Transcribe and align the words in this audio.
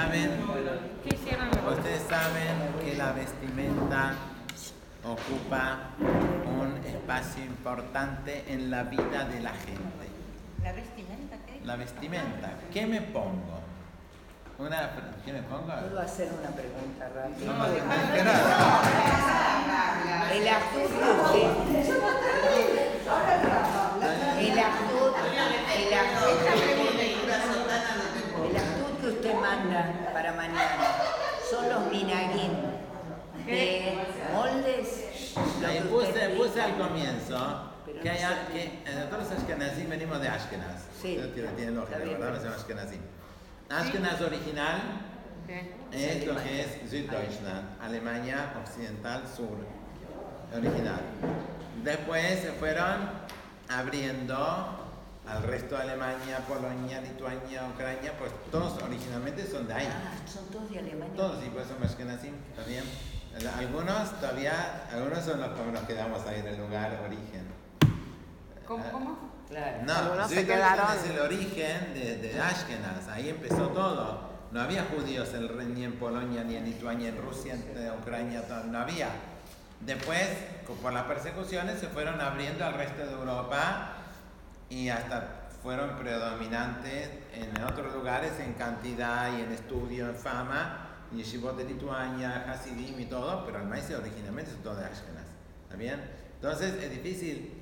saben, 0.00 0.30
ustedes 1.68 2.02
saben 2.08 2.56
que 2.82 2.96
la 2.96 3.12
vestimenta 3.12 4.14
ocupa 5.04 5.90
un 5.98 6.80
espacio 6.86 7.44
importante 7.44 8.44
en 8.48 8.70
la 8.70 8.84
vida 8.84 9.24
de 9.24 9.40
la 9.40 9.50
gente. 9.50 10.06
¿La 10.62 10.72
vestimenta 10.72 11.36
qué? 11.46 11.60
La 11.64 11.76
vestimenta, 11.76 12.52
¿qué 12.72 12.86
me 12.86 13.02
pongo? 13.02 13.60
Una, 14.58 14.90
¿Qué 15.24 15.32
me 15.32 15.42
pongo? 15.42 15.66
¿Puedo 15.66 16.00
hacer 16.00 16.28
una 16.38 16.50
pregunta 16.50 17.08
rápida? 17.14 17.46
No, 17.46 17.58
no, 17.58 17.66
El 20.32 20.48
actud 20.48 20.90
que 20.90 21.10
usted... 21.22 21.88
El 24.38 24.58
actud... 24.58 25.12
El 25.76 25.94
actud... 25.94 26.79
para 30.12 30.32
mañana 30.32 30.86
son 31.48 31.68
los 31.68 31.90
minagim 31.90 32.52
de 33.46 33.98
moldes. 34.32 35.34
lo 35.36 35.90
puse, 35.90 36.28
puse 36.30 36.60
al 36.62 36.76
comienzo 36.76 37.72
Pero 37.86 38.00
que, 38.00 38.08
no 38.08 38.14
hay, 38.14 38.18
sé. 38.20 38.52
que 38.84 38.92
nosotros 38.94 39.30
Ashkenazim 39.38 39.88
venimos 39.88 40.20
de 40.20 40.28
Ashkenaz. 40.28 40.82
Sí. 41.00 41.16
Eso 41.16 41.28
tiene, 41.28 41.48
tiene 41.50 41.72
lógica. 41.72 41.98
¿verdad? 41.98 42.30
No 42.34 42.42
llama 42.42 42.56
Ashkenazim. 42.56 43.00
Ashkenaz 43.68 44.20
original 44.20 44.80
es 45.92 46.26
lo 46.26 46.36
que 46.36 46.60
es 46.60 46.90
Süddeutschland, 46.90 47.82
Alemania 47.82 48.52
Occidental 48.62 49.24
Sur, 49.26 49.58
original. 50.56 51.00
Después 51.82 52.40
se 52.40 52.52
fueron 52.52 53.10
abriendo 53.68 54.79
al 55.30 55.42
resto 55.44 55.76
de 55.76 55.82
Alemania, 55.82 56.38
Polonia, 56.48 57.00
Lituania, 57.00 57.62
Ucrania, 57.72 58.12
pues 58.18 58.32
todos 58.50 58.82
originalmente 58.82 59.46
son 59.46 59.66
de 59.68 59.74
ahí. 59.74 59.88
Ah, 59.90 60.12
son 60.28 60.46
todos 60.50 60.70
de 60.70 60.78
Alemania. 60.80 61.14
Todos, 61.16 61.44
y 61.44 61.48
por 61.50 61.62
eso 61.62 61.74
Ashkenazim 61.82 62.34
también. 62.56 62.84
Algunos 63.56 64.18
todavía, 64.20 64.86
algunos 64.92 65.24
son 65.24 65.40
los 65.40 65.50
que 65.50 65.72
nos 65.72 65.82
quedamos 65.84 66.26
ahí 66.26 66.40
en 66.40 66.46
el 66.48 66.58
lugar 66.58 66.98
origen. 67.06 67.46
¿Cómo? 68.66 68.84
¿Cómo? 68.90 69.30
Claro. 69.48 69.78
No, 69.84 69.94
Algunos 69.94 70.28
se 70.30 70.46
quedaron- 70.46 70.96
es 70.96 71.10
el 71.10 71.18
origen 71.20 71.94
de, 71.94 72.16
de 72.18 72.40
Ashkenaz, 72.40 73.08
ahí 73.08 73.28
empezó 73.30 73.68
todo. 73.68 74.30
No 74.52 74.60
había 74.60 74.84
judíos 74.84 75.28
en- 75.34 75.74
ni 75.74 75.84
en 75.84 75.92
Polonia, 75.98 76.42
ni 76.44 76.56
en 76.56 76.64
Lituania, 76.64 77.08
en 77.10 77.20
Rusia, 77.22 77.54
en 77.54 77.90
Ucrania, 78.00 78.42
todo, 78.46 78.64
no 78.64 78.78
había. 78.80 79.08
Después, 79.80 80.26
por 80.82 80.92
las 80.92 81.04
persecuciones, 81.04 81.80
se 81.80 81.86
fueron 81.88 82.20
abriendo 82.20 82.64
al 82.64 82.74
resto 82.74 83.04
de 83.06 83.12
Europa 83.12 83.92
y 84.70 84.88
hasta 84.88 85.48
fueron 85.62 85.96
predominantes 85.96 87.10
en 87.34 87.62
otros 87.62 87.92
lugares 87.92 88.32
en 88.40 88.54
cantidad 88.54 89.36
y 89.36 89.42
en 89.42 89.52
estudio, 89.52 90.08
en 90.08 90.14
fama, 90.14 90.88
Yeshivot 91.12 91.56
de 91.56 91.64
Lituania, 91.64 92.50
Hasidim 92.50 92.98
y 92.98 93.04
todo, 93.06 93.44
pero 93.44 93.58
el 93.58 93.66
maíz 93.66 93.90
originalmente 93.90 94.52
es 94.52 94.62
todo 94.62 94.76
de 94.76 94.84
Ashkenaz. 94.84 95.26
¿Está 95.64 95.76
bien? 95.76 96.00
Entonces 96.36 96.82
es 96.82 96.90
difícil 96.90 97.52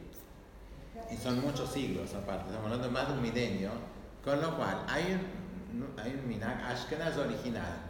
y 1.11 1.17
son 1.17 1.41
muchos 1.41 1.73
siglos 1.73 2.15
aparte, 2.15 2.47
estamos 2.47 2.67
hablando 2.67 2.87
de 2.87 2.93
más 2.93 3.09
de 3.09 3.15
un 3.15 3.23
milenio, 3.23 3.71
con 4.23 4.41
lo 4.41 4.57
cual 4.57 4.85
hay 4.87 5.19
un, 5.75 5.99
hay 5.99 6.13
un 6.13 6.29
minag 6.29 6.63
Ashkenaz 6.65 7.17
original. 7.17 7.89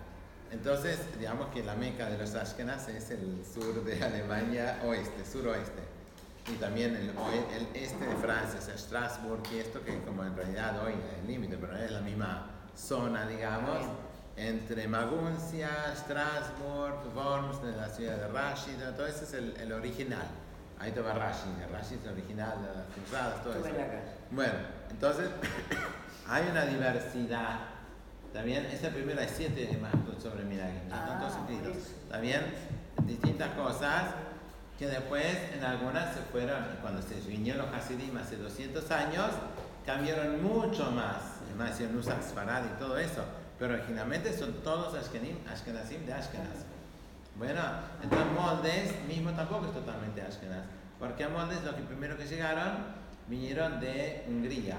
Entonces, 0.51 1.01
digamos 1.19 1.49
que 1.49 1.63
la 1.63 1.75
meca 1.75 2.09
de 2.09 2.17
los 2.17 2.35
Ashkenaz 2.35 2.89
es 2.89 3.11
el 3.11 3.45
sur 3.45 3.85
de 3.85 4.03
Alemania 4.03 4.81
oeste, 4.85 5.27
suroeste. 5.27 5.98
Y 6.51 6.55
también 6.57 6.97
el, 6.97 7.11
el 7.11 7.69
este 7.75 8.07
de 8.07 8.17
Francia, 8.17 8.59
o 8.59 8.63
sea, 8.63 8.77
Strasbourg 8.79 9.43
y 9.53 9.59
esto 9.59 9.83
que 9.85 10.01
como 10.03 10.25
en 10.25 10.35
realidad 10.35 10.83
hoy 10.85 10.93
es 10.93 11.21
el 11.21 11.27
límite, 11.27 11.57
pero 11.59 11.77
es 11.77 11.91
la 11.91 12.01
misma 12.01 12.47
zona, 12.75 13.27
digamos, 13.27 13.79
entre 14.37 14.87
Maguncia, 14.89 15.69
Strasbourg, 15.97 17.15
Worms, 17.15 17.63
de 17.63 17.73
la 17.77 17.89
ciudad 17.89 18.17
de 18.17 18.29
Rashi, 18.29 18.71
todo 18.97 19.07
eso 19.07 19.25
es 19.25 19.35
el, 19.35 19.57
el 19.57 19.73
original. 19.73 20.27
Ahí 20.79 20.93
te 20.93 21.01
va 21.01 21.13
Rashi, 21.13 21.49
Rashi 21.73 21.97
es 21.97 22.05
el 22.05 22.13
original 22.13 22.63
de 22.63 22.75
las 22.79 22.87
cruzadas, 22.95 23.43
todo 23.43 23.55
eso. 23.55 23.69
Bueno, 24.31 24.55
entonces 24.91 25.29
hay 26.29 26.49
una 26.51 26.65
diversidad. 26.67 27.61
¿Está 28.29 28.43
bien? 28.43 28.67
Esta 28.67 28.91
primera 28.91 29.23
hay 29.23 29.29
siete 29.29 29.77
más 29.81 29.91
sobre 30.23 30.45
todos 30.45 30.63
Ah, 30.93 31.29
eso. 31.49 31.91
¿Está 32.05 32.19
bien? 32.21 32.43
Distintas 33.05 33.51
cosas 33.55 34.15
que 34.79 34.87
después 34.87 35.37
en 35.53 35.65
algunas 35.65 36.15
se 36.15 36.21
fueron, 36.21 36.65
cuando 36.81 37.03
se 37.03 37.15
vinieron 37.29 37.67
los 37.67 37.75
Hasidim 37.75 38.17
hace 38.17 38.37
200 38.37 38.89
años, 38.93 39.27
cambiaron 39.85 40.41
mucho 40.43 40.91
más. 40.93 41.17
Además, 41.47 41.73
hicieron 41.73 41.97
Nusach 41.97 42.23
Sfarad 42.23 42.65
y 42.65 42.79
todo 42.79 42.97
eso. 42.97 43.25
Pero 43.59 43.75
originalmente 43.75 44.33
son 44.33 44.53
todos 44.63 44.95
Ashkenim, 44.95 45.37
Ashkenazim 45.51 46.07
de 46.07 46.13
Ashkenaz. 46.13 46.65
Bueno, 47.37 47.61
entonces 48.03 48.29
moldes 48.33 49.05
mismo 49.09 49.33
tampoco 49.33 49.67
es 49.67 49.75
totalmente 49.75 50.23
Ashkenaz. 50.23 50.65
Porque 51.01 51.25
a 51.25 51.29
moldes 51.29 51.63
los 51.65 51.75
que 51.75 51.83
primero 51.83 52.17
que 52.17 52.27
llegaron 52.27 52.99
vinieron 53.27 53.81
de 53.81 54.25
Hungría, 54.29 54.77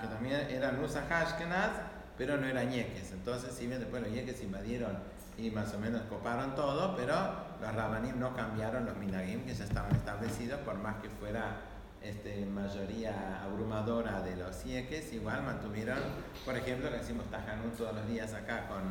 que 0.00 0.06
también 0.06 0.46
eran 0.48 0.80
Nusach 0.80 1.10
Ashkenaz, 1.10 1.70
pero 2.16 2.36
no 2.36 2.46
eran 2.46 2.70
ñeques. 2.70 3.10
Entonces, 3.10 3.52
si 3.52 3.66
bien 3.66 3.80
después 3.80 4.00
los 4.00 4.12
ñeques 4.12 4.40
invadieron 4.42 4.96
y 5.36 5.50
más 5.50 5.74
o 5.74 5.78
menos 5.78 6.02
coparon 6.02 6.54
todo, 6.54 6.94
pero 6.96 7.47
los 7.60 7.74
rabanim 7.74 8.18
no 8.18 8.34
cambiaron 8.34 8.86
los 8.86 8.96
minagim 8.96 9.44
que 9.44 9.54
ya 9.54 9.64
estaban 9.64 9.92
establecidos, 9.94 10.60
por 10.60 10.76
más 10.78 10.96
que 11.02 11.08
fuera 11.10 11.56
este, 12.02 12.46
mayoría 12.46 13.42
abrumadora 13.42 14.20
de 14.22 14.36
los 14.36 14.62
yeques, 14.64 15.12
igual 15.12 15.42
mantuvieron, 15.42 15.98
por 16.44 16.56
ejemplo, 16.56 16.90
que 16.90 16.98
decimos 16.98 17.26
Tajanú 17.30 17.70
todos 17.76 17.94
los 17.94 18.06
días 18.06 18.32
acá 18.34 18.68
con, 18.68 18.82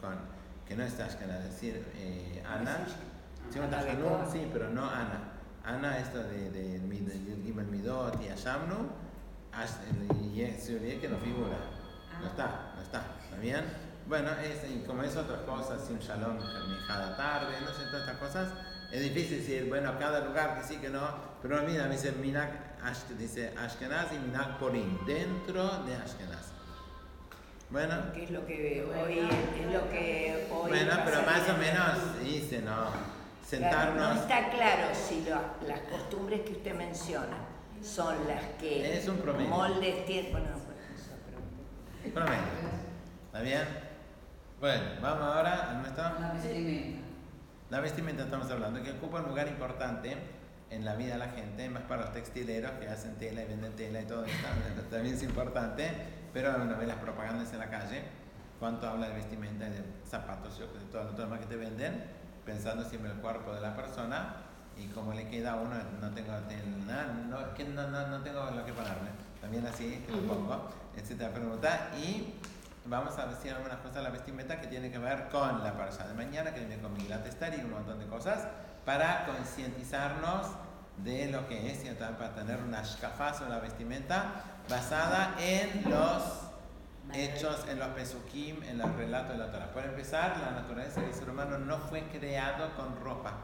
con 0.00 0.18
que 0.66 0.74
no 0.74 0.82
es 0.82 0.98
Ashkenaz, 0.98 1.38
es 1.44 1.52
decir, 1.52 1.86
eh, 1.96 2.42
Ana. 2.44 2.78
Decimos 3.46 3.68
Ana 3.68 3.80
Tajanú, 3.82 4.30
sí, 4.32 4.48
pero 4.52 4.68
no 4.70 4.88
Ana. 4.90 5.32
Ana, 5.64 5.98
esto 5.98 6.22
de, 6.24 6.50
de, 6.50 6.80
Gimel 7.44 7.66
Midot 7.66 8.20
y 8.22 8.28
Ashamnu, 8.28 8.88
Ash- 9.52 9.78
el 9.88 10.32
Ye- 10.32 10.60
Sur 10.60 10.80
que 10.80 11.08
no 11.08 11.18
figura. 11.18 11.56
No 12.20 12.26
está, 12.28 12.72
no 12.76 12.82
está. 12.82 13.02
¿Está 13.24 13.36
bien? 13.38 13.64
Bueno, 14.08 14.30
es, 14.42 14.70
y 14.70 14.84
como 14.86 15.02
es 15.02 15.16
otras 15.16 15.40
cosas, 15.40 15.88
un 15.90 15.98
shalom 15.98 16.38
cada 16.86 17.16
tarde, 17.16 17.54
no 17.60 17.68
sé, 17.68 17.84
todas 17.90 18.02
estas 18.08 18.16
cosas, 18.18 18.48
es 18.92 19.02
difícil 19.02 19.38
decir, 19.38 19.68
bueno, 19.68 19.98
cada 19.98 20.20
lugar 20.24 20.58
que 20.60 20.64
sí, 20.66 20.76
que 20.76 20.88
no, 20.90 21.08
pero 21.42 21.60
mira, 21.64 21.84
me 21.86 21.92
dice 21.96 22.12
Minak, 22.12 22.50
Ash- 22.84 23.08
dice 23.18 23.52
Ashkenaz 23.58 24.12
y 24.12 24.18
Minak 24.18 24.58
Porim, 24.58 25.04
dentro 25.06 25.78
de 25.84 25.96
Ashkenaz. 25.96 26.52
Bueno, 27.68 27.96
¿Qué 28.14 28.24
es 28.24 28.30
lo 28.30 28.46
que 28.46 28.86
hoy 29.04 29.18
es 29.18 29.72
lo 29.72 29.90
que 29.90 30.46
hoy 30.52 30.68
bueno, 30.70 30.92
pero 31.04 31.22
más 31.22 31.48
o 31.48 31.52
en- 31.54 31.58
menos 31.60 32.20
dice, 32.22 32.60
no, 32.62 32.74
Claro, 32.76 32.92
sentarnos. 33.44 34.14
no 34.14 34.20
está 34.20 34.50
claro 34.50 34.88
si 34.94 35.24
lo- 35.28 35.66
las 35.68 35.80
costumbres 35.80 36.42
que 36.42 36.52
usted 36.52 36.74
menciona 36.76 37.38
son 37.82 38.14
las 38.28 38.44
que 38.60 38.96
Es 38.98 39.08
un 39.08 39.16
promedio. 39.18 39.48
moldes 39.50 40.06
tienen. 40.06 40.30
Bueno, 40.30 40.46
pues, 40.64 41.00
eso, 41.00 41.10
pero- 42.04 42.14
Promedio. 42.14 42.42
¿Está 43.26 43.40
bien? 43.40 43.85
Bueno, 44.58 44.84
vamos 45.02 45.22
ahora 45.22 45.70
a 45.70 45.74
nuestro... 45.74 46.02
La 46.18 46.32
vestimenta. 46.32 47.00
La 47.68 47.80
vestimenta 47.80 48.22
estamos 48.22 48.50
hablando, 48.50 48.82
que 48.82 48.92
ocupa 48.92 49.20
un 49.20 49.28
lugar 49.28 49.48
importante 49.48 50.16
en 50.70 50.82
la 50.82 50.94
vida 50.94 51.12
de 51.12 51.18
la 51.18 51.28
gente, 51.28 51.68
más 51.68 51.82
para 51.82 52.02
los 52.02 52.12
textileros 52.14 52.70
que 52.80 52.88
hacen 52.88 53.16
tela 53.16 53.42
y 53.42 53.46
venden 53.46 53.76
tela 53.76 54.00
y 54.00 54.06
todo 54.06 54.24
esto, 54.24 54.48
también 54.90 55.14
es 55.14 55.22
importante, 55.22 55.90
pero 56.32 56.56
uno 56.56 56.74
ve 56.78 56.86
las 56.86 56.96
propagandas 56.96 57.52
en 57.52 57.58
la 57.58 57.68
calle, 57.68 58.02
cuánto 58.58 58.88
habla 58.88 59.08
de 59.08 59.16
vestimenta 59.16 59.66
y 59.66 59.72
de 59.72 59.82
zapatos, 60.06 60.58
de 60.58 60.66
todo 60.90 61.04
lo 61.04 61.12
demás 61.12 61.40
que 61.40 61.46
te 61.46 61.56
venden, 61.56 62.04
pensando 62.46 62.82
siempre 62.82 63.10
en 63.10 63.16
el 63.16 63.22
cuerpo 63.22 63.52
de 63.52 63.60
la 63.60 63.76
persona 63.76 64.36
y 64.78 64.86
cómo 64.86 65.12
le 65.12 65.28
queda 65.28 65.52
a 65.52 65.56
uno, 65.56 65.74
no 66.00 66.10
tengo 66.12 66.32
tela, 66.48 67.12
no, 67.28 67.52
que 67.52 67.64
no, 67.64 67.88
no, 67.88 68.06
no 68.06 68.22
tengo 68.22 68.50
lo 68.52 68.64
que 68.64 68.72
ponerme, 68.72 69.10
también 69.38 69.66
así, 69.66 70.02
que 70.06 70.12
lo 70.12 70.22
pongo, 70.22 70.70
etcétera, 70.96 71.30
pregunta, 71.34 71.90
y 71.94 72.32
vamos 72.88 73.18
a 73.18 73.26
decir 73.26 73.52
algunas 73.52 73.78
cosas 73.78 73.96
de 73.96 74.02
la 74.02 74.10
vestimenta 74.10 74.60
que 74.60 74.66
tiene 74.66 74.90
que 74.90 74.98
ver 74.98 75.28
con 75.28 75.62
la 75.62 75.76
parasha 75.76 76.06
de 76.06 76.14
mañana, 76.14 76.54
que 76.54 76.60
viene 76.60 76.80
con 76.80 76.92
Migilat 76.92 77.26
Esther 77.26 77.58
y 77.58 77.62
un 77.62 77.70
montón 77.70 77.98
de 77.98 78.06
cosas, 78.06 78.46
para 78.84 79.26
concientizarnos 79.26 80.48
de 80.98 81.30
lo 81.30 81.46
que 81.48 81.70
es, 81.70 81.84
y 81.84 81.90
para 81.90 82.34
tener 82.34 82.60
una 82.60 82.82
shkafá 82.82 83.34
sobre 83.34 83.50
la 83.50 83.58
vestimenta 83.58 84.44
basada 84.68 85.34
en 85.38 85.90
los 85.90 86.22
hechos, 87.12 87.66
en 87.68 87.78
los 87.78 87.88
pesukim, 87.88 88.62
en 88.62 88.78
los 88.78 88.94
relatos 88.96 89.32
de 89.32 89.38
la 89.38 89.50
Torah. 89.50 89.72
Por 89.72 89.84
empezar, 89.84 90.38
la 90.38 90.52
naturaleza 90.52 91.00
del 91.00 91.14
ser 91.14 91.28
humano 91.28 91.58
no 91.58 91.78
fue 91.78 92.02
creado 92.08 92.74
con 92.74 92.98
ropa. 93.00 93.34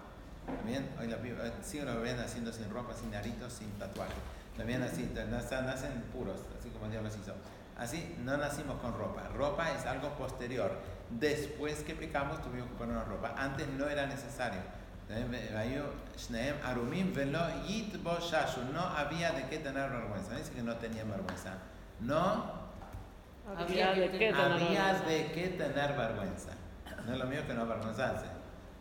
También, 0.47 0.91
hoy 0.99 1.07
la, 1.07 1.17
eh, 1.17 1.53
sí 1.63 1.81
lo 1.81 2.01
ven 2.01 2.19
haciendo 2.19 2.53
sin 2.53 2.69
ropa, 2.71 2.95
sin 2.95 3.15
aritos, 3.15 3.53
sin 3.53 3.71
tatuaje. 3.79 4.13
También 4.57 4.83
así, 4.83 5.11
nacen 5.15 6.03
puros, 6.13 6.41
así 6.59 6.71
como 6.71 6.89
Dios 6.91 7.03
los 7.03 7.17
hizo. 7.17 7.35
Así, 7.83 8.15
no 8.25 8.37
nacimos 8.37 8.81
con 8.81 8.97
ropa. 8.97 9.23
Ropa 9.35 9.73
es 9.73 9.85
algo 9.87 10.11
posterior. 10.11 10.71
Después 11.11 11.83
que 11.83 11.97
pecamos 11.97 12.41
tuvimos 12.41 12.69
que 12.69 12.77
ponernos 12.77 13.09
ropa. 13.09 13.35
Antes 13.37 13.67
no 13.71 13.89
era 13.89 14.07
necesario. 14.07 14.61
No 15.09 15.17
había 18.81 19.33
de 19.33 19.49
qué 19.51 19.59
tener 19.59 19.91
vergüenza. 19.91 20.31
No 20.31 20.39
dice 20.39 20.53
que 20.53 20.63
no 20.63 20.77
tenía 20.77 21.03
vergüenza. 21.03 21.55
No 21.99 22.71
había, 23.59 23.93
de 23.95 24.11
qué 24.13 24.33
tener, 24.33 25.05
de 25.05 25.33
qué 25.33 25.49
tener 25.59 25.97
vergüenza. 25.97 26.53
No 27.05 27.15
es 27.15 27.19
lo 27.19 27.27
mío 27.27 27.45
que 27.49 27.55
no 27.55 27.63
avergonzarse. 27.63 28.27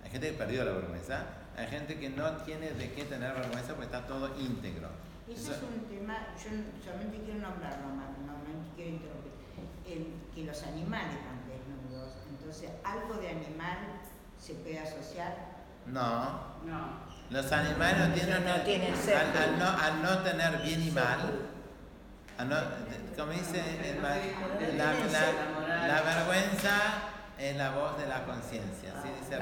Hay 0.04 0.12
gente 0.12 0.32
que 0.32 0.38
perdió 0.38 0.64
la 0.64 0.74
vergüenza. 0.74 1.26
Hay 1.58 1.66
gente 1.66 2.00
que 2.00 2.10
no 2.10 2.32
tiene 2.44 2.70
de 2.74 2.92
qué 2.94 3.06
tener 3.06 3.34
vergüenza 3.34 3.74
porque 3.74 3.86
está 3.86 4.06
todo 4.06 4.40
íntegro. 4.40 4.90
Ese 5.28 5.52
es 5.52 5.60
un 5.64 5.86
tema, 5.88 6.28
yo 6.36 6.50
solamente 6.84 7.22
quiero 7.24 7.40
nombrarlo 7.40 7.91
que 10.36 10.44
los 10.44 10.64
animales 10.64 11.16
van 11.26 11.48
desnudos, 11.48 12.14
entonces 12.30 12.70
algo 12.84 13.16
de 13.16 13.30
animal 13.30 13.78
se 14.40 14.54
puede 14.56 14.80
asociar. 14.80 15.36
No. 15.88 16.52
No. 16.66 17.12
Los 17.30 17.52
animales 17.52 18.08
no 18.10 18.14
tienen, 18.14 18.46
No 18.46 18.56
tienen 18.62 18.96
ser. 18.96 19.18
al, 19.18 19.38
al 19.38 19.60
no, 19.60 19.68
al 19.70 20.02
no 20.04 20.18
tener 20.20 20.62
bien 20.62 20.82
y 20.88 20.92
mal, 20.92 21.20
al 22.38 22.50
no- 22.50 22.58
como 23.18 23.32
dice 23.32 23.60
el 23.90 24.02
la, 24.78 24.94
la- 24.94 25.88
la 25.88 26.02
vergüenza 26.02 26.72
es 27.38 27.56
la 27.56 27.72
voz 27.72 27.98
de 27.98 28.08
la 28.08 28.24
conciencia, 28.26 28.94
así 29.00 29.10
dice. 29.20 29.38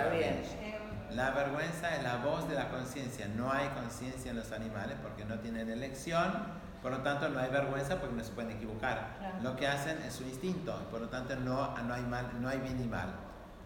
La 1.12 1.32
vergüenza 1.32 1.96
es 1.96 2.04
la 2.04 2.18
voz 2.18 2.48
de 2.48 2.56
la 2.56 2.70
conciencia. 2.70 3.28
No 3.36 3.52
hay 3.52 3.68
conciencia 3.70 4.30
en 4.32 4.38
los 4.38 4.52
animales 4.52 4.96
porque 5.02 5.26
no 5.26 5.40
tienen 5.40 5.70
elección. 5.70 6.60
Por 6.82 6.92
lo 6.92 7.00
tanto, 7.00 7.28
no 7.30 7.40
hay 7.40 7.50
vergüenza 7.50 8.00
porque 8.00 8.16
no 8.16 8.24
se 8.24 8.32
pueden 8.32 8.52
equivocar. 8.52 9.16
Claro. 9.20 9.38
Lo 9.42 9.56
que 9.56 9.68
hacen 9.68 10.02
es 10.02 10.14
su 10.14 10.24
instinto. 10.24 10.76
Por 10.90 11.02
lo 11.02 11.10
tanto, 11.10 11.36
no, 11.36 11.78
no, 11.78 11.94
hay, 11.94 12.04
mal, 12.04 12.30
no 12.40 12.48
hay 12.48 12.60
bien 12.60 12.82
y 12.82 12.88
mal. 12.88 13.14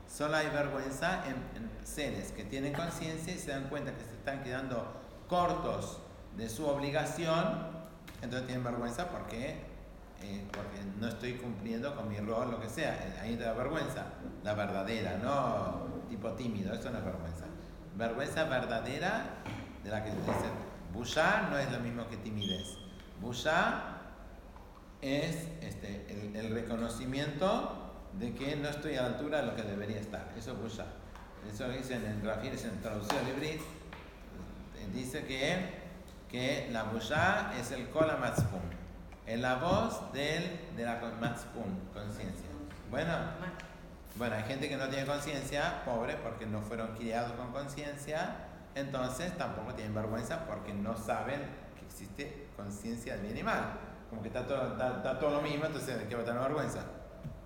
Solo 0.08 0.36
hay 0.36 0.48
vergüenza 0.50 1.24
en, 1.26 1.36
en 1.56 1.86
seres 1.86 2.32
que 2.32 2.44
tienen 2.44 2.74
conciencia 2.74 3.34
y 3.34 3.38
se 3.38 3.52
dan 3.52 3.70
cuenta 3.70 3.94
que 3.94 4.04
se 4.04 4.14
están 4.14 4.44
quedando 4.44 5.02
cortos 5.28 6.00
de 6.36 6.50
su 6.50 6.66
obligación. 6.68 7.72
Entonces 8.22 8.48
tienen 8.48 8.64
vergüenza 8.64 9.10
porque, 9.10 9.62
eh, 10.22 10.46
porque 10.52 10.80
no 11.00 11.08
estoy 11.08 11.34
cumpliendo 11.34 11.96
con 11.96 12.08
mi 12.10 12.18
rol, 12.18 12.52
lo 12.52 12.60
que 12.60 12.70
sea. 12.70 12.94
Eh, 12.96 13.20
Ahí 13.22 13.36
te 13.36 13.44
da 13.44 13.54
vergüenza. 13.54 14.06
La 14.44 14.54
verdadera, 14.54 15.18
no 15.18 16.04
tipo 16.10 16.32
tímido. 16.34 16.74
Eso 16.74 16.90
no 16.90 16.98
es 16.98 17.06
vergüenza. 17.06 17.46
Vergüenza 17.96 18.44
verdadera 18.46 19.26
de 19.84 19.90
la 19.90 20.04
que 20.04 20.12
dice 20.12 20.50
Bushá 20.94 21.48
no 21.50 21.58
es 21.58 21.72
lo 21.72 21.80
mismo 21.80 22.08
que 22.08 22.18
timidez. 22.18 22.78
Bushá 23.22 23.98
es 25.02 25.48
este, 25.62 26.32
el, 26.34 26.54
reconocimiento 26.54 27.92
de 28.20 28.34
que 28.34 28.56
no 28.56 28.70
estoy 28.70 28.96
a 28.96 29.04
la 29.04 29.08
altura 29.10 29.42
de 29.42 29.48
lo 29.48 29.56
que 29.56 29.64
debería 29.64 30.00
estar. 30.00 30.32
Eso 30.38 30.52
es 30.52 30.58
Bushá. 30.60 30.86
Eso 31.52 31.68
lo 31.68 31.74
dicen 31.74 32.06
en 32.06 32.26
Rafir, 32.26 32.54
en 32.54 32.82
traducción 32.82 33.26
libre, 33.26 33.60
dice 34.94 35.26
que, 35.26 35.58
que 36.30 36.70
la 36.72 36.84
Bushá 36.84 37.54
es 37.60 37.72
el 37.72 37.90
Kola 37.90 38.18
Matspun, 38.18 38.62
es 39.26 39.40
la 39.40 39.56
voz 39.56 40.14
del, 40.14 40.60
de 40.76 40.86
la 40.86 41.02
Matspun, 41.20 41.80
conciencia. 41.94 42.48
Bueno, 42.90 43.14
bueno, 44.16 44.36
hay 44.36 44.44
gente 44.44 44.70
que 44.70 44.78
no 44.78 44.88
tiene 44.88 45.06
conciencia, 45.06 45.84
pobre, 45.84 46.16
porque 46.18 46.46
no 46.46 46.62
fueron 46.62 46.96
criados 46.96 47.32
con 47.34 47.52
conciencia, 47.52 48.36
entonces 48.76 49.36
tampoco 49.38 49.74
tienen 49.74 49.96
vergüenza 49.96 50.46
porque 50.46 50.74
no 50.74 50.96
saben 50.96 51.42
existe 51.94 52.48
conciencia 52.58 53.16
de 53.18 53.22
bien 53.22 53.38
y 53.38 53.44
mal. 53.44 53.74
Como 54.10 54.22
que 54.22 54.28
está 54.30 54.46
todo, 54.46 54.74
está, 54.74 54.98
está 54.98 55.20
todo 55.20 55.30
lo 55.32 55.42
mismo, 55.42 55.66
entonces 55.66 55.98
¿de 55.98 56.08
qué 56.08 56.16
va 56.16 56.22
a 56.22 56.26
tener 56.26 56.42
vergüenza? 56.42 56.82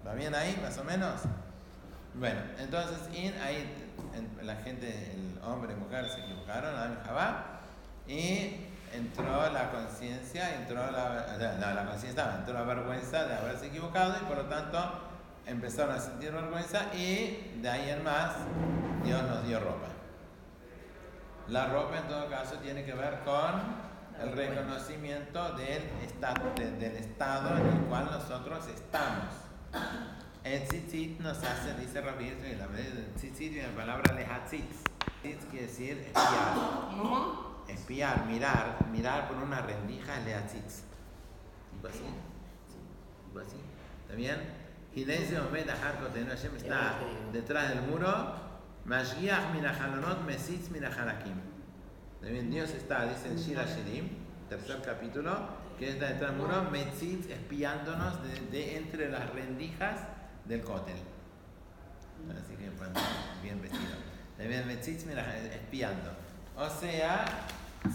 ¿Va 0.06 0.14
bien 0.14 0.34
ahí, 0.34 0.58
más 0.62 0.78
o 0.78 0.84
menos? 0.84 1.22
Bueno, 2.16 2.40
entonces 2.58 2.98
in, 3.14 3.34
ahí 3.42 3.74
en- 4.16 4.46
la 4.46 4.56
gente, 4.58 4.88
el 5.14 5.40
hombre 5.44 5.74
y 5.74 5.76
mujer 5.76 6.10
se 6.10 6.22
equivocaron, 6.22 6.74
Adán 6.76 7.00
y 7.02 7.06
Jabá, 7.08 7.46
y 8.08 8.66
entró 8.94 9.52
la 9.52 9.70
conciencia, 9.72 10.56
entró 10.56 10.76
la, 10.92 11.58
no, 11.60 11.74
la 11.74 11.86
conciencia, 11.86 12.36
entró 12.40 12.54
la 12.54 12.64
vergüenza 12.64 13.26
de 13.26 13.36
haberse 13.36 13.68
equivocado 13.68 14.16
y 14.22 14.26
por 14.26 14.38
lo 14.38 14.46
tanto 14.46 14.78
empezaron 15.46 15.96
a 15.96 16.00
sentir 16.00 16.32
vergüenza 16.32 16.94
y 16.94 17.60
de 17.62 17.70
ahí 17.70 17.90
en 17.90 18.04
más 18.04 18.32
Dios 19.04 19.22
nos 19.24 19.46
dio 19.46 19.60
ropa. 19.60 19.88
La 21.50 21.68
ropa 21.68 21.98
en 21.98 22.08
todo 22.08 22.30
caso 22.30 22.56
tiene 22.56 22.84
que 22.84 22.94
ver 22.94 23.20
con 23.24 23.87
el 24.22 24.32
reconocimiento 24.34 25.52
del, 25.54 25.84
esta- 26.04 26.34
de- 26.56 26.72
del 26.72 26.96
estado 26.98 27.58
en 27.58 27.66
el 27.68 27.80
cual 27.86 28.06
nosotros 28.06 28.68
estamos. 28.68 29.34
El 30.44 30.64
tzitzit 30.68 31.20
nos 31.20 31.38
hace, 31.44 31.74
dice 31.76 32.02
Rabbi, 32.02 32.30
la 32.58 32.66
el 32.80 33.14
tzitzit 33.16 33.52
viene 33.54 33.68
la 33.70 33.76
palabra 33.76 34.14
lehatzitz. 34.14 34.84
Tzitzit 35.22 35.50
quiere 35.50 35.68
decir 35.68 35.98
espiar. 36.00 36.54
Espiar, 37.68 38.26
mirar, 38.28 38.86
mirar 38.92 39.28
por 39.28 39.38
una 39.38 39.62
rendija 39.62 40.18
es 40.20 40.26
lehatzitz. 40.26 40.84
Tipo 41.74 41.88
así. 41.90 42.04
Así. 43.46 43.58
¿Está 44.04 44.16
bien? 44.16 44.38
Y 44.96 45.04
en 45.04 45.10
ese 45.12 45.40
momento 45.40 45.74
Hashem 46.30 46.56
está 46.56 46.96
detrás 47.34 47.70
del 47.70 47.82
muro. 47.84 48.34
Mashgiach 48.86 49.52
min 49.54 49.66
halonot 49.66 50.24
mesitz 50.26 50.70
min 50.72 50.84
halakim. 52.22 52.22
¿Está 52.22 52.28
bien? 52.30 52.50
Dios 52.52 52.70
está, 52.72 53.06
dice 53.06 53.30
el 53.30 53.38
Shira 53.38 53.66
Shirim, 53.66 54.10
tercer 54.50 54.82
capítulo, 54.82 55.36
que 55.78 55.90
está 55.90 56.08
detrás 56.08 56.32
del 56.32 56.40
muro, 56.42 56.64
metzitz 56.72 57.30
espiándonos 57.30 58.22
de, 58.24 58.40
de 58.52 58.78
entre 58.78 59.10
las 59.10 59.30
rendijas 59.32 60.02
del 60.46 60.62
cótel. 60.62 60.96
Así 62.32 62.56
que 62.56 62.70
bien 63.44 63.62
vestido. 63.62 63.96
También 64.38 64.66
metzitz 64.68 65.06
mira, 65.06 65.38
espiando. 65.38 66.12
O 66.56 66.70
sea, 66.70 67.26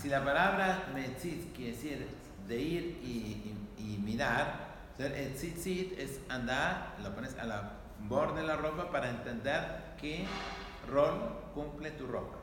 si 0.00 0.08
la 0.08 0.25
palabra 0.25 0.84
metzitz 0.94 1.52
quiere 1.54 1.72
decir 1.72 2.06
de 2.46 2.60
ir 2.60 2.82
y, 3.02 3.08
y- 3.08 3.94
y 3.94 3.98
mirar, 3.98 4.70
el 4.98 5.34
tzitzit 5.34 5.98
es 5.98 6.20
andar, 6.28 6.94
lo 7.02 7.12
pones 7.14 7.36
a 7.38 7.44
la 7.44 7.72
borde 8.00 8.42
de 8.42 8.46
la 8.46 8.56
ropa 8.56 8.90
para 8.92 9.10
entender 9.10 9.94
qué 10.00 10.25
rol 10.88 11.40
cumple 11.54 11.90
tu 11.92 12.06
ropa. 12.06 12.38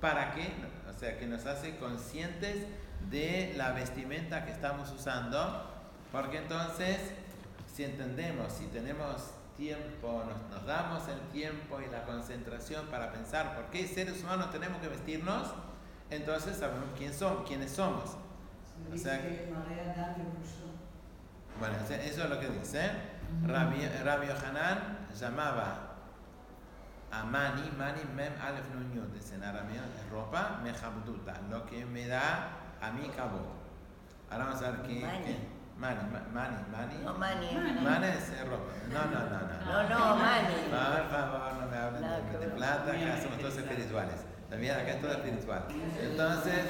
¿Para 0.00 0.34
qué? 0.34 0.52
O 0.88 0.98
sea, 0.98 1.18
que 1.18 1.26
nos 1.26 1.46
hace 1.46 1.76
conscientes 1.76 2.66
de 3.10 3.54
la 3.56 3.72
vestimenta 3.72 4.44
que 4.44 4.52
estamos 4.52 4.90
usando, 4.92 5.70
porque 6.12 6.38
entonces, 6.38 6.98
si 7.72 7.84
entendemos, 7.84 8.52
si 8.52 8.66
tenemos 8.66 9.30
tiempo, 9.56 10.24
nos, 10.24 10.50
nos 10.50 10.66
damos 10.66 11.08
el 11.08 11.20
tiempo 11.32 11.80
y 11.80 11.90
la 11.90 12.04
concentración 12.04 12.86
para 12.86 13.12
pensar 13.12 13.54
por 13.54 13.66
qué 13.66 13.86
seres 13.86 14.22
humanos 14.22 14.50
tenemos 14.50 14.80
que 14.80 14.88
vestirnos, 14.88 15.48
entonces 16.10 16.56
sabemos 16.56 16.90
quién 16.96 17.12
son, 17.12 17.44
quiénes 17.44 17.72
somos. 17.72 18.16
O 18.92 18.96
sea, 18.96 19.20
bueno, 21.58 21.76
eso 21.88 22.24
es 22.24 22.30
lo 22.30 22.38
que 22.38 22.48
dice. 22.48 22.90
Rabbi, 23.44 23.86
Rabbi 24.04 24.26
Hanan 24.28 25.08
llamaba 25.18 25.95
a 27.12 27.24
Mani, 27.24 27.70
Mani 27.78 28.02
Mem 28.14 28.32
Alef 28.40 28.68
Nun 28.74 28.92
Yud, 28.92 29.08
dice 29.14 29.34
en 29.36 29.44
arameo, 29.44 29.82
es 29.84 30.10
ropa, 30.10 30.60
Mejabduta, 30.62 31.34
lo 31.50 31.64
que 31.66 31.84
me 31.86 32.06
da 32.08 32.48
a 32.80 32.90
mí 32.92 33.08
cabo. 33.16 33.40
Ahora 34.30 34.46
vamos 34.46 34.62
a 34.62 34.70
ver 34.72 34.82
qué. 34.82 35.00
Mani. 35.00 35.24
qué- 35.24 35.56
Mani, 35.78 36.00
ma- 36.10 36.26
Mani, 36.32 36.56
Mani. 36.72 37.04
No, 37.04 37.14
Mani. 37.14 37.52
Mani 37.82 38.06
es 38.06 38.48
ropa. 38.48 38.72
No, 38.90 39.04
no, 39.04 39.20
no, 39.28 39.40
no. 39.40 39.66
No, 39.66 39.88
no, 39.90 40.16
Mani. 40.16 40.54
Por 40.70 41.10
favor, 41.10 41.52
no 41.60 41.66
me 41.68 41.76
hablen 41.76 42.00
Nada 42.00 42.20
de, 42.20 42.38
de 42.38 42.46
plata, 42.48 42.90
acá 42.92 43.22
somos 43.22 43.38
todos 43.38 43.56
espirituales. 43.58 44.24
También 44.48 44.74
acá 44.74 44.92
es 44.92 45.00
todo 45.02 45.12
espiritual. 45.12 45.66
Entonces, 46.00 46.64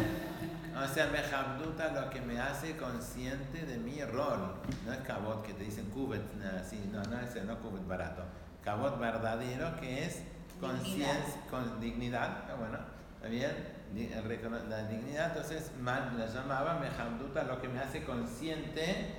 o 0.75 0.87
sea, 0.93 1.07
me 1.07 1.19
jabduta 1.19 1.89
lo 1.93 2.11
que 2.11 2.21
me 2.21 2.41
hace 2.41 2.77
consciente 2.77 3.65
de 3.65 3.79
mi 3.79 4.03
rol. 4.05 4.55
No 4.85 4.93
es 4.93 4.99
cabot 5.01 5.45
que 5.47 5.53
te 5.55 5.63
dicen 5.65 5.89
cubet, 5.91 6.23
así, 6.61 6.91
no, 6.93 7.01
no 7.05 7.21
es 7.21 7.45
no 7.45 7.59
cubet 7.61 7.87
barato. 7.87 8.23
Cabot 8.67 8.99
verdadero 8.99 9.77
que 9.81 10.05
es 10.05 10.23
conciencia, 10.61 11.41
con 11.49 11.79
dignidad, 11.81 12.45
ah, 12.51 12.55
bueno, 12.59 12.79
el 13.23 14.25
recono- 14.25 14.59
la 14.69 14.83
dignidad, 14.89 15.29
entonces 15.29 15.71
man 15.81 16.17
la 16.19 16.27
llamaba 16.27 16.75
me 16.81 16.89
jabduta 16.91 17.45
lo 17.45 17.61
que 17.63 17.69
me 17.69 17.79
hace 17.79 18.03
consciente 18.03 19.15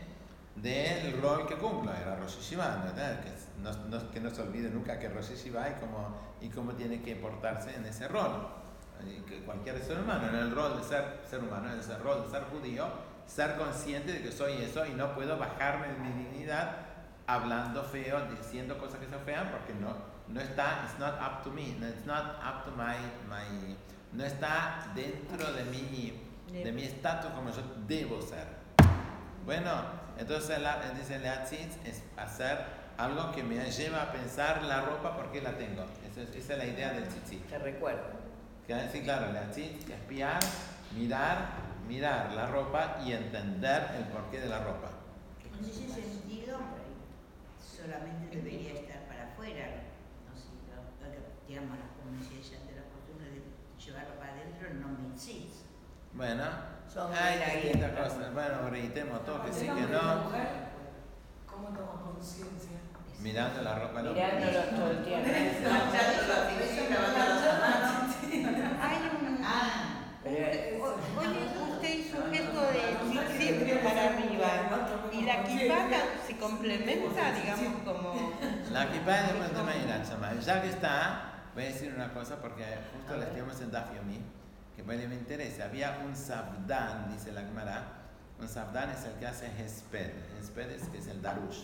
del 0.58 1.22
rol 1.22 1.48
que 1.48 1.56
cumplo, 1.56 1.94
era 1.94 2.18
Rosh 2.18 2.36
Hashiva, 2.40 2.84
¿no? 2.86 2.94
que, 2.94 3.32
no, 3.62 3.72
no- 3.88 4.12
que 4.12 4.20
no 4.20 4.30
se 4.32 4.42
olvide 4.42 4.70
nunca 4.70 5.00
que 5.00 5.08
Rosh 5.08 5.30
Hashiva 5.32 5.70
y 5.70 5.74
cómo, 5.80 6.14
y 6.42 6.50
cómo 6.50 6.74
tiene 6.74 7.02
que 7.02 7.16
portarse 7.16 7.74
en 7.74 7.86
ese 7.86 8.10
rol. 8.10 8.50
Que 9.28 9.44
cualquier 9.46 9.80
ser 9.82 10.00
humano, 10.00 10.28
en 10.28 10.36
el 10.36 10.52
rol 10.54 10.76
de 10.78 10.84
ser 10.84 11.20
ser 11.30 11.40
humano, 11.40 11.72
en 11.72 11.80
ese 11.80 11.98
rol 12.00 12.24
de 12.26 12.30
ser 12.32 12.44
judío, 12.46 12.86
ser 13.28 13.56
consciente 13.56 14.12
de 14.12 14.22
que 14.24 14.32
soy 14.34 14.54
eso 14.62 14.86
y 14.86 14.94
no 14.94 15.14
puedo 15.16 15.38
bajarme 15.38 15.88
de 15.88 16.00
mi 16.00 16.10
dignidad 16.24 16.87
hablando 17.28 17.84
feo, 17.84 18.26
diciendo 18.30 18.78
cosas 18.78 19.00
que 19.00 19.08
son 19.08 19.20
feas, 19.22 19.48
porque 19.52 19.74
no, 19.74 19.96
no 20.30 20.42
está, 20.42 20.84
it's 20.86 20.98
not 20.98 21.16
up 21.22 21.44
to 21.44 21.52
me, 21.52 21.76
no, 21.80 21.88
it's 21.88 22.06
not 22.06 22.40
up 22.42 22.64
to 22.64 22.72
my, 22.72 22.96
my, 23.30 23.76
no 24.14 24.24
está 24.24 24.92
dentro 24.96 25.52
de 25.52 25.66
mi, 25.66 26.14
de 26.52 26.72
mi 26.72 26.84
estatus 26.84 27.32
como 27.32 27.52
yo 27.52 27.62
debo 27.88 28.22
ser. 28.22 28.48
Bueno, 29.46 29.72
entonces 30.18 30.60
la, 30.62 30.80
dice 30.92 31.20
Leatzitz 31.20 31.78
es 31.86 32.04
hacer 32.18 32.58
algo 32.98 33.32
que 33.32 33.44
me 33.44 33.60
lleva 33.72 34.04
a 34.04 34.12
pensar 34.12 34.64
la 34.64 34.82
ropa 34.82 35.16
porque 35.16 35.42
la 35.42 35.52
tengo. 35.58 35.86
Esa 36.10 36.22
es, 36.22 36.36
esa 36.36 36.54
es 36.54 36.60
la 36.60 36.66
idea 36.66 36.92
del 36.94 37.08
tzitzit. 37.08 37.48
Te 37.48 37.58
recuerdo. 37.58 38.18
Sí, 38.92 39.02
claro, 39.02 39.32
Leatzitz, 39.32 39.90
espiar, 39.90 40.40
mirar, 40.94 41.50
mirar 41.88 42.34
la 42.34 42.48
ropa 42.48 42.98
y 43.06 43.14
entender 43.14 43.92
el 43.98 44.06
porqué 44.06 44.42
de 44.42 44.50
la 44.50 44.60
ropa. 44.60 44.90
En 45.58 45.66
ese 45.66 45.88
sentido, 45.88 46.27
solamente 47.88 48.36
debería 48.36 48.74
estar 48.74 49.00
para 49.08 49.32
afuera, 49.32 49.64
no 50.28 50.36
sé, 50.36 50.52
lo- 50.68 50.92
lo 51.00 51.08
que, 51.08 51.20
digamos, 51.48 51.80
las 51.80 51.88
como 51.96 52.20
decía 52.20 52.36
ella, 52.44 52.60
de 52.68 52.76
la 52.76 52.86
costumbre 52.92 53.28
de 53.32 53.40
llevarlo 53.80 54.20
para 54.20 54.32
adentro 54.36 54.68
no 54.76 54.88
me 55.00 55.16
existe. 55.16 55.64
Bueno, 56.12 56.44
Son 56.92 57.14
hay 57.14 57.62
distintas 57.64 57.92
cosas. 57.96 58.34
Bueno, 58.34 58.70
reitemos 58.70 59.24
todo 59.26 59.44
que 59.46 59.54
sí, 59.54 59.66
que 59.68 59.88
no. 59.88 60.32
¿Cómo 61.48 61.70
toma 61.70 62.02
conciencia? 62.04 62.76
Mirando 63.20 63.62
la 63.62 63.76
ropa 63.80 64.02
hombre. 64.08 64.26
Mirándolo 64.26 64.64
todo 64.76 64.92
el 64.92 65.04
tiempo. 65.06 65.30
Hay 68.82 68.98
un... 69.12 69.40
Ah, 69.44 69.94
Oye, 70.26 70.78
usted 71.72 72.00
hizo 72.00 72.18
un 72.18 72.34
gesto 72.34 72.62
de 72.62 73.28
tzitzit 73.38 73.84
para 73.84 74.04
arriba. 74.10 74.50
¿Y 75.12 75.22
la 75.22 75.46
se 75.46 75.68
complementa, 76.40 77.32
digamos, 77.34 77.84
como...? 77.84 78.34
La 78.72 78.92
kippah 78.92 79.28
es 79.28 79.34
un 79.34 79.56
tema 79.56 79.72
de 79.72 80.42
Ya 80.42 80.62
que 80.62 80.70
está, 80.70 81.32
voy 81.54 81.64
a 81.64 81.68
decir 81.68 81.94
una 81.96 82.14
cosa 82.14 82.38
porque 82.42 82.64
justo 82.94 83.18
la 83.18 83.26
estuvimos 83.26 83.60
en 83.62 83.72
Daf 83.72 83.96
Yomi, 83.96 84.20
que 84.76 84.84
puede 84.84 85.08
me 85.08 85.16
interesa. 85.16 85.66
Había 85.66 86.00
un 86.06 86.16
sabdán, 86.16 87.12
dice 87.12 87.32
la 87.32 87.42
Gemara. 87.42 87.84
Un 88.40 88.48
sabdán 88.48 88.92
es 88.92 89.04
el 89.06 89.14
que 89.14 89.26
hace 89.28 89.48
Hesped. 89.48 90.12
Hesped 90.40 90.70
es 90.72 90.84
que 90.90 91.00
es 91.00 91.08
el 91.08 91.22
darush. 91.22 91.64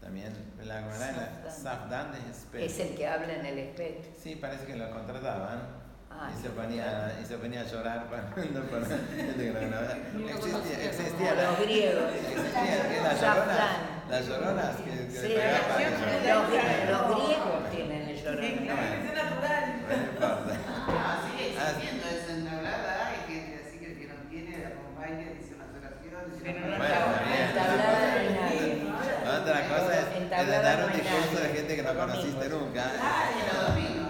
También 0.00 0.32
la 0.62 0.76
Gemara 0.80 1.40
es 1.40 1.44
la 1.44 1.50
sabdán 1.50 2.12
de 2.12 2.18
Hesped. 2.18 2.60
Es 2.60 2.78
el 2.80 2.94
que 2.96 3.06
habla 3.06 3.34
en 3.34 3.44
el 3.46 3.58
espejo. 3.58 4.00
Sí, 4.22 4.36
parece 4.36 4.64
que 4.64 4.76
lo 4.76 4.90
contrataban. 4.90 5.84
Ah, 6.18 6.30
y, 6.34 6.42
se 6.42 6.48
ponía, 6.48 7.18
y 7.22 7.26
se 7.26 7.36
ponía 7.36 7.60
a 7.60 7.64
llorar 7.64 8.06
que 8.34 8.42
grababa. 9.52 9.92
Existía, 9.92 10.84
existía, 10.88 11.34
los 11.34 11.60
griegos. 11.60 12.10
existía 12.14 12.88
que 12.88 13.00
las 13.02 13.18
Sabdán. 13.20 13.46
lloronas, 13.46 13.95
las 14.08 14.26
lloronas 14.28 14.76
que, 14.76 14.90
que 14.90 15.10
Sí, 15.10 15.28
le 15.28 15.34
pegaban 15.34 15.82
los, 16.22 17.08
los 17.10 17.26
griegos 17.26 17.70
tienen 17.70 18.08
el 18.08 18.16
llorón. 18.22 18.44
Es 18.44 18.60
natural. 18.60 19.64
No 19.88 19.94
importa. 19.96 20.54
Ah, 20.88 21.18
sigue 21.30 21.54
existiendo 21.54 22.06
eso 22.08 22.30
en 22.32 22.44
tablada, 22.46 23.08
hay 23.08 23.18
gente 23.34 23.62
así 23.66 23.78
que 23.78 23.86
el 23.92 23.98
que 23.98 24.06
no 24.08 24.14
tiene, 24.30 24.58
la 24.62 24.68
acompaña, 24.68 25.26
dice 25.34 25.54
unas 25.54 25.70
oraciones. 25.74 26.38
Pero 26.42 26.58
una- 26.58 26.70
no 26.70 26.78
Bueno, 26.78 26.94
está 26.94 27.22
bien. 27.26 27.42
Entablada 27.46 28.06
no 28.06 28.18
hay 28.20 28.28
nadie. 28.34 28.86
Otra 29.26 29.58
cosa 29.68 29.90
es, 29.98 30.06
es 30.40 30.46
de 30.46 30.58
dar 30.62 30.84
un 30.86 30.92
discurso 30.92 31.36
de 31.42 31.48
gente 31.50 31.76
que 31.76 31.82
no 31.82 31.94
conociste 31.94 32.48
nunca. 32.48 32.84
Ah, 33.02 33.24
y 33.34 33.40
los 33.46 33.66
domingos. 33.66 34.06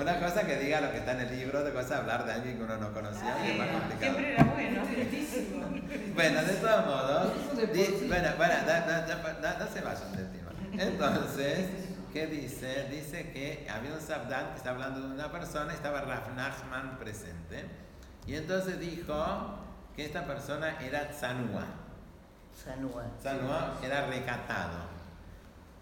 Una 0.00 0.18
cosa 0.20 0.46
que 0.46 0.56
diga 0.58 0.80
lo 0.80 0.90
que 0.92 0.98
está 0.98 1.12
en 1.12 1.20
el 1.20 1.36
libro, 1.38 1.58
otra 1.60 1.72
cosa 1.72 1.98
hablar 1.98 2.24
de 2.24 2.32
alguien 2.32 2.56
que 2.56 2.62
uno 2.62 2.76
no 2.76 2.92
conocía, 2.92 3.36
que 3.42 3.52
es 3.52 3.58
más 3.58 3.68
complicado. 3.68 3.98
Siempre 4.00 4.32
era 4.34 4.44
bueno. 4.44 4.82
Tristísimo. 4.84 5.66
Bueno, 6.14 6.42
de 6.42 6.52
todos 6.54 6.86
modos, 6.86 7.32
di- 7.72 8.06
bueno, 8.06 8.28
bueno, 8.36 8.54
da- 8.66 8.80
da- 8.82 9.06
da- 9.06 9.32
da- 9.40 9.58
no 9.58 9.66
se 9.72 9.80
vayan 9.80 10.12
del 10.16 10.30
tema. 10.32 10.50
Entonces, 10.72 11.66
¿qué 12.12 12.26
dice? 12.26 12.84
Dice 12.90 13.30
que 13.32 13.66
había 13.70 13.92
un 13.92 14.00
sabdán 14.00 14.50
que 14.50 14.56
está 14.58 14.70
hablando 14.70 15.00
de 15.00 15.14
una 15.14 15.32
persona, 15.32 15.72
estaba 15.74 16.00
Raf 16.02 16.28
Nachman 16.36 16.98
presente, 16.98 17.64
y 18.26 18.34
entonces 18.36 18.78
dijo 18.78 19.58
que 19.96 20.04
esta 20.04 20.24
persona 20.26 20.78
era 20.80 21.08
Tzanua. 21.10 21.64
Sanúa. 22.64 23.04
Tzanua 23.20 23.78
era 23.82 24.06
recatado. 24.06 24.78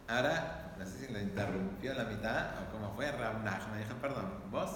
Ahora, 0.08 0.65
no 0.78 0.84
sé 0.86 1.06
si 1.06 1.12
lo 1.12 1.20
interrumpió 1.20 1.92
en 1.92 1.98
la 1.98 2.04
mitad 2.04 2.46
o 2.62 2.72
cómo 2.72 2.92
fue, 2.94 3.10
Raf 3.12 3.42
Nachman 3.42 3.78
dijo, 3.78 3.94
perdón, 4.00 4.26
¿vos 4.50 4.70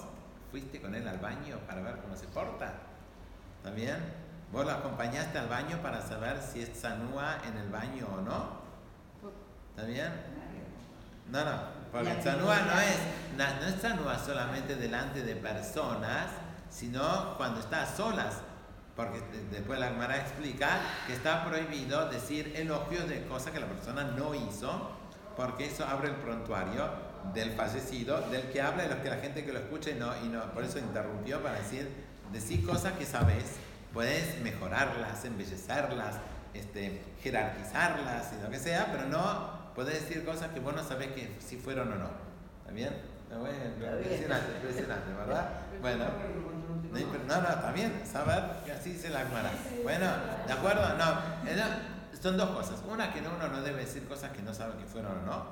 fuiste 0.49 0.81
con 0.81 0.95
él 0.95 1.07
al 1.07 1.19
baño 1.19 1.57
para 1.67 1.81
ver 1.81 1.97
cómo 1.97 2.15
se 2.15 2.27
porta? 2.27 2.73
¿Está 3.57 3.71
bien? 3.71 3.97
¿Vos 4.51 4.65
lo 4.65 4.71
acompañaste 4.71 5.37
al 5.37 5.47
baño 5.47 5.77
para 5.81 6.01
saber 6.01 6.41
si 6.41 6.61
es 6.61 6.73
Tzanua 6.73 7.37
en 7.47 7.57
el 7.57 7.69
baño 7.69 8.07
o 8.17 8.21
no? 8.21 8.61
¿Está 9.69 9.83
bien? 9.87 10.11
No, 11.29 11.45
no, 11.45 11.51
porque 11.91 12.09
Tzanua 12.15 12.59
no 12.61 12.79
es, 12.81 12.97
no, 13.37 13.67
es 13.67 13.79
Tzanua 13.79 14.17
solamente 14.19 14.75
delante 14.75 15.23
de 15.23 15.35
personas, 15.35 16.27
sino 16.69 17.35
cuando 17.37 17.59
está 17.61 17.83
a 17.83 17.85
solas. 17.85 18.41
Porque 18.95 19.21
de- 19.21 19.45
después 19.49 19.79
la 19.79 19.87
Gemara 19.87 20.17
explica 20.17 20.67
que 21.07 21.13
está 21.13 21.45
prohibido 21.45 22.09
decir 22.09 22.51
elogios 22.57 23.07
de 23.07 23.25
cosas 23.27 23.53
que 23.53 23.59
la 23.61 23.67
persona 23.67 24.03
no 24.03 24.35
hizo, 24.35 24.91
porque 25.35 25.65
eso 25.65 25.85
abre 25.85 26.09
el 26.09 26.15
prontuario 26.15 26.89
del 27.33 27.51
fallecido, 27.51 28.21
del 28.29 28.49
que 28.51 28.61
habla 28.61 28.85
y 28.85 28.89
los 28.89 28.97
que 28.97 29.09
la 29.09 29.17
gente 29.17 29.45
que 29.45 29.53
lo 29.53 29.59
escucha 29.59 29.91
y 29.91 29.95
no, 29.95 30.11
y 30.23 30.27
no, 30.27 30.43
por 30.53 30.63
eso 30.63 30.79
interrumpió 30.79 31.41
para 31.41 31.59
decir, 31.59 31.89
decir 32.31 32.65
cosas 32.65 32.93
que 32.93 33.05
sabes, 33.05 33.57
puedes 33.93 34.41
mejorarlas, 34.41 35.23
embellecerlas, 35.25 36.15
este, 36.53 37.01
jerarquizarlas 37.21 38.33
y 38.33 38.43
lo 38.43 38.49
que 38.49 38.59
sea, 38.59 38.87
pero 38.91 39.07
no 39.07 39.71
puedes 39.75 40.01
decir 40.01 40.25
cosas 40.25 40.49
que 40.49 40.59
vos 40.59 40.75
no 40.75 40.83
sabés 40.83 41.11
que 41.11 41.37
si 41.39 41.57
fueron 41.57 41.93
o 41.93 41.95
no. 41.95 42.09
¿Está 42.61 42.73
bien? 42.73 43.11
Impresionante, 43.31 44.55
impresionante, 44.57 45.13
¿verdad? 45.13 45.49
Bueno. 45.81 46.05
No, 47.27 47.41
no, 47.41 47.73
bien, 47.73 48.01
saber 48.05 48.43
que 48.65 48.73
así 48.73 48.97
se 48.97 49.09
la 49.09 49.19
Gemara. 49.19 49.49
Bueno, 49.81 50.07
¿de 50.45 50.53
acuerdo? 50.53 50.81
No, 50.97 51.49
eh, 51.49 51.55
no, 51.55 52.00
son 52.21 52.37
dos 52.37 52.49
cosas. 52.51 52.83
Una, 52.87 53.11
que 53.11 53.19
uno 53.19 53.47
no 53.47 53.61
debe 53.61 53.81
decir 53.81 54.07
cosas 54.07 54.31
que 54.31 54.41
no 54.41 54.53
sabe 54.53 54.77
que 54.77 54.85
fueron 54.85 55.17
o 55.19 55.21
no. 55.23 55.45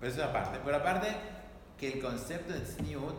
Pero 0.00 0.12
eso 0.12 0.22
es 0.22 0.28
aparte. 0.28 0.60
Pero 0.64 0.76
aparte, 0.76 1.08
que 1.78 1.92
el 1.94 2.02
concepto 2.02 2.52
de 2.52 2.60
tzniut 2.60 3.14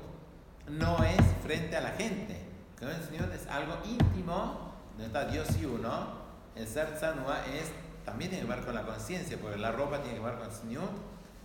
no 0.68 1.04
es 1.04 1.22
frente 1.44 1.78
a 1.78 1.82
la 1.82 1.92
gente. 1.92 2.40
Que 2.78 2.86
el 2.86 3.00
tzniut 3.00 3.34
es 3.34 3.48
algo 3.48 3.78
íntimo, 3.86 4.74
donde 4.92 5.06
está 5.06 5.26
Dios 5.26 5.48
y 5.60 5.66
uno. 5.66 6.26
El 6.56 6.68
ser 6.68 6.96
tzanua 6.96 7.46
es, 7.46 7.72
también 8.06 8.30
tiene 8.30 8.46
que 8.46 8.54
ver 8.54 8.66
con 8.66 8.76
la 8.76 8.84
conciencia, 8.84 9.38
porque 9.42 9.58
la 9.58 9.72
ropa 9.72 10.02
tiene 10.02 10.20
que 10.20 10.24
ver 10.24 10.36
con 10.36 10.50
tzniut. 10.50 10.92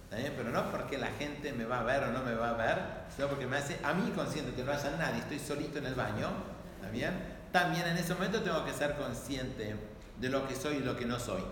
¿Está 0.05 0.17
bien? 0.17 0.35
Pero 0.37 0.51
no 0.51 0.71
porque 0.73 0.99
la 0.99 1.07
gente 1.07 1.53
me 1.53 1.65
va 1.65 1.81
a 1.81 1.83
ver 1.85 2.03
o 2.03 2.11
no 2.11 2.25
me 2.25 2.35
va 2.35 2.51
a 2.51 2.55
ver, 2.55 2.79
sino 3.15 3.29
porque 3.29 3.47
me 3.47 3.59
hace 3.59 3.79
a 3.85 3.95
mí 3.95 4.11
consciente 4.11 4.53
que 4.55 4.65
no 4.65 4.73
haya 4.73 4.91
nadie, 4.97 5.21
estoy 5.21 5.39
solito 5.39 5.79
en 5.79 5.87
el 5.87 5.95
baño, 5.95 6.27
¿está 6.75 6.91
bien? 6.91 7.39
También 7.53 7.87
en 7.87 7.97
ese 7.97 8.15
momento 8.15 8.43
tengo 8.43 8.65
que 8.65 8.73
ser 8.73 8.97
consciente 8.97 9.77
de 10.21 10.29
lo 10.29 10.47
que 10.47 10.55
soy 10.55 10.77
y 10.77 10.81
lo 10.81 10.97
que 10.97 11.07
no 11.07 11.19
soy. 11.19 11.43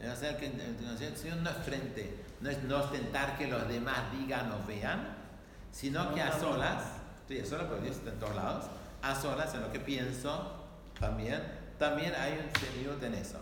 Eh, 0.00 0.08
O 0.10 0.16
sea, 0.16 0.36
que 0.36 0.46
el 0.46 1.16
Señor 1.16 1.38
no 1.38 1.50
es 1.50 1.56
frente, 1.58 2.24
no 2.40 2.50
es 2.50 2.62
no 2.64 2.78
ostentar 2.78 3.36
que 3.38 3.46
los 3.48 3.66
demás 3.68 4.10
digan 4.12 4.50
o 4.52 4.66
vean, 4.66 5.16
sino 5.72 6.14
que 6.14 6.22
a 6.22 6.32
solas, 6.38 6.82
estoy 7.20 7.40
a 7.40 7.46
solas 7.46 7.66
porque 7.66 7.84
Dios 7.84 7.96
está 7.96 8.10
en 8.10 8.18
todos 8.18 8.34
lados, 8.36 8.64
a 9.02 9.14
solas 9.14 9.54
en 9.54 9.62
lo 9.62 9.72
que 9.72 9.80
pienso 9.80 10.64
también, 10.98 11.42
también 11.78 12.12
hay 12.14 12.32
un 12.34 12.60
sentido 12.60 12.94
en 13.06 13.14
eso. 13.14 13.38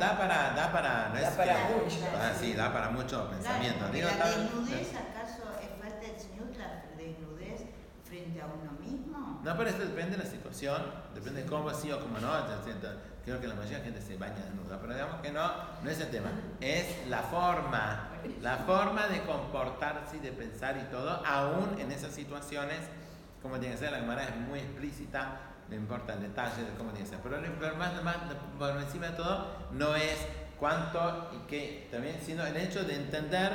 Da 0.00 0.18
para, 0.18 0.50
da 0.56 0.72
para, 0.72 1.08
no 1.10 1.14
Da 1.14 1.20
es 1.28 1.34
para 1.36 1.68
que- 1.68 1.74
mucho. 1.74 1.96
Ah, 2.20 2.32
sí, 2.38 2.52
da 2.54 2.72
para 2.72 2.90
mucho 2.90 3.30
pensamiento. 3.30 3.84
La, 3.84 3.90
Digo, 3.92 4.08
la 4.18 4.26
desnudez, 4.28 4.88
¿acaso 4.90 5.42
es 5.62 5.70
falta 5.80 6.00
de 6.00 6.18
señor 6.18 6.48
la 6.58 6.82
desnudez 6.96 7.60
frente 8.04 8.40
a 8.42 8.46
uno? 8.46 8.75
No, 9.46 9.56
pero 9.56 9.70
esto 9.70 9.84
depende 9.84 10.16
de 10.16 10.24
la 10.24 10.28
situación, 10.28 10.82
depende 11.14 11.44
de 11.44 11.48
cómo 11.48 11.72
sí 11.72 11.92
o 11.92 12.00
cómo 12.00 12.18
no. 12.18 12.32
Creo 13.24 13.40
que 13.40 13.46
la 13.46 13.54
mayoría 13.54 13.78
de 13.78 13.84
la 13.84 13.92
gente 13.92 14.02
se 14.02 14.16
baña 14.16 14.44
desnuda, 14.44 14.76
pero 14.80 14.92
digamos 14.92 15.20
que 15.20 15.30
no, 15.30 15.48
no 15.84 15.88
es 15.88 16.00
el 16.00 16.10
tema. 16.10 16.30
Es 16.60 17.06
la 17.08 17.22
forma, 17.22 18.08
la 18.42 18.56
forma 18.56 19.06
de 19.06 19.22
comportarse 19.22 20.16
y 20.16 20.20
de 20.20 20.32
pensar 20.32 20.76
y 20.76 20.90
todo, 20.90 21.24
aún 21.24 21.78
en 21.78 21.92
esas 21.92 22.10
situaciones, 22.10 22.80
como 23.40 23.60
tiene 23.60 23.76
que 23.76 23.80
ser, 23.82 23.92
la 23.92 23.98
Gemara 23.98 24.24
es 24.24 24.36
muy 24.36 24.58
explícita, 24.58 25.38
no 25.68 25.76
importa 25.76 26.14
el 26.14 26.22
detalle 26.22 26.64
de 26.64 26.76
cómo 26.76 26.90
tiene 26.90 27.08
que 27.08 27.14
ser. 27.14 27.22
Pero 27.22 27.40
lo 27.40 27.76
más, 27.76 28.02
más 28.02 28.16
por 28.58 28.70
encima 28.80 29.10
de 29.10 29.16
todo, 29.16 29.46
no 29.70 29.94
es 29.94 30.26
cuánto 30.58 31.30
y 31.32 31.46
qué, 31.46 31.88
también, 31.92 32.18
sino 32.20 32.44
el 32.44 32.56
hecho 32.56 32.82
de 32.82 32.96
entender 32.96 33.52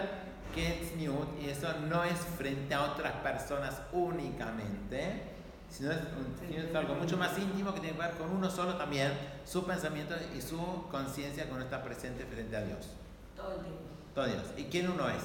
que 0.55 0.67
es 0.67 0.91
tzniut 0.91 1.37
y 1.41 1.49
eso 1.49 1.67
no 1.89 2.05
es 2.05 2.17
frente 2.37 2.73
a 2.75 2.83
otras 2.83 3.13
personas 3.23 3.81
únicamente, 3.91 5.30
sino 5.71 5.91
es, 5.91 5.97
un- 5.99 6.53
es 6.55 6.75
algo 6.75 6.95
mucho 6.95 7.17
más 7.17 7.37
íntimo 7.39 7.73
que 7.73 7.79
tiene 7.79 7.95
que 7.95 8.01
ver 8.03 8.11
con 8.17 8.29
uno 8.29 8.49
solo 8.51 8.75
también, 8.75 9.11
su 9.45 9.65
pensamiento 9.65 10.15
y 10.37 10.41
su 10.41 10.57
conciencia 10.91 11.47
uno 11.51 11.61
está 11.63 11.81
presente 11.83 12.25
frente 12.25 12.55
a 12.57 12.61
Dios. 12.61 12.87
Todo 13.35 13.53
el 13.55 13.61
tiempo. 13.61 13.79
Todo 14.13 14.25
Dios. 14.27 14.43
¿Y 14.57 14.63
quién 14.65 14.89
uno 14.89 15.07
es? 15.09 15.23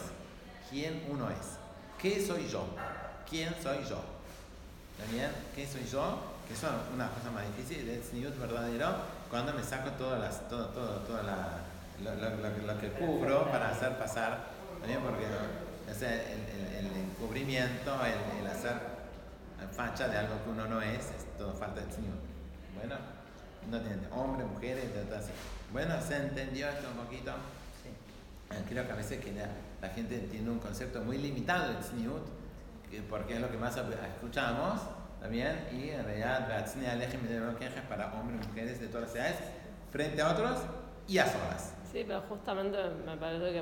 ¿Quién 0.71 1.05
uno 1.11 1.29
es? 1.31 1.59
¿Qué 2.01 2.25
soy 2.25 2.47
yo? 2.49 2.65
¿Quién 3.29 3.55
soy 3.63 3.79
yo? 3.89 4.01
¿Está 4.99 5.13
bien? 5.13 5.31
¿Qué 5.55 5.67
soy 5.67 5.85
yo? 5.91 6.19
Que 6.47 6.55
eso 6.55 6.69
es 6.69 6.95
una 6.95 7.09
cosa 7.11 7.31
más 7.33 7.45
difícil, 7.57 7.89
el 7.89 8.01
tzniut 8.01 8.39
verdadero, 8.39 8.89
cuando 9.31 9.53
me 9.53 9.63
saco 9.65 9.91
todas 9.93 10.21
las, 10.21 10.49
todo, 10.49 10.67
todo, 10.67 10.99
toda 11.01 11.23
la, 11.25 11.49
lo, 12.05 12.15
lo- 12.15 12.37
lo- 12.37 12.67
lo 12.75 12.81
que 12.81 12.91
cubro 12.93 13.51
para 13.51 13.71
hacer 13.71 13.99
pasar, 13.99 14.39
¿está 14.77 14.87
bien? 14.87 15.01
Porque 15.01 15.25
¿no? 15.27 15.93
o 15.93 15.95
sea, 15.99 16.13
el, 16.15 16.39
el- 16.39 16.87
el 16.87 16.97
encubrimiento, 17.03 17.93
el, 18.05 18.41
el 18.41 18.47
hacer 18.47 18.75
facha 19.73 20.09
de 20.09 20.17
algo 20.19 20.43
que 20.45 20.51
uno 20.51 20.67
no 20.67 20.81
es, 20.83 20.99
es 21.11 21.27
todo 21.39 21.53
falta 21.53 21.81
de 21.81 21.87
tzniut. 21.87 22.15
Bueno, 22.75 22.97
no 23.71 23.81
tiene 23.81 24.07
hombres, 24.13 24.47
mujeres, 24.47 24.85
así. 25.17 25.31
Bueno, 25.73 25.95
¿se 26.01 26.17
entendió 26.17 26.69
esto 26.69 26.89
un 26.91 27.05
poquito? 27.05 27.33
Sí. 27.83 27.89
Eh, 28.55 28.63
Creo 28.69 28.87
que 28.87 28.93
a 28.93 28.97
veces 28.97 29.23
que 29.25 29.33
la, 29.33 29.49
la 29.81 29.89
gente 29.95 30.19
tiene 30.31 30.51
un 30.51 30.59
concepto 30.59 31.01
muy 31.01 31.19
limitado 31.19 31.69
de 31.73 31.75
tzniut, 31.81 32.23
que- 32.91 33.03
porque 33.03 33.35
es 33.35 33.41
lo 33.41 33.51
que 33.51 33.57
más 33.57 33.77
escuchamos 33.77 34.81
también, 35.21 35.67
y 35.73 35.89
en 35.91 36.05
realidad 36.05 36.49
Batzne 36.49 36.89
Alejem 36.89 37.23
de 37.27 37.57
quejas 37.59 37.85
para 37.89 38.13
hombres 38.15 38.41
y 38.45 38.49
mujeres 38.49 38.81
de 38.81 38.87
todas 38.89 39.09
las 39.09 39.17
edades, 39.17 39.37
frente 39.91 40.21
a 40.23 40.31
otros 40.33 40.59
y 41.09 41.19
a 41.19 41.27
solas. 41.27 41.73
Sí, 41.91 42.05
pero 42.07 42.21
justamente 42.29 42.79
me 43.05 43.17
parece 43.17 43.53
que 43.53 43.59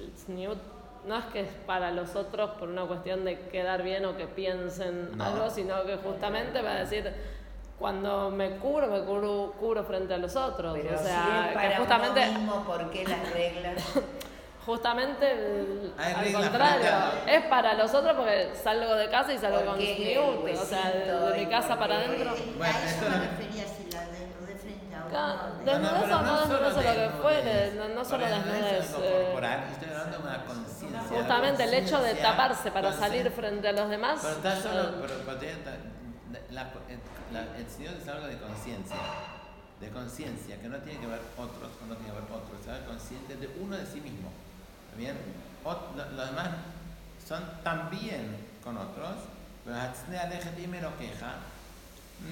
el 0.00 0.12
sniut 0.16 0.58
no 1.06 1.16
es 1.16 1.24
que 1.26 1.40
es 1.40 1.48
para 1.66 1.90
los 1.90 2.14
otros 2.16 2.50
por 2.52 2.68
una 2.68 2.82
cuestión 2.84 3.24
de 3.24 3.38
quedar 3.48 3.82
bien 3.82 4.04
o 4.04 4.16
que 4.16 4.26
piensen 4.26 5.16
No. 5.16 5.24
algo, 5.24 5.50
sino 5.50 5.82
que 5.84 5.96
justamente 5.96 6.60
va 6.62 6.72
a 6.72 6.78
decir, 6.80 7.12
cuando 7.78 8.30
me 8.30 8.56
cubro, 8.56 8.86
me 8.88 9.00
cubro, 9.00 9.54
cubro 9.58 9.84
frente 9.84 10.12
a 10.14 10.18
los 10.18 10.36
otros. 10.36 10.76
Pero 10.80 10.94
o 10.94 10.98
si 10.98 11.04
sea, 11.04 11.50
es 11.54 11.58
que 11.70 11.76
justamente, 11.78 12.20
uno 12.28 12.38
mismo, 12.38 12.64
¿por 12.64 12.90
qué 12.90 13.04
las 13.08 13.32
reglas? 13.32 13.82
justamente 14.66 15.32
el- 15.32 15.92
al 15.98 16.32
contrario, 16.32 16.86
a- 16.90 17.12
es 17.32 17.44
para 17.46 17.74
los 17.74 17.92
otros 17.94 18.14
porque 18.14 18.50
salgo 18.62 18.94
de 18.94 19.08
casa 19.08 19.32
y 19.32 19.38
salgo 19.38 19.64
con 19.64 19.76
sniut, 19.80 20.46
el 20.46 20.56
o 20.56 20.64
sea, 20.64 20.90
de, 20.90 21.38
mi 21.38 21.46
casa 21.46 21.78
para 21.78 21.96
adentro. 21.96 22.30
Bueno, 22.58 22.74
a 22.78 22.84
eso 22.86 23.04
me 23.08 23.26
refería 23.26 23.64
si 23.66 23.90
la 23.90 24.04
desnudez 25.64 26.08
No, 26.08 26.18
o 26.18 26.22
no 26.22 26.38
desnudez 26.40 26.72
o 26.76 26.82
lo 26.82 26.94
que 26.94 27.10
fuere, 27.22 27.72
no, 27.74 27.88
no 27.88 28.04
solo 28.04 28.26
es 28.26 28.32
algo 28.32 29.04
eh, 29.04 29.22
corporal, 29.24 29.64
estoy 29.72 29.88
hablando 29.90 30.18
de 30.18 30.22
una 30.24 30.44
conciencia. 30.44 31.02
Justamente 31.18 31.64
el 31.64 31.74
hecho 31.74 32.00
de 32.00 32.14
taparse 32.14 32.70
para 32.70 32.92
salir 32.92 33.30
frente 33.30 33.68
a 33.68 33.72
los 33.72 33.88
demás. 33.90 34.20
Pero 34.22 34.34
está 34.36 34.56
solo, 34.60 34.82
eh, 34.82 34.92
pero, 35.00 35.14
el 37.56 37.66
Señor 37.70 37.94
es 38.00 38.08
algo 38.08 38.26
de 38.26 38.38
conciencia, 38.38 38.96
de 39.80 39.88
conciencia, 39.90 40.60
que 40.60 40.68
no 40.68 40.76
tiene 40.78 41.00
que 41.00 41.06
ver 41.06 41.20
otros, 41.36 41.70
no 41.88 41.94
tiene 41.96 42.12
que 42.12 42.20
ver 42.20 42.30
otros, 42.30 42.68
algo 42.68 42.86
consciente 42.88 43.36
de 43.36 43.48
uno 43.60 43.76
de 43.76 43.86
sí 43.86 44.00
mismo. 44.00 44.30
¿Está 44.86 44.96
bien? 44.98 45.16
Ot- 45.64 45.94
lo- 45.96 46.10
los 46.16 46.26
demás 46.30 46.48
son 47.26 47.42
también 47.62 48.36
con 48.64 48.76
otros, 48.76 49.14
pero 49.64 49.76
Hatzne 49.76 50.18
Alejat 50.18 50.58
y 50.58 50.66
me 50.66 50.80
lo 50.80 50.96
queja, 50.98 51.34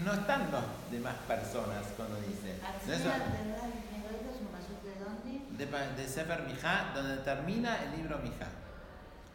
no 0.04 0.12
están 0.12 0.50
las 0.52 0.64
demás 0.90 1.14
personas 1.26 1.84
cuando 1.96 2.16
dice. 2.20 2.58
No 2.86 2.92
es- 2.92 3.00
Hatzneat, 3.00 3.32
¿verdad? 3.32 3.62
¿Me 3.64 3.98
lo 3.98 4.18
dices 4.18 4.40
un 4.40 4.46
paso 4.48 4.72
de 4.84 4.94
dónde? 5.04 5.96
de, 6.02 6.08
Sefer 6.08 6.42
Mijá, 6.42 6.92
donde 6.94 7.16
termina 7.18 7.82
el 7.82 7.96
libro 7.96 8.18
Mijá. 8.18 8.46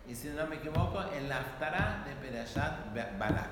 Y 0.07 0.15
si 0.15 0.29
no 0.29 0.45
me 0.47 0.55
equivoco, 0.57 1.01
en 1.13 1.29
la 1.29 1.37
Haftarah 1.39 2.03
de 2.05 2.15
Perashat 2.15 2.93
Ba- 2.93 3.09
Balak. 3.17 3.49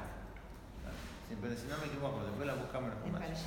Sí, 1.30 1.38
pero 1.42 1.56
si 1.56 1.68
no 1.68 1.78
me 1.78 1.86
equivoco, 1.86 2.24
después 2.26 2.46
la 2.46 2.56
buscamos 2.56 2.92
en 3.06 3.12
los. 3.12 3.42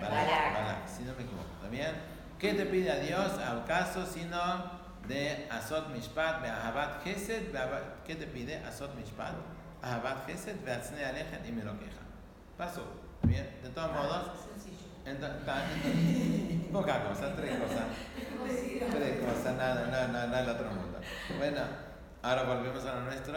Balak. 0.00 0.54
Balak, 0.54 0.88
si 0.88 1.02
no 1.02 1.14
me 1.14 1.22
equivoco. 1.24 1.48
¿Está 1.56 1.68
bien? 1.68 1.90
¿Qué 2.38 2.54
te 2.54 2.66
pide 2.66 2.90
a 2.90 2.96
Dios 3.00 3.32
al 3.38 3.64
caso 3.66 4.06
sino 4.06 4.80
de 5.08 5.48
Asot 5.50 5.88
Mishpat, 5.90 6.40
Be'ahabat 6.40 7.02
Gesed? 7.04 7.52
¿Qué 8.06 8.14
te 8.16 8.26
pide? 8.26 8.56
Asot 8.64 8.94
Mishpat, 8.94 9.34
Ahabat 9.82 10.26
Gesed, 10.26 10.56
Be'atzne 10.64 11.04
Alechet 11.04 11.46
y 11.46 11.52
me 11.52 11.64
lo 11.64 11.78
queja. 11.78 12.00
Pasó. 12.60 12.84
¿Bien? 13.22 13.48
De 13.62 13.70
todos 13.70 13.90
modos, 13.92 14.26
poca 16.70 17.04
cosa, 17.04 17.34
tres 17.34 17.56
cosas. 17.58 17.86
Tres 18.90 19.18
cosas, 19.24 19.56
nada, 19.56 19.86
nada, 19.86 20.08
nada, 20.08 20.26
nada 20.26 20.40
del 20.42 20.50
otro 20.50 20.68
mundo. 20.70 20.98
Bueno, 21.38 21.62
ahora 22.22 22.42
volvemos 22.42 22.84
a 22.84 22.94
lo 22.96 23.00
nuestro. 23.04 23.32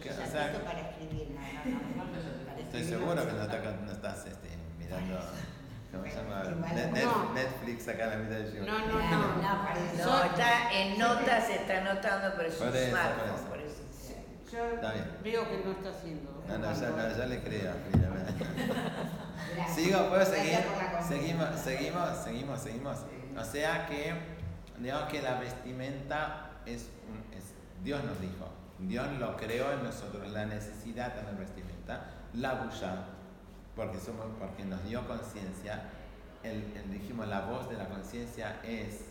Que, 0.00 0.10
o 0.10 0.14
Ya 0.16 0.24
sea, 0.26 0.52
para 0.64 0.80
escribir, 0.90 1.30
no, 1.34 2.04
no, 2.04 2.04
no. 2.04 2.60
estoy 2.62 2.84
seguro 2.84 3.26
que 3.26 3.32
no, 3.32 3.42
está- 3.42 3.72
no 3.84 3.90
estás 3.90 4.26
este, 4.26 4.50
mirando 4.78 5.18
¿cómo 5.90 6.04
se 6.04 6.14
llama? 6.14 6.44
No. 6.44 7.34
Netflix 7.34 7.88
acá 7.88 8.04
en 8.04 8.10
la 8.10 8.16
mitad 8.18 8.36
del 8.36 8.54
show. 8.54 8.66
No, 8.66 8.78
no, 8.78 8.86
No, 8.86 9.18
no. 9.36 9.42
no, 10.06 10.24
está 10.24 10.72
en 10.72 10.96
notas, 10.96 11.44
se 11.48 11.56
está 11.56 11.78
anotando, 11.78 12.34
pero 12.36 12.48
es 12.48 12.54
Por 12.54 12.68
un 12.68 12.76
eso, 12.76 12.90
por 12.90 13.00
smartphone, 13.00 13.34
eso. 13.34 13.48
por 13.48 13.57
eso. 13.57 13.57
Yo 14.52 14.64
Está 14.74 14.92
bien. 14.92 15.06
veo 15.22 15.48
que 15.48 15.58
no 15.64 15.70
está 15.72 15.90
haciendo. 15.90 16.42
No, 16.48 16.58
no, 16.58 16.72
ya, 16.72 16.88
no, 16.90 17.16
ya 17.18 17.26
le 17.26 17.42
creo. 17.42 17.72
Sigo, 19.74 20.08
puedo 20.08 20.24
seguir. 20.24 20.58
la. 20.92 21.02
Seguimos, 21.02 21.48
seguimos, 21.60 22.16
seguimos, 22.24 22.60
seguimos. 22.60 22.96
O 23.38 23.44
sea 23.44 23.86
que, 23.86 24.14
digamos 24.78 25.08
que 25.10 25.22
la 25.22 25.38
vestimenta 25.38 26.50
es, 26.66 26.88
un, 27.08 27.36
es 27.36 27.44
Dios 27.84 28.02
nos 28.04 28.20
dijo, 28.20 28.48
Dios 28.78 29.06
lo 29.18 29.36
creó 29.36 29.72
en 29.72 29.84
nosotros, 29.84 30.30
la 30.30 30.46
necesidad 30.46 31.12
de 31.14 31.20
tener 31.20 31.34
vestimenta, 31.36 32.04
la 32.34 32.54
bulla, 32.54 33.04
porque 33.76 33.98
somos, 33.98 34.26
porque 34.38 34.64
nos 34.64 34.82
dio 34.84 35.06
conciencia. 35.06 35.82
El, 36.42 36.64
el- 36.76 36.90
dijimos 36.92 37.26
la 37.28 37.40
voz 37.42 37.68
de 37.68 37.76
la 37.76 37.88
conciencia 37.88 38.60
es 38.64 39.06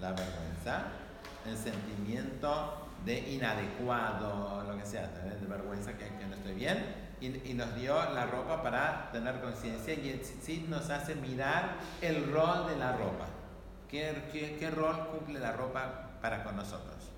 la 0.00 0.10
vergüenza, 0.10 0.82
el 1.46 1.56
sentimiento 1.56 2.83
de 3.04 3.18
inadecuado, 3.32 4.64
lo 4.66 4.76
que 4.78 4.86
sea, 4.86 5.08
de 5.08 5.46
vergüenza 5.46 5.92
que, 5.92 6.06
que 6.16 6.26
no 6.26 6.34
estoy 6.34 6.54
bien, 6.54 7.04
y, 7.20 7.50
y 7.50 7.54
nos 7.54 7.74
dio 7.74 7.94
la 8.12 8.26
ropa 8.26 8.62
para 8.62 9.10
tener 9.12 9.40
conciencia 9.40 9.94
y 9.94 10.10
el 10.10 10.20
tzitzit 10.20 10.68
nos 10.68 10.90
hace 10.90 11.14
mirar 11.14 11.76
el 12.00 12.32
rol 12.32 12.68
de 12.68 12.76
la 12.76 12.92
ropa. 12.92 13.26
¿Qué, 13.88 14.28
qué, 14.32 14.56
qué 14.58 14.70
rol 14.70 15.08
cumple 15.08 15.38
la 15.38 15.52
ropa 15.52 16.18
para 16.20 16.42
con 16.42 16.56
nosotros? 16.56 17.12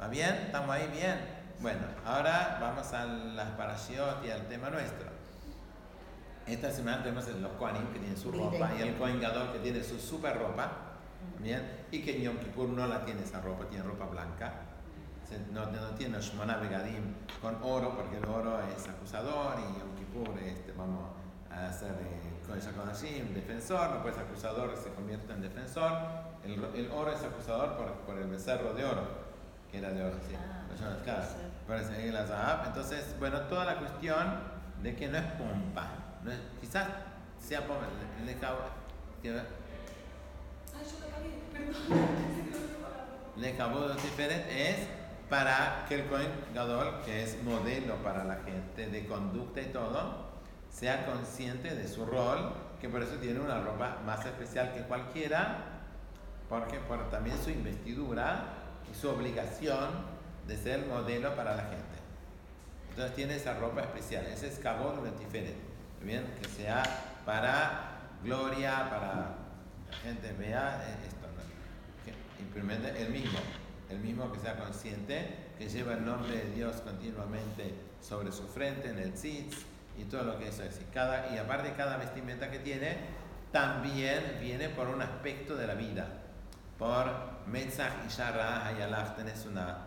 ¿Va 0.00 0.08
bien? 0.08 0.34
¿Estamos 0.46 0.70
ahí 0.70 0.88
bien? 0.92 1.18
Bueno, 1.60 1.80
ahora 2.04 2.58
vamos 2.60 2.92
a 2.92 3.06
las 3.06 3.50
parashiot 3.52 4.24
y 4.26 4.30
al 4.30 4.46
tema 4.46 4.68
nuestro. 4.68 5.08
Esta 6.46 6.70
semana 6.70 7.02
tenemos 7.02 7.26
los 7.28 7.52
Kohanim 7.52 7.86
que 7.92 7.98
tienen 7.98 8.16
su 8.16 8.30
ropa 8.30 8.70
y 8.78 8.82
el 8.82 8.96
Kohen 8.96 9.20
Gadol 9.20 9.52
que 9.52 9.58
tiene 9.60 9.82
su 9.82 9.98
super 9.98 10.38
ropa. 10.38 10.70
Bien, 11.38 11.86
y 11.90 12.02
que 12.02 12.20
Yom 12.20 12.36
Kippur 12.36 12.68
no 12.68 12.86
la 12.86 13.04
tiene 13.04 13.22
esa 13.22 13.40
ropa, 13.40 13.64
tiene 13.68 13.84
ropa 13.84 14.04
blanca. 14.04 14.52
No, 15.52 15.66
no 15.66 15.88
tiene 15.96 16.20
Shmona 16.20 16.56
Begadim 16.58 17.14
con 17.42 17.56
oro, 17.62 17.96
porque 17.96 18.18
el 18.18 18.24
oro 18.26 18.60
es 18.76 18.88
acusador 18.88 19.56
y 19.58 19.78
Yom 19.78 19.94
Kippur 19.96 20.38
este, 20.38 20.72
vamos 20.72 21.10
a 21.50 21.66
hacer 21.66 21.90
eh, 21.92 22.42
con 22.46 22.56
esa 22.56 22.70
Kodashim, 22.72 23.34
defensor, 23.34 23.90
no 23.90 24.02
pues 24.02 24.16
acusador 24.18 24.76
se 24.76 24.90
convierte 24.92 25.32
en 25.32 25.40
defensor. 25.42 25.92
El, 26.44 26.62
el 26.76 26.90
oro 26.92 27.10
es 27.12 27.22
acusador 27.24 27.76
por, 27.76 27.92
por 28.06 28.18
el 28.18 28.28
becerro 28.28 28.72
de 28.74 28.84
oro, 28.84 29.02
que 29.72 29.78
era 29.78 29.90
de 29.90 30.04
oro, 30.04 30.14
sí. 30.28 30.36
Ah, 30.36 30.62
claro, 31.02 31.22
la 32.12 32.24
Zahab. 32.26 32.66
Entonces, 32.66 33.16
bueno, 33.18 33.40
toda 33.42 33.64
la 33.64 33.78
cuestión 33.78 34.38
de 34.82 34.94
que 34.94 35.08
no 35.08 35.18
es 35.18 35.24
pompa, 35.32 35.88
no 36.22 36.30
es- 36.30 36.38
quizás 36.60 36.86
sea 37.40 37.66
pompa, 37.66 37.86
Ay, 40.78 40.84
yo 40.84 40.96
perdón. 41.52 42.06
Le 43.36 43.56
Kabod 43.56 43.96
Tiferet 43.96 44.46
es 44.50 44.88
para 45.28 45.84
que 45.88 45.96
el 45.96 46.06
Kohen 46.06 46.30
Gadol, 46.54 47.02
que 47.04 47.24
es 47.24 47.42
modelo 47.42 47.96
para 47.96 48.24
la 48.24 48.36
gente 48.36 48.86
de 48.88 49.06
conducta 49.06 49.60
y 49.60 49.66
todo, 49.66 50.26
sea 50.70 51.06
consciente 51.06 51.74
de 51.74 51.88
su 51.88 52.06
rol, 52.06 52.52
que 52.80 52.88
por 52.88 53.02
eso 53.02 53.16
tiene 53.16 53.40
una 53.40 53.60
ropa 53.60 53.98
más 54.04 54.24
especial 54.24 54.72
que 54.72 54.82
cualquiera, 54.82 55.64
porque 56.48 56.78
por 56.80 57.10
también 57.10 57.36
su 57.42 57.50
investidura 57.50 58.44
y 58.90 58.94
su 58.94 59.08
obligación 59.08 59.88
de 60.46 60.56
ser 60.56 60.86
modelo 60.86 61.34
para 61.34 61.56
la 61.56 61.62
gente. 61.62 61.96
Entonces 62.90 63.16
tiene 63.16 63.36
esa 63.36 63.54
ropa 63.54 63.80
especial, 63.80 64.26
ese 64.26 64.48
es 64.48 64.58
Kabod 64.58 65.02
Tiferet, 65.18 65.56
bien, 66.02 66.24
que 66.40 66.48
sea 66.48 66.82
para 67.24 67.96
gloria, 68.22 68.88
para 68.88 69.14
la 69.90 69.96
gente 70.02 70.32
vea 70.38 70.82
eh, 70.86 71.06
esto. 71.06 71.26
¿no? 71.26 72.04
que 72.04 72.42
implemente 72.42 73.02
el 73.02 73.10
mismo, 73.10 73.38
el 73.90 73.98
mismo 73.98 74.32
que 74.32 74.38
sea 74.40 74.56
consciente, 74.56 75.52
que 75.58 75.68
lleva 75.68 75.94
el 75.94 76.04
nombre 76.04 76.36
de 76.36 76.50
Dios 76.52 76.76
continuamente 76.76 77.74
sobre 78.00 78.32
su 78.32 78.46
frente, 78.48 78.90
en 78.90 78.98
el 78.98 79.14
tzitz 79.14 79.64
y 79.98 80.04
todo 80.04 80.24
lo 80.24 80.38
que 80.38 80.48
eso 80.48 80.62
es. 80.62 80.80
Y, 80.80 80.84
cada, 80.92 81.34
y 81.34 81.38
aparte 81.38 81.72
cada 81.76 81.96
vestimenta 81.96 82.50
que 82.50 82.58
tiene, 82.58 82.96
también 83.52 84.38
viene 84.40 84.68
por 84.68 84.88
un 84.88 85.02
aspecto 85.02 85.56
de 85.56 85.66
la 85.66 85.74
vida. 85.74 86.06
Por 86.78 87.06
Metzach 87.46 88.04
y 88.06 88.08
Shara 88.08 88.66
Hayalach 88.66 89.16
tenés 89.16 89.46
una, 89.46 89.86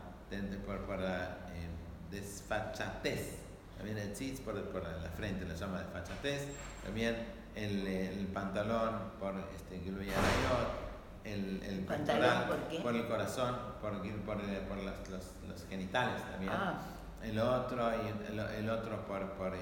por, 0.65 0.85
por 0.85 0.99
la 0.99 1.38
eh, 1.53 1.69
desfachatez. 2.09 3.38
También 3.77 3.97
el 3.97 4.13
tzitz 4.13 4.41
por, 4.41 4.62
por 4.69 4.83
la 4.83 5.09
frente, 5.12 5.45
lo 5.45 5.53
llama 5.53 5.79
desfachatez. 5.79 6.47
También 6.83 7.15
el, 7.55 7.85
el 7.85 8.27
pantalón 8.27 9.12
por 9.19 9.35
este, 9.55 9.79
Gilui 9.79 10.09
Arayot, 10.09 10.88
el, 11.34 11.63
el 11.63 11.80
¿Pantalón 11.86 12.22
pectoral 12.22 12.48
por 12.82 12.94
qué? 12.94 13.00
el 13.00 13.08
corazón, 13.08 13.56
por, 13.82 13.92
por, 14.26 14.42
eh, 14.42 14.62
por 14.68 14.78
los, 14.78 15.10
los- 15.10 15.34
los 15.48 15.65
genitales 15.70 16.22
también. 16.32 16.52
Ah, 16.54 16.80
El 17.24 17.38
otro, 17.39 17.92
el, 17.92 18.39
el 18.39 18.70
otro 18.70 19.06
por, 19.06 19.32
por 19.34 19.54
eh, 19.56 19.60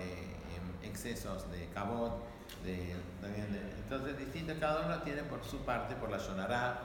em, 0.56 0.90
excesos 0.90 1.50
de 1.52 1.68
cabot, 1.74 2.24
de, 2.64 2.96
también 3.22 3.52
de- 3.52 3.72
entonces 3.84 4.18
distinto, 4.18 4.54
cada 4.60 4.86
uno 4.86 4.98
tiene 5.02 5.24
por 5.24 5.44
su 5.44 5.60
parte, 5.66 5.96
por 5.96 6.10
la 6.12 6.18
shonará, 6.18 6.80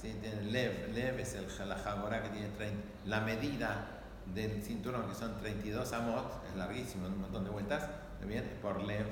¿sí? 0.00 0.16
tiene 0.20 0.42
lev, 0.42 0.92
lev 0.94 1.20
es 1.20 1.34
el, 1.34 1.46
la 1.68 1.76
jagorá 1.76 2.22
que 2.22 2.30
tiene 2.30 2.48
30, 2.56 2.76
la 3.06 3.20
medida 3.20 3.86
del 4.34 4.62
cinturón 4.62 5.08
que 5.08 5.14
son 5.14 5.36
32 5.38 5.92
amot, 5.92 6.44
es 6.50 6.56
larguísimo, 6.56 7.06
un 7.06 7.20
montón 7.20 7.44
de 7.44 7.50
vueltas, 7.50 7.88
también 8.18 8.58
por 8.62 8.82
lev, 8.82 9.06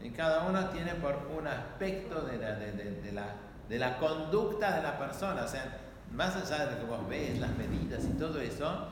y 0.00 0.10
cada 0.10 0.44
uno 0.44 0.68
tiene 0.70 0.94
por 0.94 1.16
un 1.36 1.46
aspecto 1.46 2.20
de 2.22 2.38
la, 2.38 2.52
de, 2.52 2.72
de- 2.72 3.00
de 3.02 3.12
la, 3.12 3.34
de 3.68 3.78
la 3.78 3.98
conducta 3.98 4.76
de 4.76 4.82
la 4.82 4.98
persona, 4.98 5.44
o 5.44 5.48
sea, 5.48 5.78
más 6.12 6.36
allá 6.36 6.66
de 6.66 6.72
lo 6.72 6.80
que 6.80 6.86
vos 6.86 7.08
ves, 7.08 7.38
las 7.38 7.50
medidas 7.56 8.04
y 8.04 8.18
todo 8.18 8.40
eso, 8.40 8.88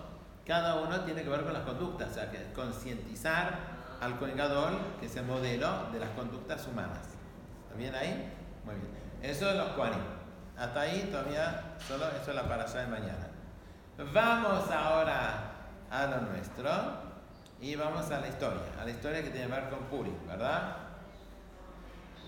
cada 0.47 0.77
uno 0.77 1.01
tiene 1.01 1.23
que 1.23 1.29
ver 1.29 1.45
con 1.45 1.53
las 1.53 1.63
conductas, 1.63 2.11
o 2.11 2.15
sea, 2.15 2.31
que 2.31 2.53
concientizar 2.53 3.59
al 4.01 4.19
colgador, 4.19 4.73
que 5.01 5.07
es 5.07 5.17
el 5.17 5.25
modelo 5.25 5.91
de 5.93 6.01
las 6.01 6.11
conductas 6.11 6.67
humanas. 6.67 6.99
¿Está 7.65 7.77
bien 7.77 7.95
ahí? 7.95 8.33
Muy 8.65 8.75
bien. 8.75 8.91
Eso 9.23 9.49
es 9.49 9.57
los 9.57 9.69
Kohanim. 9.71 10.01
Hasta 10.57 10.81
ahí 10.83 11.09
todavía 11.11 11.75
solo 11.87 12.07
eso 12.09 12.31
es 12.31 12.37
la 12.37 12.49
parasha 12.49 12.81
de 12.81 12.87
mañana. 12.89 13.29
Vamos 14.13 14.71
ahora 14.71 15.53
a 15.91 16.07
lo 16.07 16.21
nuestro 16.23 16.71
y 17.61 17.77
vamos 17.77 18.11
a 18.11 18.21
la 18.21 18.29
historia, 18.29 18.61
a 18.81 18.85
la 18.85 18.91
historia 18.91 19.23
que 19.23 19.31
tiene 19.31 19.47
que 19.47 19.53
ver 19.53 19.71
con 19.71 19.79
Puri, 19.85 20.13
¿verdad? 20.27 20.77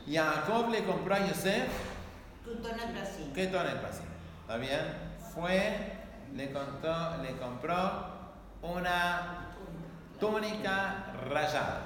Jacob 0.08 0.70
le 0.70 0.84
compró 0.84 1.14
a 1.14 1.26
Yosef 1.26 1.68
Tutona 2.46 2.86
Brasil. 2.92 3.32
¿Qué 3.34 3.48
tono 3.48 3.68
el 3.68 3.80
paciente? 3.80 4.14
¿Está 4.42 4.56
bien? 4.56 4.80
Fue, 5.34 5.92
le, 6.32 6.52
contó, 6.52 7.16
le 7.20 7.36
compró 7.38 8.06
una 8.62 9.48
túnica 10.20 11.06
rayada. 11.28 11.80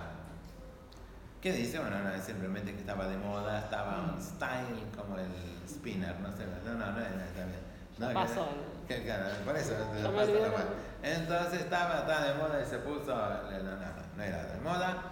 ¿Qué 1.40 1.52
dice? 1.52 1.78
Bueno, 1.78 2.00
no 2.00 2.10
es 2.10 2.22
simplemente 2.22 2.72
que 2.74 2.80
estaba 2.80 3.06
de 3.08 3.16
moda, 3.16 3.60
estaba 3.60 4.12
en 4.14 4.22
style 4.22 4.84
como 4.94 5.16
el 5.16 5.32
spinner, 5.66 6.20
no 6.20 6.30
sé. 6.30 6.44
No, 6.66 6.74
no, 6.74 6.86
no, 6.86 6.92
no 6.92 6.98
está 7.00 7.44
bien. 7.46 7.60
No, 7.98 8.08
que- 8.08 8.14
pasó. 8.14 8.48
que- 8.86 9.02
claro, 9.04 9.24
por 9.46 9.56
eso. 9.56 9.72
Entonces 11.02 11.60
estaba, 11.62 12.00
estaba 12.00 12.24
de 12.26 12.34
moda 12.34 12.60
y 12.62 12.66
se 12.66 12.78
puso. 12.80 13.16
No, 13.16 13.58
no, 13.62 13.76
no, 13.76 13.86
no 14.16 14.22
era 14.22 14.44
de 14.44 14.60
moda. 14.60 15.02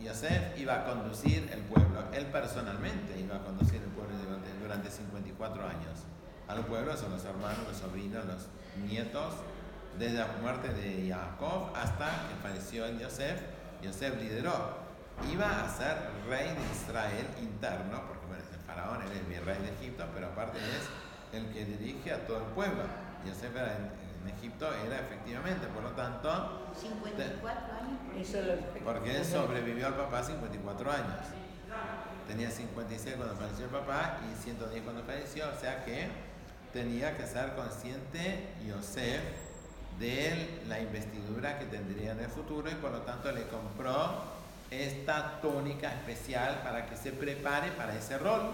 Yosef 0.00 0.58
iba 0.58 0.74
a 0.74 0.84
conducir 0.84 1.50
el 1.52 1.60
pueblo, 1.62 2.04
él 2.12 2.26
personalmente 2.26 3.18
iba 3.18 3.36
a 3.36 3.40
conducir 3.40 3.82
el 3.82 3.90
pueblo 3.90 4.16
durante, 4.16 4.52
durante 4.60 4.90
54 4.90 5.66
años. 5.66 6.04
A 6.46 6.54
los 6.54 6.66
pueblos 6.66 7.00
son 7.00 7.10
los 7.12 7.24
hermanos, 7.24 7.58
los 7.66 7.76
sobrinos, 7.76 8.24
los 8.24 8.46
nietos, 8.88 9.34
desde 9.98 10.18
la 10.18 10.28
muerte 10.40 10.72
de 10.72 11.12
Jacob 11.12 11.70
hasta 11.74 12.06
que 12.28 12.48
falleció 12.48 12.86
el 12.86 12.98
Yosef. 12.98 13.40
Yosef 13.82 14.16
lideró. 14.20 14.88
Iba 15.32 15.64
a 15.64 15.68
ser 15.68 15.96
rey 16.28 16.46
de 16.46 16.62
Israel 16.72 17.26
interno, 17.42 18.06
porque 18.06 18.26
bueno, 18.26 18.42
el 18.52 18.60
faraón, 18.60 19.02
él 19.02 19.08
es 19.12 19.38
el 19.38 19.44
rey 19.44 19.58
de 19.58 19.70
Egipto, 19.74 20.04
pero 20.14 20.28
aparte 20.28 20.58
es 20.58 21.36
el 21.36 21.52
que 21.52 21.64
dirige 21.64 22.12
a 22.12 22.24
todo 22.26 22.38
el 22.38 22.44
pueblo. 22.54 22.84
Yosef 23.26 23.54
era 23.54 23.76
en, 23.76 24.07
en 24.28 24.36
Egipto 24.36 24.68
era 24.86 25.00
efectivamente, 25.00 25.66
por 25.68 25.82
lo 25.82 25.90
tanto, 25.90 26.70
54 26.78 27.74
años. 27.74 27.98
porque 28.84 29.16
él 29.16 29.24
sobrevivió 29.24 29.86
al 29.86 29.94
papá 29.94 30.22
54 30.22 30.90
años. 30.90 31.16
Tenía 32.26 32.50
56 32.50 33.16
cuando 33.16 33.34
falleció 33.36 33.64
el 33.64 33.70
papá 33.70 34.18
y 34.30 34.36
110 34.42 34.82
cuando 34.82 35.02
falleció, 35.04 35.46
o 35.56 35.58
sea 35.60 35.84
que 35.84 36.08
tenía 36.72 37.16
que 37.16 37.26
ser 37.26 37.54
consciente 37.54 38.48
Yosef 38.66 39.22
de 39.98 40.60
la 40.68 40.78
investidura 40.80 41.58
que 41.58 41.64
tendría 41.66 42.12
en 42.12 42.20
el 42.20 42.28
futuro 42.28 42.70
y 42.70 42.74
por 42.74 42.90
lo 42.92 43.00
tanto 43.02 43.32
le 43.32 43.44
compró 43.48 44.22
esta 44.70 45.40
túnica 45.40 45.90
especial 45.92 46.60
para 46.62 46.84
que 46.86 46.96
se 46.96 47.12
prepare 47.12 47.70
para 47.72 47.94
ese 47.94 48.18
rol. 48.18 48.50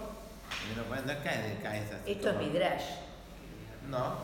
Y 0.73 0.77
no, 0.77 0.85
puede- 0.85 1.03
no 1.03 1.23
cae, 1.25 1.59
cae 1.63 1.81
así 1.81 2.13
Esto 2.13 2.31
es 2.31 2.37
Midrash. 2.37 2.85
No, 3.91 4.15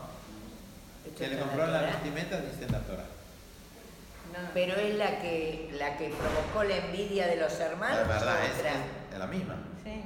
que 1.17 1.27
le 1.27 1.39
compró 1.39 1.67
la 1.67 1.79
Torá. 1.79 1.91
vestimenta 1.91 2.37
dice 2.41 2.65
en 2.65 2.71
la 2.71 2.79
Torah. 2.79 3.05
Pero 4.53 4.75
es 4.75 4.95
la 4.95 5.19
que, 5.19 5.69
la 5.77 5.97
que 5.97 6.09
provocó 6.09 6.63
la 6.63 6.77
envidia 6.77 7.27
de 7.27 7.35
los 7.37 7.59
hermanos. 7.59 7.97
La 7.97 8.03
verdad 8.13 8.35
es, 8.45 9.17
la 9.19 9.27
misma. 9.27 9.55
Sí. 9.83 10.03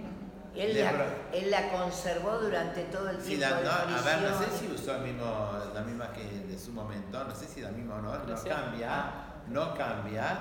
Él 0.55 0.73
Le 0.73 0.83
la, 0.83 0.91
él 1.33 1.51
la 1.51 1.69
conservó 1.69 2.37
durante 2.39 2.83
todo 2.85 3.09
el 3.09 3.21
Sí, 3.21 3.35
tiempo 3.37 3.55
la- 3.55 3.85
de 3.85 3.93
a 3.93 4.01
ver, 4.01 4.21
no 4.31 4.39
sé 4.39 4.45
si 4.57 4.67
usó 4.71 4.95
el 4.95 5.01
mismo, 5.01 5.51
la 5.73 5.81
misma 5.81 6.13
que 6.13 6.23
de 6.23 6.57
su 6.57 6.71
momento, 6.71 7.23
no 7.25 7.35
sé 7.35 7.45
si 7.45 7.59
la 7.61 7.69
misma 7.71 7.95
o 7.95 8.01
no, 8.01 8.13
no 8.17 8.43
cambia, 8.43 9.05
no 9.49 9.75
cambia, 9.75 10.37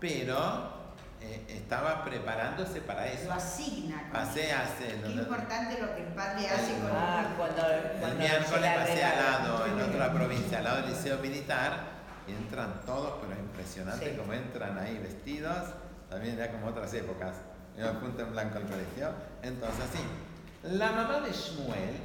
pero 0.00 0.78
eh, 1.20 1.44
estaba 1.48 2.02
preparándose 2.02 2.80
para 2.80 3.04
Lo 3.06 3.12
eso. 3.12 3.30
asigna. 3.32 4.00
con- 4.04 4.12
Pasé 4.12 4.52
hace, 4.52 4.86
Qué 4.86 4.96
no, 5.14 5.22
importante 5.22 5.78
lo 5.82 5.94
que 5.94 6.00
el 6.00 6.08
padre 6.14 6.48
hace 6.48 6.72
con 6.78 6.90
Ah, 6.90 7.34
cuando, 7.36 7.68
el 7.70 7.82
cuando 8.00 8.18
miércoles 8.18 8.48
se 8.48 8.60
la 8.60 8.74
pasé 8.74 9.04
al 9.04 9.12
regala. 9.12 9.38
lado, 9.38 9.66
en 9.66 9.80
al 10.56 10.64
lado 10.64 10.82
del 10.82 10.90
liceo 10.90 11.18
militar, 11.18 11.98
y 12.26 12.32
entran 12.32 12.80
todos, 12.84 13.14
pero 13.20 13.32
es 13.32 13.38
impresionante 13.38 14.10
Sí. 14.10 14.16
como 14.16 14.32
entran 14.32 14.76
ahí 14.78 14.98
vestidos, 14.98 15.68
también 16.10 16.38
era 16.38 16.52
como 16.52 16.66
otras 16.68 16.92
épocas, 16.94 17.36
iba 17.76 17.92
punta 18.00 18.22
en 18.22 18.32
blanco 18.32 18.58
al 18.58 18.64
colegio. 18.64 19.10
Entonces, 19.42 19.84
sí, 19.92 20.00
la 20.76 20.92
mamá 20.92 21.20
de 21.20 21.32
Shmuel 21.32 21.96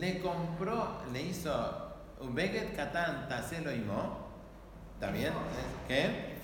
le 0.00 0.20
compró, 0.20 1.02
le 1.12 1.22
hizo 1.22 1.94
un 2.20 2.34
Beget 2.34 2.74
Katan 2.74 3.28
Taselo 3.28 3.72
Imo, 3.72 4.26
¿está 4.94 5.10
bien? 5.10 5.32
¿Qué? 5.86 6.34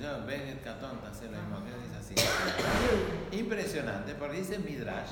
yo, 0.00 0.26
Beget 0.26 0.62
Katan 0.62 0.98
Taselo 1.00 1.36
Imo, 1.38 1.64
¿qué 1.64 1.72
dice 1.82 1.96
así? 2.20 3.36
Impresionante, 3.36 4.14
porque 4.14 4.38
dice 4.38 4.58
Midrash. 4.58 5.10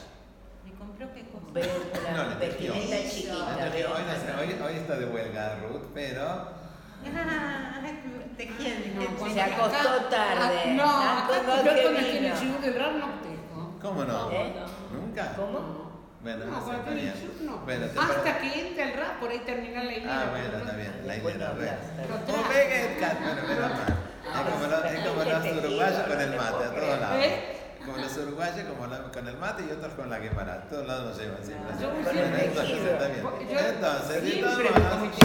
¿Me 0.83 0.88
compró 0.88 1.14
qué 1.14 1.23
cosa? 1.31 1.47
Ve- 1.53 1.62
No, 2.16 2.38
chiquita. 3.11 3.35
Entonces, 3.35 3.73
ve- 3.73 3.87
hoy, 3.87 4.03
no 4.03 4.12
sé, 4.14 4.29
hoy- 4.40 4.61
hoy 4.62 4.77
está 4.79 4.97
de 4.97 5.07
huelga 5.07 5.57
Ruth, 5.62 5.83
pero 5.95 6.23
Ah, 7.05 7.81
te 8.37 8.47
quieren. 8.49 8.95
No, 8.95 9.01
te- 9.03 9.07
cuando- 9.14 9.35
Se 9.35 9.40
acostó 9.42 9.88
acá- 9.90 10.09
tarde. 10.11 10.59
ah, 10.64 10.73
No, 10.75 10.85
Ah, 10.87 11.27
acá 11.27 11.57
con 11.83 11.95
que 11.97 12.18
el 12.18 12.35
shiur 12.35 12.61
de 12.61 12.71
Brar 12.71 12.92
no 12.95 13.07
tejo. 13.23 13.79
¿cómo 13.81 14.05
no? 14.05 14.31
¿Eh? 14.31 14.53
¿Nunca? 14.92 15.33
¿Cómo? 15.37 15.92
Bueno, 16.23 16.45
No, 16.47 16.53
no 16.53 16.61
no. 17.40 17.59
Bueno, 17.64 17.87
Hasta 18.01 18.38
que 18.38 18.68
entre 18.68 18.92
el 18.92 18.92
rap, 18.99 19.18
por 19.18 19.31
ahí 19.31 19.40
termina 19.40 19.83
la 19.83 19.92
idea. 19.92 20.21
Ah, 20.23 20.27
bueno, 20.31 20.59
está 20.59 20.73
bien, 20.77 21.03
la 21.05 21.16
hilera, 21.16 21.49
no 21.49 21.57
Kat, 23.01 23.21
bueno, 23.21 23.42
menos 23.49 23.71
mal. 23.71 24.87
Es 24.87 25.09
como 25.09 25.25
los 25.25 25.64
uruguayos 25.64 26.03
con 26.03 26.21
el 26.21 26.31
mate, 26.37 26.64
a 26.64 26.75
todos 26.75 27.01
lados. 27.01 27.25
Como 27.85 27.97
los 27.99 28.16
uruguayos 28.16 28.64
como 28.68 28.87
la- 28.87 29.03
con 29.11 29.27
el 29.27 29.37
mate 29.38 29.64
y 29.68 29.73
otros 29.73 29.95
con 29.95 30.09
la 30.09 30.21
quemara. 30.21 30.68
Todos 30.68 30.87
lados 30.87 31.07
nos 31.11 31.18
llevan 31.18 31.45
siempre. 31.45 31.73
Yo 31.81 31.90
Bueno, 31.90 32.11
siempre- 32.11 32.45
entonces 32.47 32.79
está 32.79 33.09
bien. 33.09 33.25
De 33.49 33.73
todos 33.73 34.59
modos. 34.59 35.18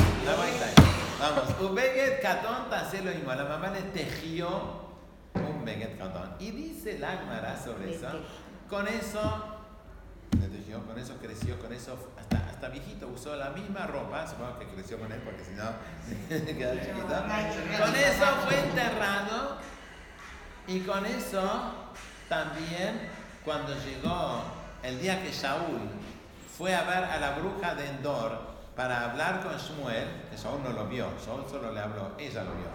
Vamos, 1.20 1.43
un 1.62 1.76
Beget 1.76 2.22
Katón 2.22 2.70
Taselo 2.70 3.12
Imo. 3.12 3.34
La 3.34 3.46
mamá 3.46 3.70
le 3.70 3.82
tejió 3.84 4.88
un 5.36 5.65
Beget 5.65 5.98
Katón. 5.98 6.36
Y 6.39 6.52
dice 6.52 7.00
la 7.00 7.12
Agmara 7.13 7.58
sobre 7.63 7.93
eso. 7.96 8.08
Con 8.70 8.88
eso 8.88 9.54
le 10.39 10.48
tejió, 10.50 10.84
con 10.86 10.98
eso 11.00 11.15
creció, 11.22 11.58
con 11.60 11.72
eso 11.74 12.12
hasta, 12.20 12.38
hasta 12.50 12.70
viejito 12.70 13.08
usó 13.08 13.36
la 13.36 13.50
misma 13.52 13.88
ropa, 13.88 14.28
supongo 14.28 14.60
que 14.60 14.67
creció 14.67 15.00
con 15.00 15.12
él 15.12 15.22
porque 15.24 15.43
si 15.43 15.52
no 15.52 15.63
chiquito. 16.82 17.08
Con 17.84 17.96
eso 17.96 18.26
fue 18.46 18.60
enterrado 18.60 19.58
y 20.67 20.82
con 20.82 21.06
eso 21.06 21.87
también 22.30 23.10
cuando 23.46 23.74
llegó 23.76 24.42
el 24.84 25.00
día 25.00 25.22
que 25.24 25.32
Shaul 25.32 25.80
fue 26.58 26.74
a 26.76 26.84
ver 26.84 27.04
a 27.04 27.20
la 27.20 27.32
bruja 27.32 27.76
de 27.76 27.88
Endor 27.88 28.40
para 28.76 29.10
hablar 29.10 29.42
con 29.44 29.56
Shmuel, 29.58 30.08
que 30.30 30.38
Shaul 30.38 30.62
no 30.63 30.70
lo 30.70 30.88
vio, 30.88 31.08
Shaul 31.26 31.50
solo 31.50 31.72
le 31.74 31.80
habló, 31.80 32.12
ella 32.20 32.44
lo 32.44 32.52
vio. 32.52 32.68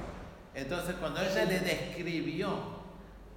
Entonces 0.54 0.96
cuando 1.00 1.20
ella 1.20 1.44
le 1.44 1.60
describió 1.60 2.82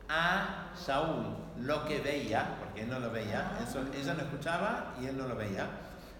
a 0.10 0.71
Saúl 0.75 1.36
lo 1.60 1.86
que 1.86 1.99
veía, 1.99 2.56
porque 2.60 2.82
él 2.82 2.89
no 2.89 2.99
lo 2.99 3.12
veía, 3.12 3.51
ella 3.93 4.13
no 4.13 4.21
escuchaba 4.21 4.93
y 5.01 5.06
él 5.06 5.17
no 5.17 5.28
lo 5.28 5.36
veía, 5.36 5.67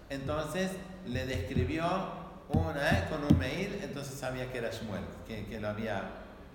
entonces 0.08 0.70
le 1.06 1.26
describió 1.26 1.84
una, 2.48 2.90
eh, 2.98 3.04
con 3.10 3.24
un 3.24 3.38
mail, 3.38 3.80
entonces 3.82 4.18
sabía 4.18 4.50
que 4.50 4.58
era 4.58 4.70
Shmuel, 4.70 5.02
que, 5.26 5.46
que 5.46 5.60
lo 5.60 5.68
había... 5.68 6.02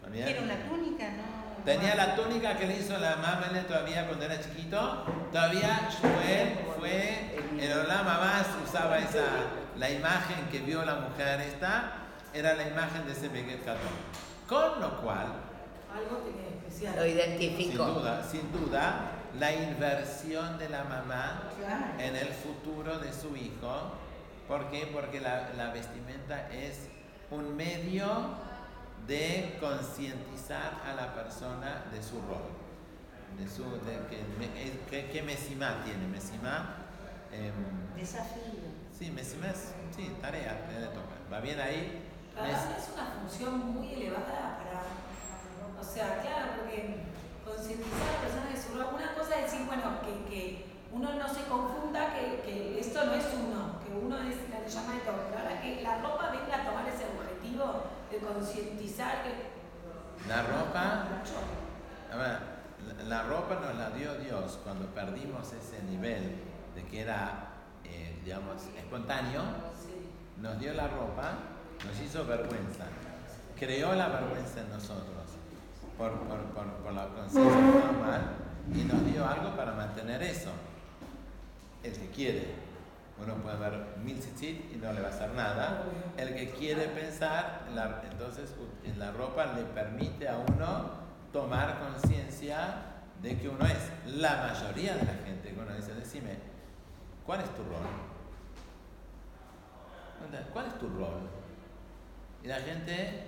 había- 0.05 0.27
Era 0.29 0.41
una 0.41 0.55
túnica, 0.69 1.09
¿no? 1.11 1.50
Tenía 1.65 1.93
la 1.95 2.15
túnica 2.15 2.57
que 2.57 2.65
le 2.65 2.77
hizo 2.77 2.97
la 2.97 3.17
mamá 3.17 3.49
él 3.53 3.65
todavía 3.65 4.07
cuando 4.07 4.25
era 4.25 4.39
chiquito. 4.41 5.05
Todavía 5.31 5.89
Shmuel 5.91 6.57
fue, 6.79 7.37
en 7.59 7.71
Olama 7.79 8.17
más 8.17 8.47
usaba 8.67 8.97
esa, 8.97 9.23
la 9.77 9.89
imagen 9.89 10.47
que 10.51 10.59
vio 10.59 10.83
la 10.83 10.95
mujer 10.95 11.41
esta, 11.41 11.93
era 12.33 12.55
la 12.55 12.67
imagen 12.67 13.05
de 13.05 13.11
ese 13.11 13.29
Beget 13.29 13.63
Katón. 13.63 13.91
Con 14.47 14.81
lo 14.81 15.01
cual, 15.01 15.27
Algo 15.93 16.17
tenía 16.25 16.47
especial. 16.49 16.95
Lo 16.95 17.03
sin 17.03 17.11
identificó. 17.11 17.85
duda, 17.85 18.23
sin 18.23 18.51
duda, 18.51 19.11
la 19.39 19.53
inversión 19.53 20.57
de 20.57 20.67
la 20.69 20.83
mamá 20.85 21.43
en 21.99 22.15
el 22.15 22.29
futuro 22.29 22.97
de 22.97 23.13
su 23.13 23.35
hijo. 23.35 23.91
¿Por 24.47 24.69
qué? 24.71 24.89
Porque 24.91 25.21
la, 25.21 25.51
la 25.55 25.69
vestimenta 25.71 26.49
es 26.51 26.87
un 27.29 27.55
medio 27.55 28.07
de 29.07 29.57
concientizar 29.59 30.81
a 30.85 30.93
la 30.93 31.13
persona 31.13 31.85
de 31.91 32.01
su 32.03 32.15
rol. 32.21 32.49
De 33.37 33.47
su, 33.47 33.63
de 33.63 34.05
que, 34.09 34.23
me- 34.37 34.51
que- 34.89 35.09
¿Qué 35.11 35.23
Mesimá 35.23 35.83
tiene? 35.83 36.07
Mesimá. 36.07 36.75
em, 37.31 37.95
Desafío. 37.95 38.59
sí, 38.97 39.09
Mesimá 39.11 39.47
es 39.47 39.73
sí, 39.95 40.15
tarea 40.21 40.67
que 40.67 40.79
le 40.79 40.87
toca. 40.87 41.15
¿Va 41.31 41.39
bien 41.39 41.59
ahí? 41.59 42.07
La 42.35 42.43
Mes- 42.43 42.77
es 42.77 42.89
una 42.93 43.05
función 43.07 43.73
muy 43.73 43.93
elevada 43.93 44.57
para, 44.59 45.79
o 45.79 45.83
sea, 45.83 46.21
claro, 46.21 46.51
porque 46.59 47.03
concientizar 47.45 47.91
a 48.01 48.13
la 48.13 48.21
persona 48.21 48.49
de 48.51 48.61
su 48.61 48.73
rol. 48.77 48.95
Una 48.95 49.13
cosa 49.15 49.39
es 49.39 49.51
decir, 49.51 49.65
bueno, 49.65 50.01
que, 50.03 50.29
que 50.29 50.65
uno 50.91 51.13
no 51.15 51.27
se 51.33 51.43
confunda 51.45 52.13
que, 52.13 52.41
que 52.43 52.79
esto 52.79 53.05
no 53.05 53.13
es 53.13 53.25
uno, 53.33 53.79
que 53.79 53.91
uno 53.93 54.17
es 54.27 54.35
la 54.49 54.59
que 54.63 54.69
llama 54.69 54.93
de 54.95 54.99
todo. 55.01 55.23
Pero 55.31 55.39
ahora 55.39 55.61
que 55.61 55.81
la 55.81 56.01
ropa 56.01 56.31
venga 56.31 56.55
a 56.61 56.65
tomar 56.67 56.87
ese 56.87 57.05
objetivo 57.15 57.90
de 58.11 58.17
concientizar 58.17 59.23
que 59.23 59.51
La 60.27 60.43
ropa, 60.43 61.07
a 62.11 62.17
ver, 62.17 62.37
la, 62.87 63.03
la 63.03 63.23
ropa 63.23 63.55
nos 63.55 63.75
la 63.75 63.89
dio 63.91 64.13
Dios 64.15 64.59
cuando 64.63 64.85
perdimos 64.87 65.53
ese 65.53 65.81
nivel 65.83 66.35
de 66.75 66.83
que 66.85 67.01
era, 67.01 67.47
eh, 67.83 68.19
digamos, 68.23 68.63
espontáneo. 68.77 69.41
Nos 70.41 70.59
dio 70.59 70.73
la 70.73 70.87
ropa, 70.87 71.33
nos 71.85 71.99
hizo 71.99 72.25
vergüenza, 72.25 72.85
creó 73.57 73.93
la 73.93 74.07
vergüenza 74.09 74.61
en 74.61 74.69
nosotros 74.69 75.21
por, 75.97 76.11
por, 76.21 76.39
por, 76.45 76.65
por 76.65 76.93
la 76.93 77.07
conciencia 77.07 77.61
normal 77.61 78.21
y 78.73 78.83
nos 78.83 79.05
dio 79.05 79.27
algo 79.27 79.55
para 79.55 79.73
mantener 79.73 80.23
eso. 80.23 80.49
El 81.83 81.93
que 81.93 82.09
quiere. 82.09 82.70
Uno 83.23 83.35
puede 83.35 83.57
ver 83.57 83.95
mil 84.03 84.19
tzitzit 84.19 84.73
y 84.73 84.77
no 84.77 84.91
le 84.93 85.01
va 85.01 85.07
a 85.07 85.11
hacer 85.11 85.31
nada. 85.33 85.83
El 86.17 86.33
que 86.35 86.49
quiere 86.51 86.87
pensar, 86.87 87.67
la- 87.75 88.01
entonces 88.09 88.53
u- 88.59 88.97
la 88.97 89.11
ropa 89.11 89.45
le 89.53 89.63
permite 89.63 90.27
a 90.27 90.37
uno 90.37 90.91
tomar 91.31 91.79
conciencia 91.79 92.75
de 93.21 93.37
que 93.37 93.47
uno 93.49 93.65
es. 93.65 93.91
La 94.17 94.37
mayoría 94.51 94.95
de 94.95 95.03
la 95.05 95.13
gente 95.25 95.53
que 95.53 95.59
uno 95.59 95.73
dice, 95.75 95.93
decime, 95.93 96.37
¿cuál 97.25 97.41
es 97.41 97.49
tu 97.55 97.63
rol? 97.63 97.87
¿Cuál 100.53 100.65
es 100.67 100.77
tu 100.79 100.87
rol? 100.89 101.29
Y 102.43 102.47
la 102.47 102.55
gente 102.61 103.27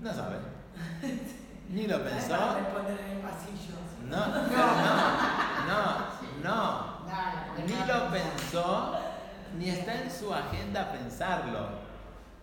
no 0.00 0.12
sabe. 0.12 0.36
Ni 1.68 1.86
lo 1.86 2.02
pensó. 2.02 2.34
En 2.58 3.20
pasillo. 3.22 3.74
No, 4.08 4.26
no, 4.26 5.98
no, 6.44 6.93
Ni 7.66 7.86
lo 7.86 8.10
pensó, 8.10 8.98
ni 9.58 9.70
está 9.70 10.02
en 10.02 10.10
su 10.10 10.32
agenda 10.34 10.92
pensarlo. 10.92 11.68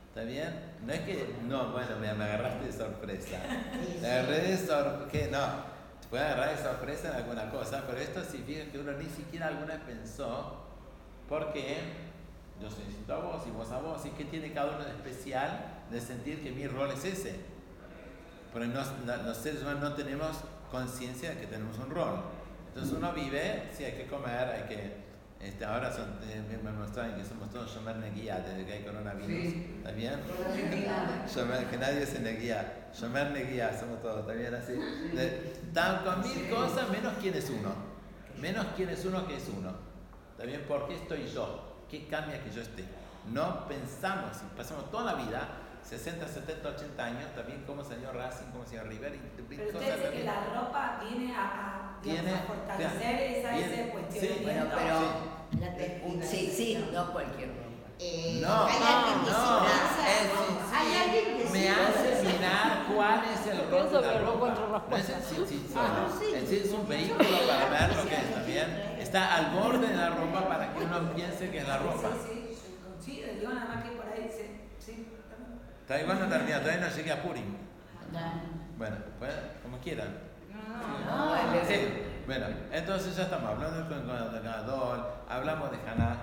¿Está 0.10 0.22
bien? 0.24 0.72
No 0.86 0.92
es 0.94 1.00
que, 1.02 1.36
no, 1.44 1.72
bueno, 1.72 1.96
me, 2.00 2.14
me 2.14 2.24
agarraste 2.26 2.66
de 2.66 2.74
sorpresa. 2.74 3.38
Me 4.02 4.08
agarré 4.10 4.40
de 4.42 4.58
sorpresa, 4.58 5.28
no, 5.32 6.00
te 6.02 6.08
puede 6.10 6.24
agarrar 6.24 6.58
de 6.58 6.64
sorpresa 6.64 7.10
en 7.10 7.16
alguna 7.16 7.50
cosa, 7.50 7.84
pero 7.88 8.00
esto 8.00 8.22
significa 8.24 8.72
que 8.72 8.80
uno 8.80 8.92
ni 8.94 9.06
siquiera 9.10 9.48
alguna 9.48 9.76
vez 9.76 9.84
pensó, 9.86 10.66
porque 11.30 11.78
yo 12.62 12.70
soy 12.70 12.84
distinto 12.86 13.14
a 13.14 13.20
vos 13.20 13.44
y 13.48 13.52
vos 13.52 13.72
a 13.72 13.80
vos, 13.80 14.06
y 14.06 14.10
qué 14.12 14.26
tiene 14.26 14.52
cada 14.54 14.72
uno 14.76 14.84
de 14.84 14.92
especial 14.92 15.66
de 15.90 16.02
sentir 16.02 16.44
que 16.44 16.52
mi 16.52 16.68
rol 16.68 16.92
es 16.92 17.06
ese. 17.06 17.40
Porque 18.52 18.68
no- 18.68 18.84
no- 19.06 19.24
los 19.24 19.38
seres 19.38 19.62
humanos 19.62 19.82
no 19.82 19.94
tenemos 19.94 20.38
conciencia 20.70 21.30
de 21.30 21.38
que 21.42 21.48
tenemos 21.48 21.78
un 21.78 21.90
rol. 21.90 22.22
Entonces 22.74 22.94
uno 22.98 23.12
vive, 23.14 23.70
sí 23.76 23.84
hay 23.84 23.94
que 23.94 24.08
comer, 24.08 24.48
hay 24.50 24.64
que... 24.64 25.02
Este, 25.42 25.66
ahora 25.66 25.92
son, 25.92 26.06
eh, 26.30 26.60
me 26.64 26.72
mostraron 26.72 27.16
que 27.16 27.26
somos 27.26 27.50
todos 27.50 27.74
Shomer 27.74 27.96
Neguía 27.96 28.40
desde 28.40 28.64
que 28.64 28.74
hay 28.74 28.84
coronavirus. 28.84 29.28
Sí. 29.52 29.74
¿Está 29.78 29.92
bien? 29.92 30.20
Shomer- 31.28 31.66
que 31.70 31.78
nadie 31.78 32.06
se 32.06 32.20
neguía. 32.20 32.90
Shomer 32.94 33.32
Neguía, 33.32 33.78
somos 33.78 34.02
todos, 34.04 34.20
¿está 34.22 34.34
bien 34.34 34.54
así? 34.54 34.74
De- 34.74 35.54
Están 35.68 36.04
con 36.04 36.22
mil 36.22 36.50
cosas 36.50 36.90
menos 36.90 37.14
quién 37.20 37.34
es 37.34 37.50
uno. 37.50 37.74
Menos 38.40 38.66
quién 38.76 38.90
es 38.90 39.04
uno 39.04 39.28
que 39.28 39.38
es 39.38 39.50
uno. 39.50 39.72
¿Está 40.32 40.44
bien? 40.46 40.62
¿Por 40.68 40.88
qué 40.88 40.96
estoy 40.96 41.28
yo? 41.28 41.86
¿Qué 41.90 42.08
cambia 42.08 42.42
que 42.44 42.52
yo 42.52 42.62
esté? 42.62 42.86
No 43.32 43.68
pensamos, 43.68 44.38
pasamos 44.56 44.90
toda 44.92 45.14
la 45.16 45.24
vida, 45.26 45.48
60, 45.84 46.28
70, 46.28 46.70
80 46.70 47.04
años, 47.04 47.36
también 47.36 47.64
cómo 47.66 47.84
salió 47.84 48.12
Racing, 48.12 48.46
cómo 48.52 48.64
salió 48.66 48.84
River, 48.84 49.16
y 49.16 49.20
Pero 49.56 49.68
usted 49.80 49.96
dice 49.98 50.12
que 50.12 50.24
la 50.24 50.46
ropa 50.54 51.00
viene 51.08 51.36
a, 51.36 51.42
a, 51.42 51.91
Tiene- 52.04 52.34
a 52.34 52.38
fortalecer 52.40 53.16
esa, 53.38 53.52
viene- 53.52 53.94
ese 54.10 54.20
sí. 54.20 54.40
Bueno, 54.44 54.66
pero 54.76 55.76
textura. 55.76 56.26
sí, 56.26 56.54
sí, 56.56 56.90
no 56.92 57.12
cualquier 57.12 57.50
ropa. 57.50 57.62
Eh, 58.00 58.40
No, 58.42 58.66
hay 58.66 58.74
alguien 58.82 59.20
que 59.26 59.30
no, 59.32 59.38
sí 59.38 60.66
hay 60.74 60.98
alguien 61.04 61.38
que 61.38 61.46
sí 61.48 61.54
me 61.54 61.70
hace 61.70 62.24
mirar 62.24 62.84
cuál 62.96 63.22
es 63.32 63.46
el 63.48 63.70
rol 63.70 63.92
de 63.92 64.02
la 64.02 64.20
no 64.20 64.32
ropa. 64.32 64.86
No 64.90 64.98
es 64.98 65.06
sí, 65.06 65.14
sí, 65.48 65.66
sí, 65.68 65.74
Ah, 65.76 66.08
no. 66.10 66.20
sí. 66.20 66.56
Es 66.56 66.72
un 66.74 66.88
vehículo 66.88 67.20
para 67.48 67.70
ver 67.88 67.96
lo 67.96 68.04
que 68.10 68.16
es 68.16 68.34
también. 68.34 68.96
Está 69.00 69.36
al 69.36 69.52
borde 69.52 69.88
de 69.88 69.96
la 69.96 70.10
ropa 70.10 70.48
para 70.48 70.74
que 70.74 70.84
uno 70.84 71.14
piense 71.14 71.52
que 71.52 71.60
es 71.60 71.68
la 71.68 71.78
ropa. 71.78 72.10
Sí, 72.28 72.56
sí, 72.56 72.78
coincide, 72.84 73.36
digo 73.40 73.54
nada 73.54 73.76
más 73.76 73.84
que 73.84 73.92
por 73.92 74.06
ahí 74.08 74.24
dice, 74.24 74.62
sí. 74.80 75.08
Todavía 75.86 76.04
igual 76.06 76.20
no 76.22 76.28
termina, 76.36 76.60
todavía 76.62 76.88
no 76.90 76.96
llegué 76.96 77.12
a 77.12 77.22
Purim. 77.22 77.58
Bueno, 78.78 78.96
pues, 79.20 79.32
como 79.62 79.78
quieran. 79.80 80.18
No, 80.52 81.36
Sí, 81.36 81.41
bueno, 82.32 82.46
entonces 82.72 83.18
ya 83.18 83.24
estamos 83.24 83.50
hablando 83.50 83.90
con, 83.90 84.08
con 84.08 84.34
de 84.34 84.40
Gadol, 84.40 85.06
hablamos 85.28 85.70
de 85.70 85.78
Haná, 85.86 86.16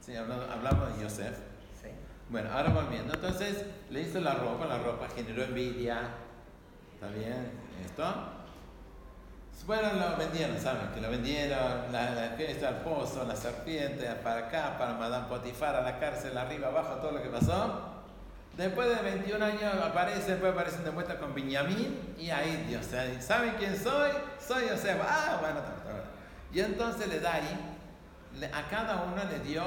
sí, 0.00 0.16
hablamos, 0.16 0.46
hablamos 0.50 0.96
de 0.96 1.04
Yosef. 1.04 1.36
Sí. 1.80 1.90
Bueno, 2.28 2.50
ahora 2.52 2.70
volviendo, 2.70 3.14
entonces 3.14 3.64
le 3.88 4.00
hizo 4.00 4.18
la 4.18 4.34
ropa, 4.34 4.66
la 4.66 4.78
ropa 4.78 5.06
generó 5.14 5.44
envidia, 5.44 6.00
¿está 6.92 7.06
bien? 7.16 7.52
¿Esto? 7.84 8.04
Bueno, 9.64 9.92
lo 9.92 10.16
vendieron, 10.16 10.58
¿saben? 10.58 10.88
Que 10.92 11.00
lo 11.00 11.08
vendieron, 11.08 11.92
la, 11.92 12.10
la 12.16 12.30
fiesta, 12.36 12.70
el 12.70 12.76
pozo, 12.76 13.24
la 13.24 13.36
serpiente, 13.36 14.06
para 14.24 14.48
acá, 14.48 14.76
para 14.76 14.94
Madame 14.94 15.28
Potifar, 15.28 15.76
a 15.76 15.82
la 15.82 16.00
cárcel, 16.00 16.36
arriba, 16.36 16.66
abajo, 16.66 16.94
todo 16.94 17.12
lo 17.12 17.22
que 17.22 17.28
pasó. 17.28 17.97
Después 18.58 18.88
de 18.88 19.02
21 19.02 19.44
años 19.44 19.72
aparece, 19.80 20.32
después 20.32 20.52
aparecen 20.52 20.82
de 20.82 20.90
vuelta 20.90 21.16
con 21.16 21.32
Benjamín 21.32 21.96
y 22.18 22.28
ahí 22.28 22.64
Dios, 22.68 22.86
¿saben 23.20 23.54
quién 23.56 23.78
soy? 23.78 24.10
Soy 24.44 24.68
José. 24.68 24.98
Ah, 25.00 25.38
bueno, 25.40 25.60
está 25.60 25.70
bien. 25.84 26.02
Y 26.52 26.60
entonces 26.60 27.06
le 27.06 27.20
da 27.20 27.34
a 28.52 28.68
cada 28.68 29.04
uno 29.04 29.22
le 29.30 29.38
dio, 29.48 29.62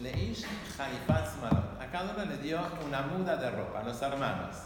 le 0.00 0.10
ish 0.10 0.46
Haifaz 0.78 1.36
Malot, 1.42 1.78
a 1.78 1.86
cada 1.92 2.14
uno 2.14 2.24
le 2.24 2.38
dio 2.38 2.60
una 2.86 3.02
muda 3.02 3.36
de 3.36 3.50
ropa, 3.50 3.82
los 3.82 4.00
hermanos. 4.00 4.56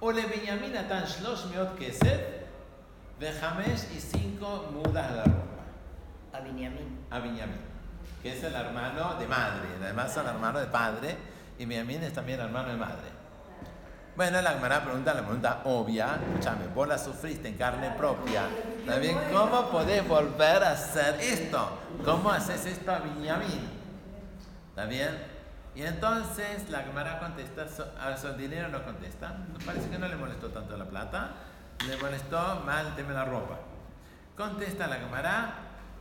O 0.00 0.10
le 0.10 0.24
Benjamín 0.24 0.74
atan 0.74 1.04
shlosh 1.04 1.50
meot 1.50 1.78
kesef, 1.78 2.20
vejamesh 3.20 3.92
y 3.94 4.00
cinco 4.00 4.70
mudas 4.72 5.12
de 5.12 5.22
ropa 5.22 5.64
A 6.32 6.40
Benjamín. 6.40 6.98
a 7.10 7.18
Benjamín, 7.18 7.60
que 8.22 8.38
es 8.38 8.42
el 8.42 8.54
hermano 8.54 9.16
de 9.16 9.26
madre, 9.26 9.68
además 9.82 10.14
son 10.14 10.26
hermanos 10.26 10.62
de 10.62 10.68
padre, 10.68 11.35
y 11.58 11.64
Benjamín 11.64 12.02
es 12.02 12.12
también 12.12 12.40
hermano 12.40 12.68
de 12.68 12.76
madre. 12.76 13.16
Bueno, 14.16 14.40
la 14.40 14.52
Gemara 14.52 14.82
pregunta 14.82 15.12
la 15.12 15.20
pregunta 15.20 15.60
obvia, 15.64 16.18
escúchame, 16.26 16.68
vos 16.68 16.88
la 16.88 16.96
sufriste 16.96 17.48
en 17.48 17.58
carne 17.58 17.90
propia, 17.90 18.44
¿está 18.78 18.96
bien? 18.96 19.18
¿Cómo 19.30 19.70
podés 19.70 20.08
volver 20.08 20.64
a 20.64 20.70
hacer 20.70 21.20
esto? 21.20 21.78
¿Cómo 22.02 22.30
haces 22.30 22.64
esto 22.64 22.92
a 22.92 23.00
Benjamín? 23.00 23.68
¿Está 24.70 24.86
bien? 24.86 25.10
Y 25.74 25.82
entonces 25.82 26.70
la 26.70 26.78
Gemara 26.80 27.18
contesta, 27.18 27.66
a 28.00 28.16
su 28.16 28.32
dinero 28.32 28.68
no 28.68 28.82
contesta, 28.84 29.36
parece 29.66 29.90
que 29.90 29.98
no 29.98 30.08
le 30.08 30.16
molestó 30.16 30.48
tanto 30.48 30.78
la 30.78 30.86
plata, 30.86 31.32
le 31.86 31.98
molestó 31.98 32.62
más 32.64 32.86
el 32.86 32.94
tema 32.94 33.10
de 33.10 33.14
la 33.16 33.24
ropa. 33.26 33.58
Contesta 34.34 34.86
la 34.86 34.96
Gemara 34.96 35.54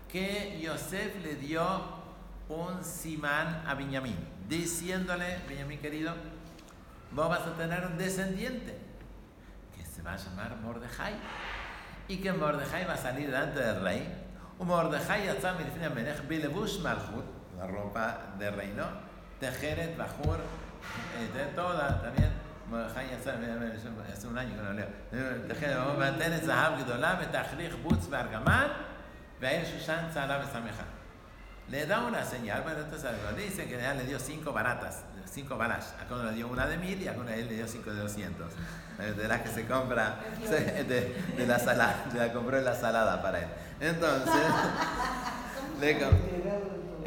que 0.10 0.58
Yosef 0.62 1.22
le 1.22 1.36
dio 1.36 2.05
un 2.50 2.84
simán 2.84 3.64
a 3.66 3.74
Benjamín, 3.74 4.18
diciéndole, 4.48 5.40
Benjamín 5.48 5.80
querido, 5.80 6.14
vos 7.12 7.30
vas 7.30 7.42
a 7.42 7.54
tener 7.54 7.86
un 7.86 7.98
descendiente 7.98 8.78
que 9.76 9.86
se 9.86 10.02
va 10.02 10.14
a 10.14 10.18
llamar 10.18 10.56
Mordejai 10.58 11.14
y 12.08 12.18
que 12.18 12.32
Mordejai 12.34 12.86
va 12.86 12.94
a 12.94 12.98
salir 12.98 13.32
delante 13.32 13.60
del 13.60 13.82
rey. 13.82 14.22
Mordejai 14.60 15.28
la 17.58 17.68
ropa 17.68 18.18
de 18.38 18.52
reino, 18.52 18.84
Tejeret, 19.40 19.98
Bajur, 19.98 20.38
de 21.34 21.46
toda 21.56 22.02
también. 22.02 22.32
Mordejai 22.70 23.14
hace 23.14 24.28
un 24.28 24.38
año 24.38 24.56
que 24.56 24.62
no 24.62 24.74
leo. 24.74 24.88
Tejeret, 25.48 25.78
Bajur, 25.78 26.18
Tejeret, 26.18 26.46
Zahab, 26.46 26.78
Gedolam, 26.78 27.32
Tachlich, 27.32 27.76
Butz, 27.84 28.08
Bargamán, 28.10 28.72
Ve'er 29.42 29.66
Shushan, 29.66 30.10
Tzalab, 30.10 30.44
Sameja. 30.52 30.95
Le 31.70 31.86
da 31.88 32.02
una 32.02 32.24
señal, 32.24 32.62
bueno, 32.62 32.80
entonces 32.82 33.10
dicen 33.36 33.68
que 33.68 33.78
le 33.78 34.04
dio 34.06 34.20
cinco 34.20 34.54
baratas, 34.54 35.00
cinco 35.32 35.58
balash. 35.58 35.86
A 36.00 36.14
uno 36.14 36.26
le 36.26 36.34
dio 36.34 36.48
una 36.48 36.68
de 36.68 36.78
mil 36.78 37.02
y 37.02 37.08
a 37.08 37.14
uno 37.14 37.30
él 37.32 37.48
le 37.48 37.56
dio 37.56 37.68
cinco 37.68 37.92
de 37.92 38.02
doscientos. 38.02 38.54
Eh, 39.00 39.14
De 39.14 39.28
las 39.28 39.42
que 39.42 39.50
se 39.50 39.66
compra, 39.66 40.20
de, 40.50 41.24
de 41.36 41.48
la 41.48 41.58
salada, 41.60 42.06
de 42.14 42.20
la 42.20 42.32
compró 42.32 42.58
en 42.58 42.66
la 42.66 42.76
salada 42.76 43.22
para 43.22 43.40
él. 43.40 43.48
Entonces, 43.80 44.32
le 45.80 46.00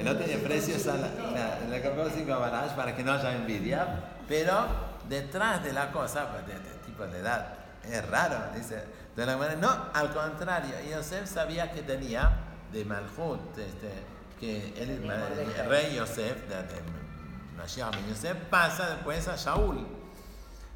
no 0.02 0.16
tiene 0.16 0.36
precio, 0.38 0.76
esa 0.76 0.94
la- 0.96 1.08
la- 1.08 1.60
le 1.68 1.82
compró 1.82 2.08
cinco 2.10 2.38
balash 2.38 2.70
para 2.72 2.94
que 2.96 3.02
no 3.04 3.12
haya 3.12 3.34
envidia, 3.34 3.86
pero 4.28 4.66
detrás 5.08 5.62
de 5.64 5.72
la 5.72 5.90
cosa, 5.92 6.30
pues 6.32 6.46
de 6.46 6.54
este 6.54 6.86
tipo 6.86 7.06
de 7.06 7.18
edad, 7.20 7.54
es 7.84 8.06
raro, 8.08 8.36
dice. 8.54 8.84
De 9.16 9.24
la 9.26 9.36
manera, 9.36 9.58
no, 9.60 9.86
al 9.94 10.12
contrario, 10.12 10.74
Yosef 10.90 11.28
sabía 11.28 11.72
que 11.72 11.82
tenía 11.82 12.30
de 12.72 12.84
Malhut, 12.84 13.56
este, 13.58 13.90
que 14.38 14.72
Tenía 14.76 14.94
el 14.94 15.00
Mordecai. 15.00 15.68
rey 15.68 15.96
Yosef, 15.96 16.48
de, 16.48 16.56
de 16.56 16.80
Mashiach 17.56 17.94
ben 17.94 18.06
Yosef, 18.08 18.36
pasa 18.50 18.90
después 18.90 19.26
a 19.28 19.36
Shaul, 19.36 19.86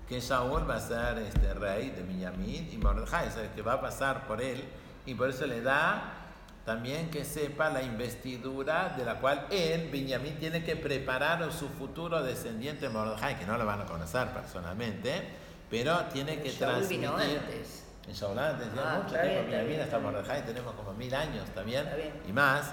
que 0.09 0.21
Shaul 0.21 0.69
va 0.69 0.77
a 0.77 0.81
ser 0.81 1.19
este 1.19 1.55
rey 1.55 1.91
de 1.91 2.03
Benjamín 2.03 2.69
y 2.73 2.77
Mordejai, 2.79 3.29
o 3.29 3.31
sea, 3.31 3.53
que 3.55 3.63
va 3.63 3.75
a 3.75 3.81
pasar 3.81 4.27
por 4.27 4.41
él, 4.43 4.65
y 5.07 5.15
por 5.15 5.29
eso 5.31 5.47
le 5.47 5.61
da 5.63 6.19
también 6.65 7.11
que 7.11 7.25
sepa 7.25 7.71
la 7.71 7.83
investidura 7.83 8.95
de 8.97 9.05
la 9.05 9.17
cual 9.21 9.47
él, 9.51 9.89
Benjamín, 9.93 10.37
tiene 10.39 10.63
que 10.65 10.77
preparar 10.77 11.43
a 11.43 11.51
su 11.51 11.69
futuro 11.69 12.23
descendiente 12.23 12.89
Mordejai, 12.89 13.39
que 13.39 13.47
no 13.47 13.57
lo 13.59 13.67
van 13.67 13.81
a 13.81 13.87
conocer 13.87 14.29
personalmente, 14.29 15.23
pero 15.71 15.99
tiene 16.13 16.41
que 16.41 16.51
Shaul 16.51 16.59
transmitir. 16.59 16.99
vino 17.01 17.17
antes. 17.17 17.85
En 18.09 18.15
Shaulán 18.15 18.59
decía 18.59 18.83
Ah, 18.85 19.01
mucho 19.05 19.15
tiempo, 19.21 19.67
bien, 19.69 19.81
hasta. 19.81 19.99
Mordejai 20.01 20.45
tenemos 20.45 20.75
como 20.75 20.93
mil 20.95 21.15
años 21.15 21.49
también, 21.55 21.85
Está 21.85 21.97
bien. 21.97 22.13
y 22.29 22.33
más, 22.33 22.73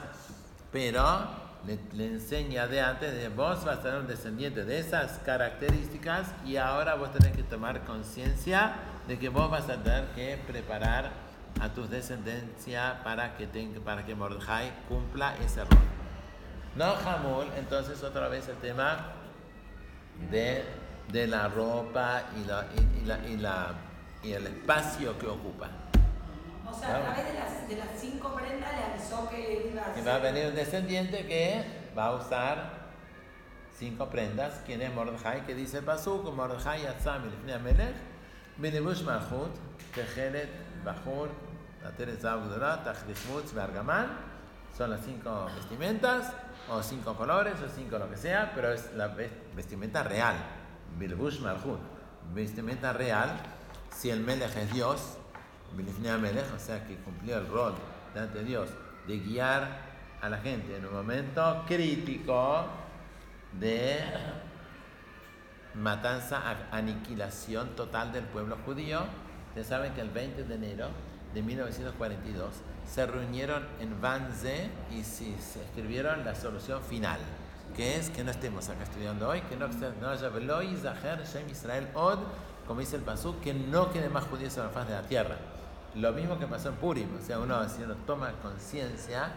pero 0.71 1.03
le, 1.93 2.05
enseña 2.05 2.67
de 2.67 2.82
antes, 2.82 3.13
de 3.13 3.29
vos 3.29 3.65
vas 3.65 3.79
a 3.79 3.82
ser 3.82 3.95
un 3.95 4.08
descendiente 4.08 4.65
de 4.65 4.79
esas 4.79 5.19
características 5.19 6.27
y 6.45 6.58
ahora 6.58 6.95
vos 6.95 7.12
tenés 7.12 7.36
que 7.36 7.43
tomar 7.43 7.84
conciencia 7.86 8.73
de 9.08 9.17
que 9.19 9.29
vos 9.29 9.49
vas 9.49 9.69
a 9.69 9.82
tener 9.82 10.05
que 10.15 10.39
preparar 10.47 11.12
a 11.60 11.69
tus 11.69 11.89
descendencia 11.89 13.01
para 13.03 13.36
que, 13.36 13.47
tenga, 13.47 13.79
para 13.82 14.05
que 14.05 14.15
cumpla 14.88 15.36
ese 15.43 15.63
rol. 15.65 15.79
No 16.75 16.86
Hamul, 16.86 17.47
entonces 17.58 18.03
otra 18.03 18.27
vez 18.27 18.47
el 18.47 18.58
tema 18.58 19.13
de, 20.32 20.63
de 21.12 21.27
la 21.27 21.47
ropa 21.47 22.23
y 22.39 22.47
la, 22.47 22.67
y, 23.27 23.38
la, 23.38 23.73
y 24.23 24.32
el 24.32 24.47
espacio 24.47 25.17
que 25.17 25.27
ocupa. 25.27 25.67
O 26.71 26.79
sea, 26.79 26.97
a 26.97 27.01
través 27.01 27.25
de 27.34 27.39
las, 27.39 27.67
de 27.69 27.75
las 27.77 27.88
cinco 27.99 28.34
prendas 28.36 28.69
le 28.73 28.84
avisó 28.93 29.29
que 29.29 29.69
iba 29.71 29.84
a 29.93 29.99
Y 29.99 30.01
va 30.03 30.15
a 30.15 30.19
venir 30.19 30.47
un 30.47 30.55
descendiente 30.55 31.25
que 31.25 31.63
va 31.97 32.08
a 32.08 32.15
usar 32.15 32.71
cinco 33.77 34.10
prendas. 34.10 34.62
¿Quién 34.65 34.82
es 34.82 34.93
Mordejai? 34.93 35.45
Que 35.45 35.55
dice 35.55 35.82
Pasuk, 35.82 36.34
Mordejai 36.34 36.84
Yatzam 36.84 37.25
Ilfnei 37.25 37.55
Amelech, 37.55 37.95
Benibush 38.58 39.03
Malchut, 39.03 39.51
Tejeret, 39.95 40.49
Bajur, 40.84 41.29
Ateret 41.86 42.19
Zaugdorah, 42.21 42.84
Tachdichmutz, 42.84 43.53
Bergamán. 43.53 44.08
Son 44.77 44.89
las 44.89 45.01
cinco 45.03 45.47
vestimentas, 45.55 46.32
o 46.69 46.82
cinco 46.84 47.15
colores, 47.15 47.55
o 47.62 47.69
cinco 47.69 47.97
lo 47.97 48.10
que 48.10 48.17
sea, 48.17 48.51
pero 48.53 48.71
es 48.71 48.93
la 48.93 49.08
ves- 49.08 49.32
vestimenta 49.55 50.03
real. 50.03 50.36
Bilbush 50.97 51.39
Malchut, 51.39 51.79
vestimenta 52.34 52.93
real. 52.93 53.29
Si 53.95 54.10
el 54.10 54.19
Melech 54.21 54.55
es 54.55 54.71
Dios, 54.73 55.17
O 56.55 56.60
sea 56.60 56.86
que 56.86 56.95
cumplió 56.97 57.38
el 57.38 57.47
rol 57.47 57.73
delante 58.13 58.39
de 58.39 58.43
Dios 58.43 58.69
de 59.08 59.19
guiar 59.19 59.89
a 60.21 60.29
la 60.29 60.38
gente 60.38 60.75
en 60.75 60.86
un 60.86 60.93
momento 60.93 61.63
crítico 61.67 62.65
de 63.60 63.97
matanza, 65.75 66.41
aniquilación 66.71 67.75
total 67.75 68.12
del 68.12 68.25
pueblo 68.25 68.58
judío. 68.65 69.01
Ustedes 69.49 69.67
saben 69.67 69.93
que 69.93 70.01
el 70.01 70.10
20 70.10 70.43
de 70.43 70.55
enero 70.55 70.88
de 71.34 71.41
1942 71.41 72.49
se 72.86 73.05
reunieron 73.05 73.65
en 73.79 74.01
Vanze 74.01 74.69
y 74.91 75.03
se 75.03 75.34
escribieron 75.63 76.25
la 76.25 76.36
solución 76.36 76.82
final, 76.84 77.19
que 77.75 77.97
es 77.97 78.10
que 78.10 78.23
no 78.23 78.32
estemos 78.32 78.67
acá 78.69 78.84
estudiando 78.84 79.29
hoy, 79.29 79.41
que 79.41 79.55
no, 79.55 79.67
haya 80.10 80.29
Veloi, 80.29 80.75
Zaher, 80.75 81.23
Shem 81.25 81.49
Israel, 81.49 81.88
Od, 81.93 82.19
como 82.67 82.79
dice 82.79 82.95
el 82.95 83.03
Pasuk, 83.03 83.39
que 83.41 83.53
no 83.53 83.91
quede 83.91 84.10
más 84.10 84.25
judíos 84.25 84.55
en 84.58 84.63
la 84.63 84.69
faz 84.69 84.88
de 84.88 84.93
la 84.93 85.03
tierra. 85.03 85.36
Lo 85.95 86.12
mismo 86.13 86.38
que 86.38 86.45
pasó 86.47 86.69
en 86.69 86.75
Purim, 86.75 87.10
o 87.19 87.25
sea, 87.25 87.39
uno, 87.39 87.67
si 87.67 87.82
uno 87.84 87.95
toma 88.06 88.32
conciencia, 88.41 89.32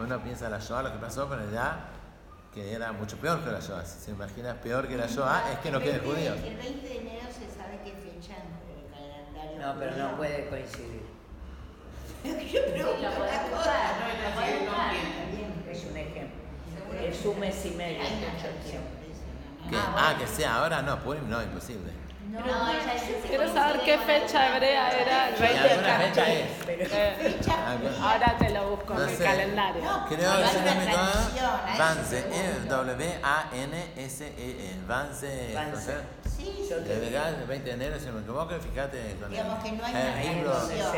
uno 0.00 0.20
piensa 0.22 0.48
la 0.50 0.58
Shoah, 0.58 0.82
lo 0.82 0.92
que 0.92 0.98
pasó, 0.98 1.28
pero 1.28 1.48
ya 1.50 1.86
que 2.52 2.72
era 2.72 2.90
mucho 2.92 3.16
peor 3.18 3.40
que 3.44 3.50
la 3.50 3.60
Shoah. 3.60 3.84
Si 3.84 4.00
se 4.00 4.10
imagina 4.10 4.54
peor 4.54 4.88
que 4.88 4.96
la 4.96 5.06
Shoah, 5.06 5.52
es 5.52 5.58
que 5.60 5.70
no 5.70 5.78
queden 5.78 5.96
El 5.96 6.00
20 6.02 6.20
de- 6.20 6.30
judíos. 6.30 6.38
El 6.46 6.56
20 6.56 6.88
de 6.88 6.96
enero 7.00 7.26
se 7.28 7.48
sabe 7.56 7.80
qué 7.84 7.92
fecha 7.92 8.34
en 8.36 8.76
el 8.76 8.86
calendario. 8.92 9.58
No, 9.66 9.74
pero 9.78 9.92
judío. 9.92 10.08
no 10.10 10.16
puede 10.16 10.48
coincidir. 10.48 11.02
Yo 12.24 12.32
pregunto 12.72 13.02
la 13.02 13.10
no. 13.14 13.24
Es 15.70 15.84
un 15.84 15.96
ejemplo. 15.96 16.36
Es 17.00 17.24
un 17.24 17.38
mes 17.40 17.66
y 17.66 17.70
medio. 17.70 17.98
Que- 18.00 19.76
ah, 19.76 20.14
que 20.18 20.26
sea 20.26 20.56
ahora, 20.56 20.82
no, 20.82 20.98
Purim 21.00 21.28
no, 21.28 21.42
imposible. 21.42 21.92
No, 22.30 22.38
Pero 22.42 22.54
no, 22.56 22.70
ella 22.70 22.94
Quiero 23.28 23.52
saber 23.52 23.80
qué 23.80 23.98
fecha 23.98 24.48
hebrea 24.54 24.90
era 24.90 25.28
el 25.28 25.36
¿Y 25.36 25.38
20 25.40 25.60
de 25.62 25.70
alguna 25.70 25.98
fecha 25.98 26.32
es? 26.32 26.48
Eh, 26.68 27.40
Ah, 27.50 27.76
bueno. 27.80 27.96
ahora 28.08 28.36
te 28.38 28.50
lo 28.50 28.70
busco 28.70 28.92
en 28.94 28.98
No 28.98 29.04
el 29.04 29.16
sé. 29.16 29.24
calendario. 29.24 29.82
No, 29.84 30.06
Creo 30.06 30.18
que 30.18 30.26
hay 30.26 30.48
se 30.50 30.58
una 30.58 30.66
llama 30.74 30.84
tradición, 30.92 31.50
hay 31.66 31.78
Vance, 31.78 32.18
E. 32.18 32.20
W-A-N-S-E-E. 33.48 34.74
Vance, 34.86 35.52
Vance. 35.54 35.76
José. 35.76 35.94
Sí, 36.36 36.66
Yo 36.68 36.76
sí. 36.78 36.84
De 36.84 36.98
verdad, 36.98 37.28
el 37.40 37.46
20 37.46 37.64
de 37.68 37.74
enero, 37.74 37.98
si 37.98 38.06
no 38.06 38.12
me 38.12 38.20
equivoco, 38.20 38.54
fíjate 38.60 39.16
Digamos 39.30 39.62
que 39.64 39.72
no 39.72 39.84
hay 39.84 39.94
el 39.94 40.00
una 40.02 40.16
libro 40.34 40.52
tradición, 40.52 40.96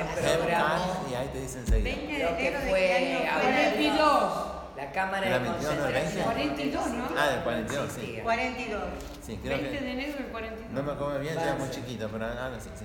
y 1.10 1.14
ahí 1.14 1.28
te 1.32 1.40
dicen 1.40 1.60
enseguida. 1.60 1.84
20 1.96 2.06
de 2.12 2.26
enero 2.38 2.60
de 2.62 2.68
fue 2.70 2.78
qué 2.80 2.94
año 2.96 3.18
fue. 3.18 3.28
ahora- 3.28 3.42
42. 3.42 4.57
La 4.78 4.92
Cámara 4.92 5.26
de 5.26 5.38
21, 5.40 5.56
¿no? 5.60 5.68
Concentración. 5.68 6.24
42, 6.24 6.86
¿no? 6.90 7.04
Ah, 7.18 7.28
del 7.30 7.40
42, 7.42 7.92
sí. 7.92 8.00
existía. 8.00 8.22
42. 8.22 8.82
Sí, 9.26 9.38
creo 9.42 9.58
20 9.58 9.70
de 9.72 9.78
que. 9.78 9.90
enero 9.92 10.12
del 10.18 10.26
42. 10.26 10.70
No 10.70 10.82
me 10.84 10.92
acuerdo 10.92 11.18
bien, 11.18 11.36
era 11.36 11.54
muy 11.56 11.70
chiquito, 11.70 12.08
pero 12.12 12.26
ah, 12.26 12.50
no 12.54 12.60
sé, 12.60 12.70
sí. 12.78 12.84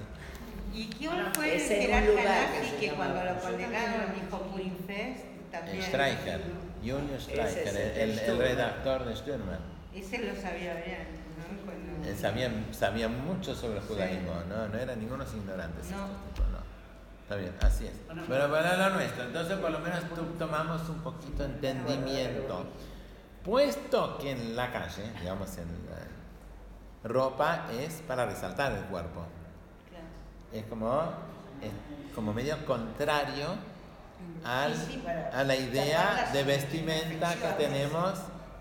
¿Y 0.73 0.87
quién 0.87 1.11
fue 1.35 1.55
el 1.55 1.61
jerarca 1.61 2.07
lugar 2.07 2.47
que 2.79 2.89
cuando 2.93 3.23
lo 3.23 3.39
condenaron 3.39 4.15
dijo 4.15 4.41
Purim 4.49 4.75
Fest? 4.87 5.25
También. 5.51 5.83
Streicher, 5.83 6.41
Junior 6.81 7.21
Streicher, 7.21 7.67
es 7.67 7.75
el 7.97 8.09
el, 8.09 8.19
el 8.19 8.37
redactor 8.39 9.05
de 9.05 9.15
Sturman. 9.15 9.59
Ese 9.93 10.17
lo 10.17 10.33
sabía 10.35 10.73
bien, 10.83 11.05
¿no? 11.37 11.63
Cuando- 11.63 12.09
Él 12.09 12.17
sabía, 12.17 12.51
sabía 12.71 13.07
mucho 13.07 13.53
sobre 13.53 13.77
el 13.77 13.83
judaísmo, 13.85 14.33
¿no? 14.49 14.67
No 14.67 14.79
eran 14.79 14.99
ningunos 14.99 15.31
ignorantes. 15.35 15.91
No. 15.91 16.07
Está 17.23 17.35
bien, 17.37 17.55
así 17.61 17.87
es. 17.87 17.93
Pero 18.27 18.51
para 18.51 18.89
lo 18.89 18.95
nuestro, 18.95 19.23
entonces 19.23 19.57
por 19.57 19.71
lo 19.71 19.79
menos 19.79 20.03
tomamos 20.37 20.89
un 20.89 20.99
poquito 20.99 21.43
de 21.43 21.69
entendimiento. 21.69 22.65
Puesto 23.43 24.17
que 24.17 24.31
en 24.31 24.55
la 24.55 24.71
calle, 24.71 25.09
digamos 25.19 25.57
en 25.57 25.67
la 25.89 27.09
ropa, 27.09 27.67
es 27.71 28.01
para 28.07 28.25
resaltar 28.25 28.73
el 28.73 28.83
cuerpo. 28.85 29.25
Es 30.51 30.65
como, 30.65 31.01
es 31.61 32.13
como 32.13 32.33
medio 32.33 32.65
contrario 32.65 33.47
al, 34.43 34.73
a 35.33 35.43
la 35.43 35.55
idea 35.55 36.29
de 36.33 36.43
vestimenta 36.43 37.35
que 37.35 37.65
tenemos, 37.65 38.19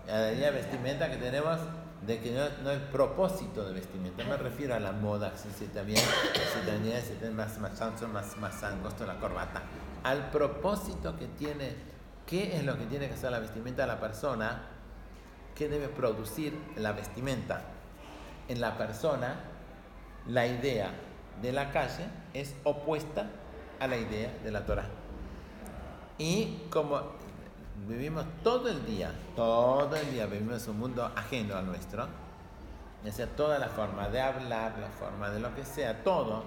a 0.09 0.17
la 0.17 0.31
idea 0.31 0.51
de 0.51 0.57
vestimenta 0.61 1.09
que 1.09 1.17
tenemos 1.17 1.59
de 2.05 2.19
que 2.19 2.31
no, 2.31 2.41
no 2.63 2.69
hay 2.69 2.79
propósito 2.91 3.63
de 3.63 3.73
vestimenta. 3.73 4.23
Me 4.23 4.37
refiero 4.37 4.75
a 4.75 4.79
la 4.79 4.91
moda, 4.91 5.33
si, 5.37 5.49
si 5.51 5.67
también, 5.67 5.99
si 5.99 6.69
también 6.69 7.01
si 7.01 7.13
tiene 7.13 7.33
más, 7.33 7.57
más 7.59 7.79
ancho, 7.81 8.07
más, 8.07 8.37
más 8.37 8.61
angosto 8.63 9.05
la 9.05 9.19
corbata. 9.19 9.61
Al 10.03 10.29
propósito 10.29 11.17
que 11.17 11.27
tiene, 11.27 11.75
qué 12.25 12.57
es 12.57 12.65
lo 12.65 12.77
que 12.77 12.85
tiene 12.85 13.07
que 13.07 13.13
hacer 13.13 13.31
la 13.31 13.39
vestimenta 13.39 13.83
de 13.83 13.87
la 13.87 13.99
persona, 13.99 14.63
qué 15.55 15.69
debe 15.69 15.87
producir 15.87 16.57
la 16.75 16.91
vestimenta 16.91 17.61
en 18.47 18.59
la 18.59 18.77
persona, 18.77 19.35
la 20.27 20.45
idea 20.45 20.91
de 21.41 21.51
la 21.51 21.71
calle 21.71 22.05
es 22.33 22.55
opuesta 22.63 23.27
a 23.79 23.87
la 23.87 23.97
idea 23.97 24.31
de 24.43 24.51
la 24.51 24.65
Torah. 24.65 24.87
Y 26.17 26.63
como 26.69 27.22
vivimos 27.87 28.25
todo 28.43 28.69
el 28.69 28.85
día, 28.85 29.11
todo 29.35 29.95
el 29.95 30.11
día 30.11 30.25
vivimos 30.25 30.67
un 30.67 30.79
mundo 30.79 31.11
ajeno 31.15 31.55
al 31.55 31.65
nuestro, 31.65 32.07
o 33.05 33.11
sea, 33.11 33.27
toda 33.27 33.59
la 33.59 33.67
forma 33.67 34.07
de 34.09 34.21
hablar, 34.21 34.77
la 34.79 34.89
forma 34.89 35.29
de 35.29 35.39
lo 35.39 35.53
que 35.55 35.65
sea, 35.65 36.03
todo 36.03 36.43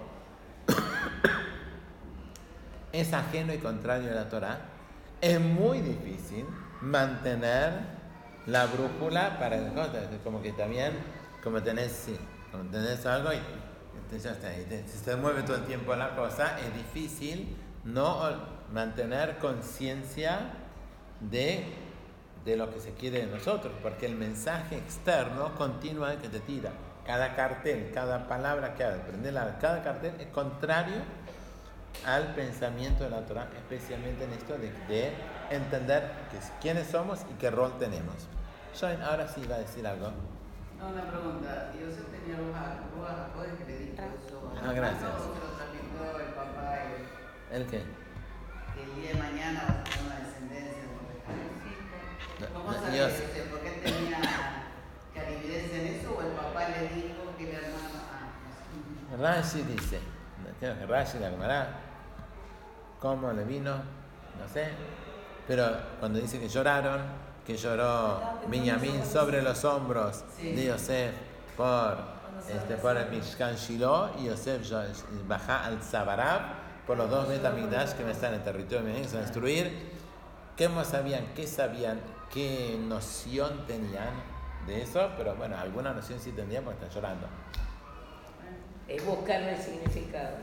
es 2.93 3.13
ajeno 3.13 3.53
y 3.53 3.59
contrario 3.59 4.11
a 4.11 4.15
la 4.15 4.29
Torah, 4.29 4.59
es 5.21 5.41
muy 5.41 5.81
difícil 5.81 6.47
mantener 6.81 7.97
la 8.47 8.67
brújula 8.67 9.39
para 9.39 9.57
el 9.57 9.73
como 10.23 10.41
que 10.41 10.53
también, 10.53 10.93
como 11.43 11.63
tenés, 11.63 11.93
sí, 11.93 12.17
como 12.53 12.65
tenés 12.71 13.05
algo 13.07 13.33
y 13.33 13.39
te- 14.11 14.19
ya 14.19 14.35
te- 14.35 14.87
se 14.87 15.17
mueve 15.17 15.43
todo 15.43 15.57
el 15.57 15.65
tiempo 15.65 15.95
la 15.97 16.15
cosa, 16.15 16.59
es 16.61 16.73
difícil 16.75 17.57
no 17.85 18.21
mantener 18.73 19.39
conciencia 19.39 20.39
de, 21.21 21.65
de 22.45 22.57
lo 22.57 22.71
que 22.73 22.81
se 22.81 22.93
quiere 22.95 23.21
de 23.21 23.27
nosotros, 23.27 23.73
porque 23.83 24.07
el 24.07 24.17
mensaje 24.17 24.77
externo 24.77 25.55
continúa 25.57 26.17
que 26.17 26.29
te 26.29 26.41
tira. 26.41 26.71
Cada 27.05 27.35
cartel, 27.37 27.91
cada 27.95 28.27
palabra 28.27 28.75
que 28.75 28.83
aprende, 28.85 29.33
cada 29.61 29.83
cartel 29.83 30.15
es 30.21 30.27
contrario 30.29 30.97
al 32.05 32.35
pensamiento 32.35 33.05
de 33.05 33.11
la 33.11 33.25
Torah, 33.25 33.49
especialmente 33.57 34.25
en 34.25 34.33
esto 34.33 34.59
de, 34.59 34.71
de 34.89 35.13
entender 35.51 36.11
que, 36.31 36.39
es- 36.39 36.53
quiénes 36.61 36.89
somos 36.89 37.21
y 37.31 37.35
qué 37.35 37.51
rol 37.51 37.73
tenemos. 37.79 38.15
Join, 38.79 39.01
ahora 39.03 39.27
sí 39.29 39.47
va 39.51 39.55
a 39.55 39.59
decir 39.61 39.87
algo. 39.87 40.11
No, 40.79 40.89
una 40.89 41.05
pregunta. 41.11 41.73
Tenía 41.73 42.37
roja, 42.37 42.77
roja, 42.95 43.29
¿puedes 43.35 43.55
que 43.55 43.65
le 43.65 43.79
dijo 43.79 43.95
eso? 44.27 44.53
Ah, 44.63 44.73
gracias. 44.73 45.05
¿O 45.05 45.35
se 45.35 45.41
lo 45.41 46.19
el 46.19 46.35
papá 46.35 46.75
¿El 47.53 47.67
qué? 47.67 47.83
que 48.75 48.83
el 48.83 48.95
día 49.01 49.13
de 49.13 49.15
mañana 49.15 49.63
va 49.69 49.81
a 49.81 49.85
tener 49.85 50.05
una 50.05 50.17
de 50.21 50.26
Sabía 52.39 53.09
yo- 53.09 53.09
Yosef? 53.09 53.51
¿Por 53.51 53.61
qué 53.61 53.71
tenía 53.83 54.19
clarividencia 55.15 55.79
en 55.81 55.87
eso 55.87 56.15
o 56.17 56.21
el 56.21 56.29
papá 56.33 56.69
le 56.69 56.89
dijo 56.95 57.35
que 57.39 57.45
no 57.47 57.51
sé. 59.17 59.23
Rashi 59.23 59.63
dice, 59.63 60.01
Rashi, 60.89 61.19
la 61.19 61.31
Gemara, 61.31 61.69
cómo 63.01 63.33
le 63.33 63.45
vino, 63.45 63.71
no 63.75 64.49
sé, 64.53 64.69
pero 65.47 65.67
cuando 66.01 66.19
dice 66.19 66.39
que 66.39 66.49
lloraron, 66.49 67.01
que 67.47 67.57
lloró 67.57 68.21
Benjamín 68.49 69.05
sobre 69.07 69.41
los 69.41 69.65
hombros 69.65 70.25
de 70.39 70.67
Yosef 70.67 71.15
por 71.57 71.97
este, 72.49 72.77
por 72.77 72.97
el 72.97 73.09
Mishkan 73.11 73.55
Shiloh 73.55 74.11
y 74.19 74.25
Yosef 74.27 74.63
yo- 74.63 74.83
baja 75.27 75.65
al 75.65 75.81
Zabarab 75.83 76.41
por 76.87 76.97
los 76.99 77.09
dos 77.09 77.29
Betamigdash 77.29 77.93
que 77.93 78.11
están 78.11 78.35
en 78.35 78.41
el 78.41 78.45
territorio 78.45 78.85
de 78.85 79.01
que 79.03 79.09
se 79.09 79.15
van 79.15 79.23
a 79.23 79.27
destruir. 79.27 79.97
¿Qué 80.57 80.71
más 80.71 80.89
sabían? 80.89 81.27
¿Qué 81.35 81.47
sabían? 81.47 82.01
¿Qué 82.33 82.79
noción 82.89 83.67
tenían 83.67 84.09
de 84.67 84.81
eso? 84.81 85.11
Pero 85.19 85.35
bueno, 85.35 85.55
alguna 85.59 85.93
noción 85.93 86.19
sí 86.19 86.33
tendrían 86.33 86.65
porque 86.65 86.83
están 86.83 86.95
llorando. 86.95 87.27
Es 88.89 89.05
buscarle 89.05 89.53
el 89.53 89.61
significado. 89.61 90.39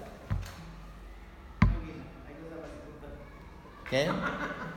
Muy 1.62 1.86
bien, 1.86 2.04
hay 2.28 2.36
cosas 2.44 2.60
para 2.60 2.74
disfrutar. 2.76 3.10
¿Qué? 3.90 4.02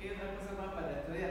Hay 0.00 0.10
otra 0.10 0.28
cosa 0.38 0.62
más 0.62 0.74
para 0.74 1.00
estudiar. 1.00 1.30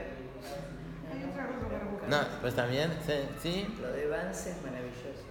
Hay 1.10 1.24
otra 1.24 1.46
cosa 1.46 1.68
para 1.68 1.84
buscar. 1.84 2.08
No, 2.10 2.18
pues 2.42 2.54
también, 2.54 2.98
sí, 3.06 3.14
sí. 3.40 3.76
Lo 3.80 3.88
de 3.92 4.08
Vance 4.08 4.50
es 4.50 4.62
maravilloso. 4.62 5.24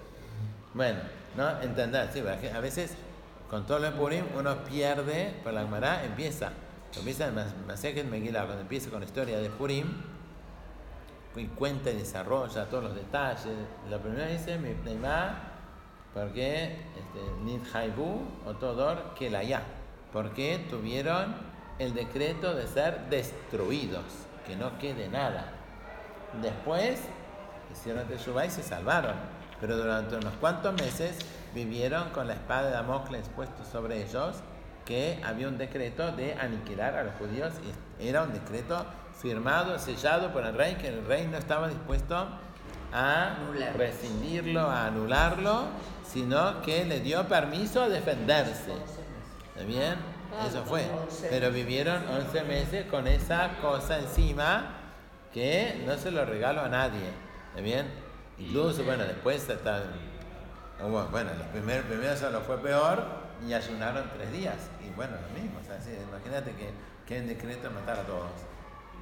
Bueno, 0.74 1.02
¿no? 1.36 1.62
Entender, 1.62 2.10
sí, 2.12 2.24
porque 2.24 2.50
a 2.50 2.62
veces 2.62 2.96
con 3.48 3.68
todo 3.68 3.78
lo 3.78 3.96
Purim 3.96 4.26
uno 4.36 4.64
pierde, 4.64 5.36
pero 5.44 5.54
la 5.54 5.62
Gemara 5.62 6.04
empieza. 6.04 6.52
Empieza 6.96 7.28
en 7.28 7.36
Masejet 7.68 8.06
Megillah, 8.06 8.46
cuando 8.46 8.62
empieza 8.62 8.90
con 8.90 9.00
la 9.00 9.06
historia 9.06 9.40
de 9.40 9.50
Purim, 9.50 9.86
y 11.36 11.46
cuenta 11.48 11.92
y 11.92 11.98
desarrolla 11.98 12.66
todos 12.66 12.86
los 12.86 12.96
detalles. 12.96 13.54
La 13.90 14.00
primera 14.00 14.28
dice, 14.28 14.58
mi 14.58 14.74
porque 16.14 16.78
este, 16.98 17.44
Nid 17.44 17.62
Haibu 17.74 18.22
o 18.46 18.54
Todor 18.56 19.14
que 19.14 19.30
la 19.30 19.44
ya, 19.44 19.62
porque 20.12 20.66
tuvieron 20.70 21.36
el 21.78 21.94
decreto 21.94 22.56
de 22.56 22.66
ser 22.66 23.08
destruidos, 23.10 24.04
que 24.48 24.56
no 24.56 24.80
quede 24.80 25.10
nada. 25.10 25.54
Después 26.42 27.00
hicieron 27.72 28.08
Teshuvah 28.08 28.46
y 28.46 28.50
se 28.50 28.64
salvaron, 28.64 29.16
pero 29.62 29.78
durante 29.78 30.16
unos 30.16 30.34
cuantos 30.36 30.74
meses 30.74 31.20
vivieron 31.54 32.10
con 32.10 32.28
la 32.28 32.34
espada 32.34 32.68
de 32.68 32.72
Damocles 32.72 33.30
puesto 33.36 33.64
sobre 33.64 34.04
ellos, 34.04 34.38
que 34.88 35.20
había 35.24 35.50
un 35.50 35.58
decreto 35.58 36.14
de 36.14 36.34
aniquilar 36.36 36.96
a 36.96 37.04
los 37.04 37.14
judíos, 37.16 37.52
era 38.00 38.24
un 38.24 38.32
decreto 38.32 38.86
firmado, 39.20 39.78
sellado 39.78 40.32
por 40.32 40.46
el 40.46 40.54
rey, 40.56 40.76
que 40.76 40.88
el 40.88 41.06
rey 41.06 41.28
no 41.28 41.38
estaba 41.38 41.68
dispuesto 41.68 42.28
a 42.94 43.36
rescindirlo, 43.76 44.62
a 44.62 44.88
anularlo, 44.88 45.66
sino 46.06 46.62
que 46.62 46.86
le 46.86 47.02
dio 47.02 47.28
permiso 47.28 47.82
a 47.84 47.90
defenderse. 47.90 48.72
¿Está 49.54 49.68
bien? 49.68 49.96
Eso 50.48 50.64
fue. 50.64 50.86
Pero 51.30 51.52
vivieron 51.52 52.08
11 52.08 52.44
meses 52.44 52.86
con 52.86 53.08
esa 53.08 53.58
cosa 53.62 54.00
encima 54.00 54.74
que 55.34 55.84
no 55.86 55.98
se 55.98 56.12
lo 56.12 56.24
regalo 56.26 56.62
a 56.62 56.70
nadie. 56.70 57.10
¿Está 57.50 57.62
bien? 57.62 57.88
Incluso, 58.40 58.84
bueno, 58.86 59.04
después 59.04 59.50
hasta... 59.50 59.84
Bueno, 60.80 61.32
los 61.38 61.48
primeros, 61.48 61.86
primero 61.88 62.16
solo 62.16 62.40
fue 62.42 62.58
peor 62.60 63.27
y 63.46 63.54
ayunaron 63.54 64.10
tres 64.14 64.32
días. 64.32 64.56
Y 64.86 64.90
bueno, 64.96 65.14
lo 65.22 65.30
mismo. 65.42 65.60
O 65.60 65.66
sea, 65.66 65.82
sí, 65.82 65.92
imagínate 66.10 66.52
que, 66.56 66.72
que 67.06 67.22
un 67.22 67.28
decreto 67.28 67.70
de 67.70 67.76
matar 67.76 68.00
a 68.00 68.04
todos. 68.04 68.32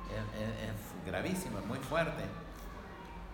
Es, 0.10 0.42
es- 0.42 0.70
es 0.70 1.06
gravísimo, 1.06 1.60
es 1.60 1.66
muy 1.66 1.80
fuerte. 1.80 2.24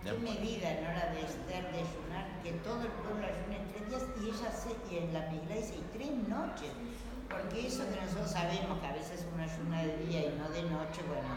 Qué 0.04 0.12
medida, 0.14 0.68
¿no? 0.82 0.88
La 0.98 1.12
de 1.14 1.20
Esther 1.22 1.62
de 1.70 1.78
ayunar, 1.78 2.26
que 2.42 2.50
todo 2.66 2.80
el 2.82 2.88
pueblo 2.88 3.22
ayuna 3.24 3.56
en 3.56 3.68
tres 3.70 3.88
días 3.88 4.02
y 4.20 4.24
ella 4.30 4.50
se, 4.50 4.70
y 4.92 4.98
en 4.98 5.12
la 5.14 5.20
Megilá 5.30 5.54
dice, 5.54 5.76
y 5.76 5.84
tres 5.96 6.10
noches. 6.28 6.72
Porque 7.30 7.66
eso 7.68 7.84
que 7.88 8.00
nosotros 8.00 8.30
sabemos 8.32 8.80
que 8.80 8.86
a 8.86 8.92
veces 8.92 9.24
uno 9.32 9.42
ayuna 9.44 9.82
de 9.84 9.96
día 10.04 10.20
y 10.26 10.36
no 10.36 10.50
de 10.50 10.62
noche, 10.64 11.00
bueno, 11.06 11.30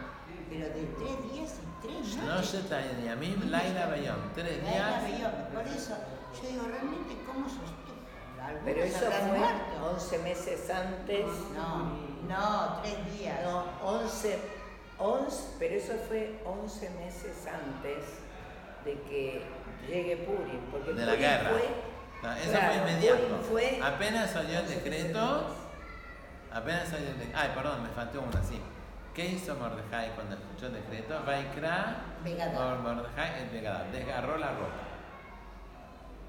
pero 0.49 0.66
de 0.66 0.84
tres 0.97 1.32
días 1.32 1.53
y 1.61 1.88
tres 1.88 2.18
No 2.18 2.26
noches. 2.36 2.49
se 2.49 2.59
trae 2.63 2.91
ni 3.01 3.07
a 3.07 3.16
mí, 3.16 3.36
Laila 3.45 3.86
Bayón. 3.88 4.32
Tres 4.34 4.63
Laila 4.63 4.99
días. 5.03 5.03
Bayón, 5.03 5.32
Por 5.53 5.68
eso, 5.68 5.95
yo 6.41 6.49
digo, 6.49 6.63
realmente, 6.68 7.13
¿cómo 7.26 7.47
sostuvo? 7.47 7.74
Algunos 8.46 8.64
Pero 8.66 8.84
eso 8.84 9.00
fue 9.12 9.38
muerto. 9.38 9.91
11 9.93 10.18
meses 10.20 10.70
antes. 10.70 11.26
No, 11.56 11.98
no, 12.28 12.82
tres 12.82 13.18
días. 13.20 13.39
No, 13.43 13.66
11, 13.84 14.39
11, 15.00 15.43
pero 15.60 15.76
eso 15.76 15.93
fue 16.08 16.39
11 16.46 16.89
meses 16.91 17.48
antes 17.48 18.04
de 18.86 18.93
que 19.10 19.43
llegue 19.88 20.18
Purim. 20.18 20.60
Porque 20.72 20.93
De 20.93 21.06
la 21.06 21.12
Purim 21.14 21.22
guerra. 21.28 21.50
Fue, 21.50 21.70
No, 22.24 22.34
eso 22.36 22.50
Claro, 22.52 22.68
fue 22.74 22.91
inmediato. 22.91 23.18
Purim 23.18 23.41
fue- 23.43 23.80
Apenas 23.84 24.32
salió 24.32 24.60
el 24.60 24.68
decreto. 24.68 25.48
Apenas 26.54 26.88
salió 26.89 27.10
el 27.10 27.18
decreto. 27.18 27.39
Ay, 27.39 27.52
perdón, 27.56 27.84
me 27.84 27.89
faltó 27.89 28.22
una, 28.22 28.43
sí. 28.43 28.62
¿Qué 29.14 29.26
hizo 29.28 29.56
Mordejai 29.56 30.14
cuando 30.14 30.36
escuchó 30.36 30.68
el 30.68 30.74
decreto? 30.74 31.22
Vaikra 31.26 31.96
Mordejai 32.84 33.43
el. 33.43 33.91
Desgarró 33.91 34.38
la 34.38 34.48
ropa. 34.52 34.84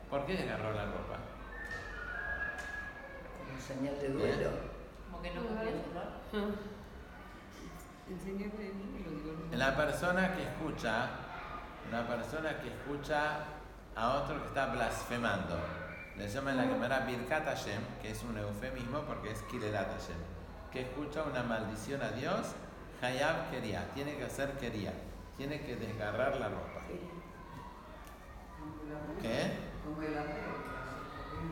¿Por 0.08 0.24
qué 0.24 0.34
desgarró 0.36 0.72
la 0.72 0.84
ropa? 0.84 1.16
Señal 3.60 3.98
de 4.00 4.08
duelo. 4.08 4.50
Como 5.10 5.22
que 5.22 5.30
no 5.32 5.42
no. 5.42 5.50
La 9.56 9.76
persona 9.76 10.34
que 10.34 10.42
escucha, 10.42 11.08
una 11.88 12.06
persona 12.06 12.60
que 12.60 12.68
escucha 12.68 13.44
a 13.96 14.08
otro 14.18 14.40
que 14.42 14.48
está 14.48 14.66
blasfemando, 14.66 15.56
le 16.16 16.28
llaman 16.28 16.56
la 16.56 16.68
cámara 16.68 17.00
Birkat 17.00 17.44
Hashem, 17.44 17.82
que 18.00 18.10
es 18.10 18.22
un 18.22 18.38
eufemismo 18.38 19.00
porque 19.02 19.32
es 19.32 19.42
Kirelat 19.42 19.88
Hashem, 19.88 20.16
que 20.72 20.82
escucha 20.82 21.24
una 21.24 21.42
maldición 21.42 22.00
a 22.02 22.10
Dios, 22.10 22.54
Hayab 23.02 23.50
quería, 23.50 23.88
tiene 23.94 24.16
que 24.16 24.24
hacer 24.24 24.52
quería, 24.52 24.92
tiene 25.36 25.60
que 25.60 25.76
desgarrar 25.76 26.36
la 26.36 26.48
ropa. 26.48 26.80
¿Qué? 29.20 29.52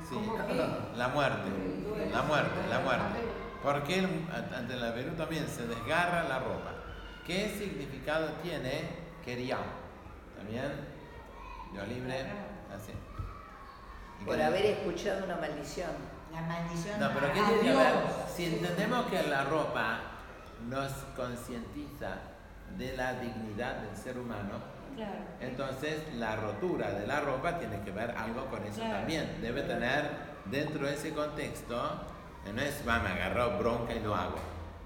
Sí, 0.09 0.17
la 0.97 1.09
muerte, 1.09 1.51
la 2.13 2.23
muerte, 2.23 2.69
la 2.71 2.81
muerte. 2.81 3.19
Porque 3.63 4.07
ante 4.55 4.77
la 4.77 4.93
Perú 4.95 5.13
también 5.17 5.49
se 5.49 5.67
desgarra 5.67 6.25
la 6.29 6.39
ropa. 6.39 6.73
¿Qué 7.27 7.49
significado 7.59 8.29
tiene 8.43 8.83
quería? 9.25 9.57
¿También? 10.37 10.71
Dios 11.73 11.89
libre, 11.89 12.21
así. 12.75 12.93
¿Y 14.21 14.25
Por 14.25 14.41
haber 14.41 14.67
escuchado 14.67 15.25
una 15.25 15.37
maldición. 15.37 15.91
La 16.33 16.43
maldición 16.43 17.01
No, 17.01 17.09
pero 17.15 17.27
¿qué 17.33 17.41
tiene 17.41 17.57
que 17.61 17.63
Dios. 17.71 17.77
ver? 17.77 17.95
Si 18.37 18.45
entendemos 18.47 19.07
que 19.07 19.23
la 19.25 19.45
ropa 19.45 20.01
nos 20.69 20.93
concientiza 21.17 22.17
de 22.77 22.97
la 22.97 23.15
dignidad 23.15 23.77
del 23.77 23.97
ser 23.97 24.19
humano, 24.19 24.74
Claro. 24.97 25.13
entonces 25.41 26.03
la 26.15 26.37
rotura 26.37 26.91
de 26.93 27.07
la 27.07 27.21
ropa 27.21 27.59
tiene 27.59 27.81
que 27.81 27.91
ver 27.91 28.11
algo 28.13 28.47
con 28.47 28.63
eso 28.65 28.77
Claro. 28.81 28.99
también. 28.99 29.39
Debe 29.41 29.63
tener 29.63 30.09
dentro 30.47 30.87
de 30.87 30.95
ese 30.95 31.13
contexto, 31.13 32.01
eh, 32.47 32.53
no 32.55 32.61
es, 32.63 32.83
va, 32.87 32.99
me 33.01 33.09
agarró 33.11 33.59
bronca 33.59 33.95
y 33.95 34.01
lo 34.01 34.15
hago. 34.15 34.37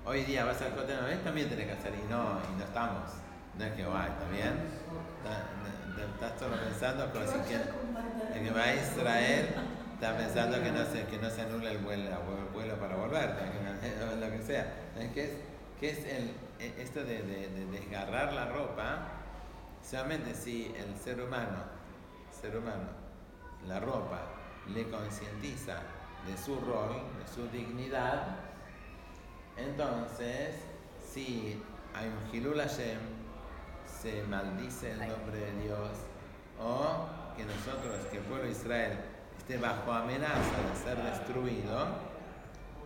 Hoy 0.05 0.25
día 0.25 0.45
vas 0.45 0.61
al 0.63 0.71
cote 0.75 0.93
de 0.93 1.01
también 1.23 1.49
tenés 1.49 1.67
que 1.67 1.73
hacer 1.73 1.93
y 1.95 2.11
no, 2.11 2.39
y 2.53 2.59
no 2.59 2.65
estamos. 2.65 3.11
No 3.59 3.65
es 3.65 3.73
que 3.73 3.85
va, 3.85 4.07
¿está 4.07 4.29
bien? 4.31 4.53
Está- 5.19 5.45
Estás 5.99 6.39
solo 6.41 6.57
pensando 6.57 7.11
quieres. 7.47 7.67
El 8.35 8.45
que 8.45 8.51
va 8.53 8.63
a 8.63 8.75
Israel 8.75 9.49
está 9.95 10.17
pensando 10.17 10.63
que 10.63 10.71
no 10.71 10.85
se, 10.85 11.05
que 11.05 11.19
no 11.19 11.29
se 11.29 11.43
anule 11.43 11.73
el 11.73 11.79
vuelo, 11.79 12.05
el 12.11 12.55
vuelo 12.55 12.75
para 12.77 12.95
volver, 12.97 13.31
que 13.37 14.05
no- 14.05 14.27
lo 14.27 14.31
que 14.31 14.43
sea. 14.43 14.73
¿Sabes 14.95 15.11
¿Qué 15.13 15.25
es, 15.25 15.31
qué 15.81 15.91
es 15.91 15.99
el, 16.07 16.35
esto 16.81 17.01
de, 17.01 17.23
de- 17.23 17.49
de 17.49 17.67
desgarrar 17.67 18.33
la 18.33 18.47
ropa? 18.47 19.09
Solamente 19.89 20.35
si 20.35 20.75
el 20.77 20.95
ser 20.99 21.19
humano, 21.19 21.65
ser 22.31 22.55
humano, 22.55 22.91
la 23.67 23.81
ropa 23.81 24.21
le 24.69 24.87
concientiza 24.91 25.79
de 26.27 26.37
su 26.37 26.61
rol, 26.61 27.05
de 27.19 27.27
su 27.27 27.49
dignidad, 27.49 28.37
entonces 29.57 30.57
si 31.11 31.63
hay 31.95 32.09
un 32.09 32.35
Hilul 32.35 32.61
Hashem, 32.61 32.99
se 33.87 34.23
maldice 34.25 34.91
el 34.93 34.99
nombre 35.09 35.39
de 35.39 35.53
Dios, 35.63 35.91
o 36.61 37.07
que 37.35 37.47
nosotros, 37.47 38.05
que 38.11 38.19
el 38.19 38.25
pueblo 38.25 38.45
de 38.45 38.51
Israel 38.51 38.99
esté 39.39 39.57
bajo 39.57 39.91
amenaza 39.91 40.35
de 40.71 40.85
ser 40.85 41.03
destruido, 41.03 41.87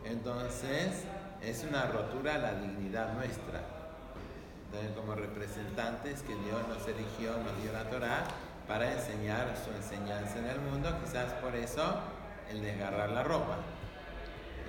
entonces 0.05 1.03
es 1.43 1.65
una 1.65 1.87
rotura 1.87 2.37
a 2.37 2.39
la 2.39 2.55
dignidad 2.55 3.13
nuestra. 3.15 3.82
Entonces, 4.73 4.93
como 4.97 5.15
representantes 5.15 6.23
que 6.23 6.35
Dios 6.35 6.67
nos 6.69 6.87
eligió, 6.89 7.33
nos 7.45 7.63
dio 7.63 7.73
la 7.73 7.85
Torah 7.91 8.25
para 8.67 8.91
enseñar 8.91 9.53
su 9.63 9.71
enseñanza 9.71 10.39
en 10.39 10.47
el 10.47 10.61
mundo, 10.61 10.89
quizás 11.05 11.33
por 11.35 11.55
eso 11.55 11.95
el 12.51 12.63
desgarrar 12.63 13.11
la 13.11 13.23
ropa. 13.23 13.57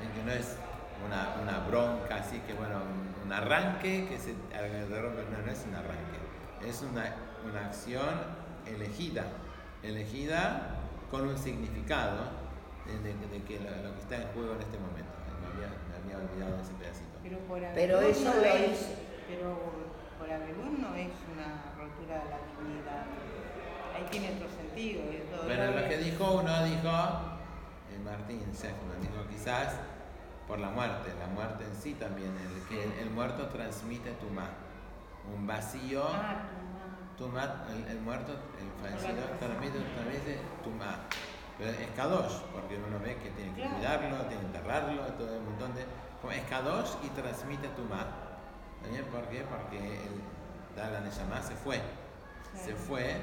Eh, 0.01 0.09
Que 0.17 0.23
no 0.25 0.31
es 0.33 0.57
una, 1.07 1.41
una 1.41 1.59
bronca 1.67 2.15
así 2.17 2.39
que, 2.45 2.53
bueno, 2.53 2.81
un, 3.23 3.31
arranque 3.31 4.07
que 4.09 4.19
se 4.19 4.35
agarró, 4.53 5.11
no, 5.11 5.45
no 5.45 5.51
es 5.51 5.63
un 5.67 5.73
arranque, 5.75 6.67
es 6.67 6.81
una, 6.81 7.15
una 7.49 7.65
acción 7.67 8.09
elegida, 8.67 9.23
elegida 9.81 10.75
con 11.09 11.27
un 11.27 11.37
significado 11.37 12.17
de, 12.85 12.93
de- 12.99 13.27
de 13.27 13.43
que 13.45 13.59
lo, 13.59 13.69
lo 13.87 13.93
que 13.95 13.99
está 14.01 14.15
en 14.17 14.27
juego 14.33 14.53
en 14.55 14.61
este 14.61 14.77
momento. 14.77 15.11
Me 15.39 15.47
había, 15.47 15.69
me 15.89 16.13
había 16.15 16.17
olvidado 16.29 16.61
ese 16.61 16.73
pedacito. 16.73 17.17
Pero 17.23 17.37
por 17.39 17.59
Pero 17.73 17.97
Abelún 17.97 18.11
eso 18.11 18.33
es, 18.43 18.87
pero 19.27 19.72
por 20.33 20.41
Abelún 20.41 20.81
no 20.81 20.95
es 20.95 21.11
una 21.31 21.73
rotura 21.77 22.23
de 22.23 22.29
la 22.29 22.39
dignidad. 22.49 23.05
ahí 23.95 24.05
tiene 24.09 24.35
otro 24.35 24.49
sentido. 24.49 25.01
el 25.03 25.23
Pero 25.47 25.65
lo 25.71 25.87
que 25.87 25.95
es- 25.95 26.05
dijo 26.05 26.31
uno, 26.33 26.63
dijo 26.65 26.89
eh, 27.91 27.99
Martín 28.03 28.41
Seligman, 28.53 29.01
dijo 29.01 29.27
quizás 29.29 29.75
por 30.47 30.59
la 30.59 30.69
muerte, 30.69 31.13
la 31.19 31.27
muerte 31.27 31.63
en 31.65 31.75
sí 31.75 31.93
también, 31.93 32.31
el, 32.37 32.67
que 32.67 32.83
el, 32.83 32.91
el 32.99 33.09
muerto 33.11 33.47
transmite 33.47 34.11
tumá, 34.13 34.49
un 35.33 35.45
vacío, 35.47 36.03
Ah, 36.09 36.43
tumá, 37.17 37.65
el, 37.69 37.87
el 37.91 38.01
muerto, 38.01 38.33
el 38.59 38.71
fallecido 38.81 39.23
transmite, 39.39 39.79
transmite 39.79 40.39
tumá. 40.63 40.95
Pero 41.57 41.69
es 41.69 41.87
kadosh, 41.95 42.33
porque 42.51 42.75
uno 42.77 42.99
ve 42.99 43.15
que 43.17 43.29
tiene 43.29 43.53
que 43.53 43.61
cuidarlo, 43.69 44.17
tiene 44.25 44.41
que 44.41 44.47
enterrarlo, 44.47 45.01
todo 45.13 45.37
un 45.37 45.45
montón 45.45 45.73
de... 45.75 45.85
Es 46.35 46.43
kadosh 46.49 46.89
y 47.03 47.09
transmite 47.09 47.67
tumá. 47.69 48.07
¿También 48.83 49.05
por 49.05 49.23
qué? 49.29 49.41
Porque 49.49 49.77
el 49.79 51.03
Neshama 51.03 51.41
se 51.41 51.55
fue. 51.55 51.79
Se 52.55 52.75
fue 52.75 53.17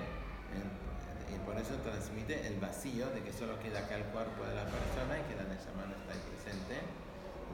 y 1.30 1.38
por 1.46 1.56
eso 1.56 1.74
transmite 1.84 2.46
el 2.48 2.58
vacío 2.58 3.06
de 3.10 3.22
que 3.22 3.32
solo 3.32 3.58
queda 3.60 3.80
acá 3.80 3.94
el 3.96 4.04
cuerpo 4.10 4.42
de 4.44 4.54
la 4.54 4.64
persona 4.64 5.14
y 5.18 5.22
que 5.30 5.36
la 5.38 5.46
Neshama 5.46 5.86
no 5.86 5.94
está 5.94 6.12
ahí 6.12 6.22
presente. 6.34 6.74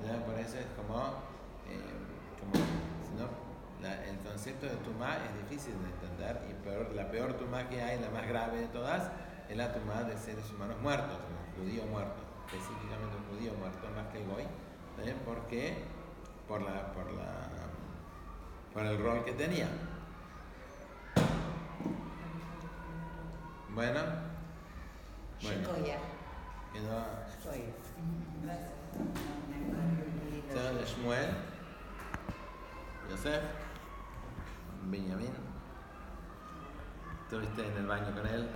¿Ya? 0.05 0.25
Por 0.25 0.39
eso 0.39 0.57
es 0.59 0.67
como, 0.77 0.97
eh, 1.69 1.81
como 2.41 2.65
la- 3.83 4.05
el 4.07 4.17
concepto 4.21 4.67
de 4.67 4.77
tumá 4.77 5.19
es 5.29 5.49
difícil 5.49 5.75
de 5.83 5.89
entender 5.93 6.41
y 6.49 6.55
peor, 6.65 6.93
la 6.95 7.11
peor 7.11 7.35
tumá 7.35 7.69
que 7.69 7.83
hay, 7.83 8.01
la 8.01 8.09
más 8.11 8.27
grave 8.27 8.61
de 8.61 8.67
todas, 8.69 9.11
es 9.49 9.57
la 9.57 9.73
tumá 9.73 10.03
de 10.05 10.17
seres 10.17 10.51
humanos 10.51 10.81
muertos, 10.81 11.19
un 11.21 11.65
judío 11.65 11.85
muerto, 11.87 12.17
específicamente 12.47 13.17
un 13.17 13.37
judío 13.37 13.53
muerto 13.55 13.87
más 13.95 14.07
que 14.09 14.23
el 14.23 14.29
goy. 14.29 14.43
¿eh? 15.05 15.15
¿Por 15.25 15.47
qué? 15.47 15.85
Por, 16.49 16.63
la, 16.63 16.93
por, 16.93 17.13
la, 17.13 17.49
por 18.77 18.85
el 18.85 19.03
rol 19.03 19.24
que 19.24 19.33
tenía. 19.33 19.66
Bueno, 23.70 24.01
bueno, 25.43 25.68
de 30.79 30.85
Shmuel, 30.85 31.31
Yosef, 33.09 33.43
Benjamín. 34.85 35.33
¿Estuviste 37.22 37.66
en 37.66 37.77
el 37.79 37.87
baño 37.87 38.14
con 38.14 38.27
él? 38.27 38.47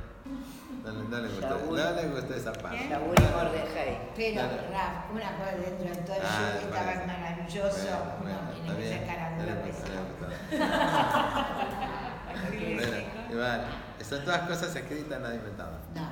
No, 0.85 0.91
le- 0.93 1.09
no 1.09 1.19
le 1.19 1.29
gustó, 1.29 1.49
Shaul. 1.49 1.77
no 1.77 1.91
le 1.93 2.03
gustó 2.09 2.35
esa 2.35 2.53
parte. 2.53 2.89
Shaul 2.89 3.15
y 3.19 3.23
Mordejai. 3.37 3.99
Pero. 4.17 4.43
Raf, 4.43 5.11
una 5.13 5.31
cosa 5.37 5.53
dentro 5.57 5.89
de 5.91 5.97
todo 6.03 6.17
el 6.17 6.23
Ah, 6.25 6.29
show 6.31 6.41
me 6.55 6.61
estaba 6.61 6.85
parece. 6.85 7.07
maravilloso. 7.07 7.89
Bueno, 8.23 8.23
bueno, 8.23 8.39
no, 8.67 8.73
está 8.73 8.75
tiene 8.77 8.81
que 8.81 8.87
sacar 9.07 9.21
son 14.05 14.25
todas 14.25 14.41
cosas 14.49 14.75
escritas, 14.77 15.21
nadie 15.21 15.37
inventado. 15.37 15.79
No. 15.95 16.09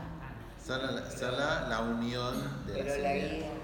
Solo, 0.65 0.89
solo 1.11 1.39
la 1.69 1.81
unión 1.81 2.35
de 2.67 2.73
Pero 2.75 3.03
la 3.03 3.13
guía. 3.15 3.39
La- 3.41 3.58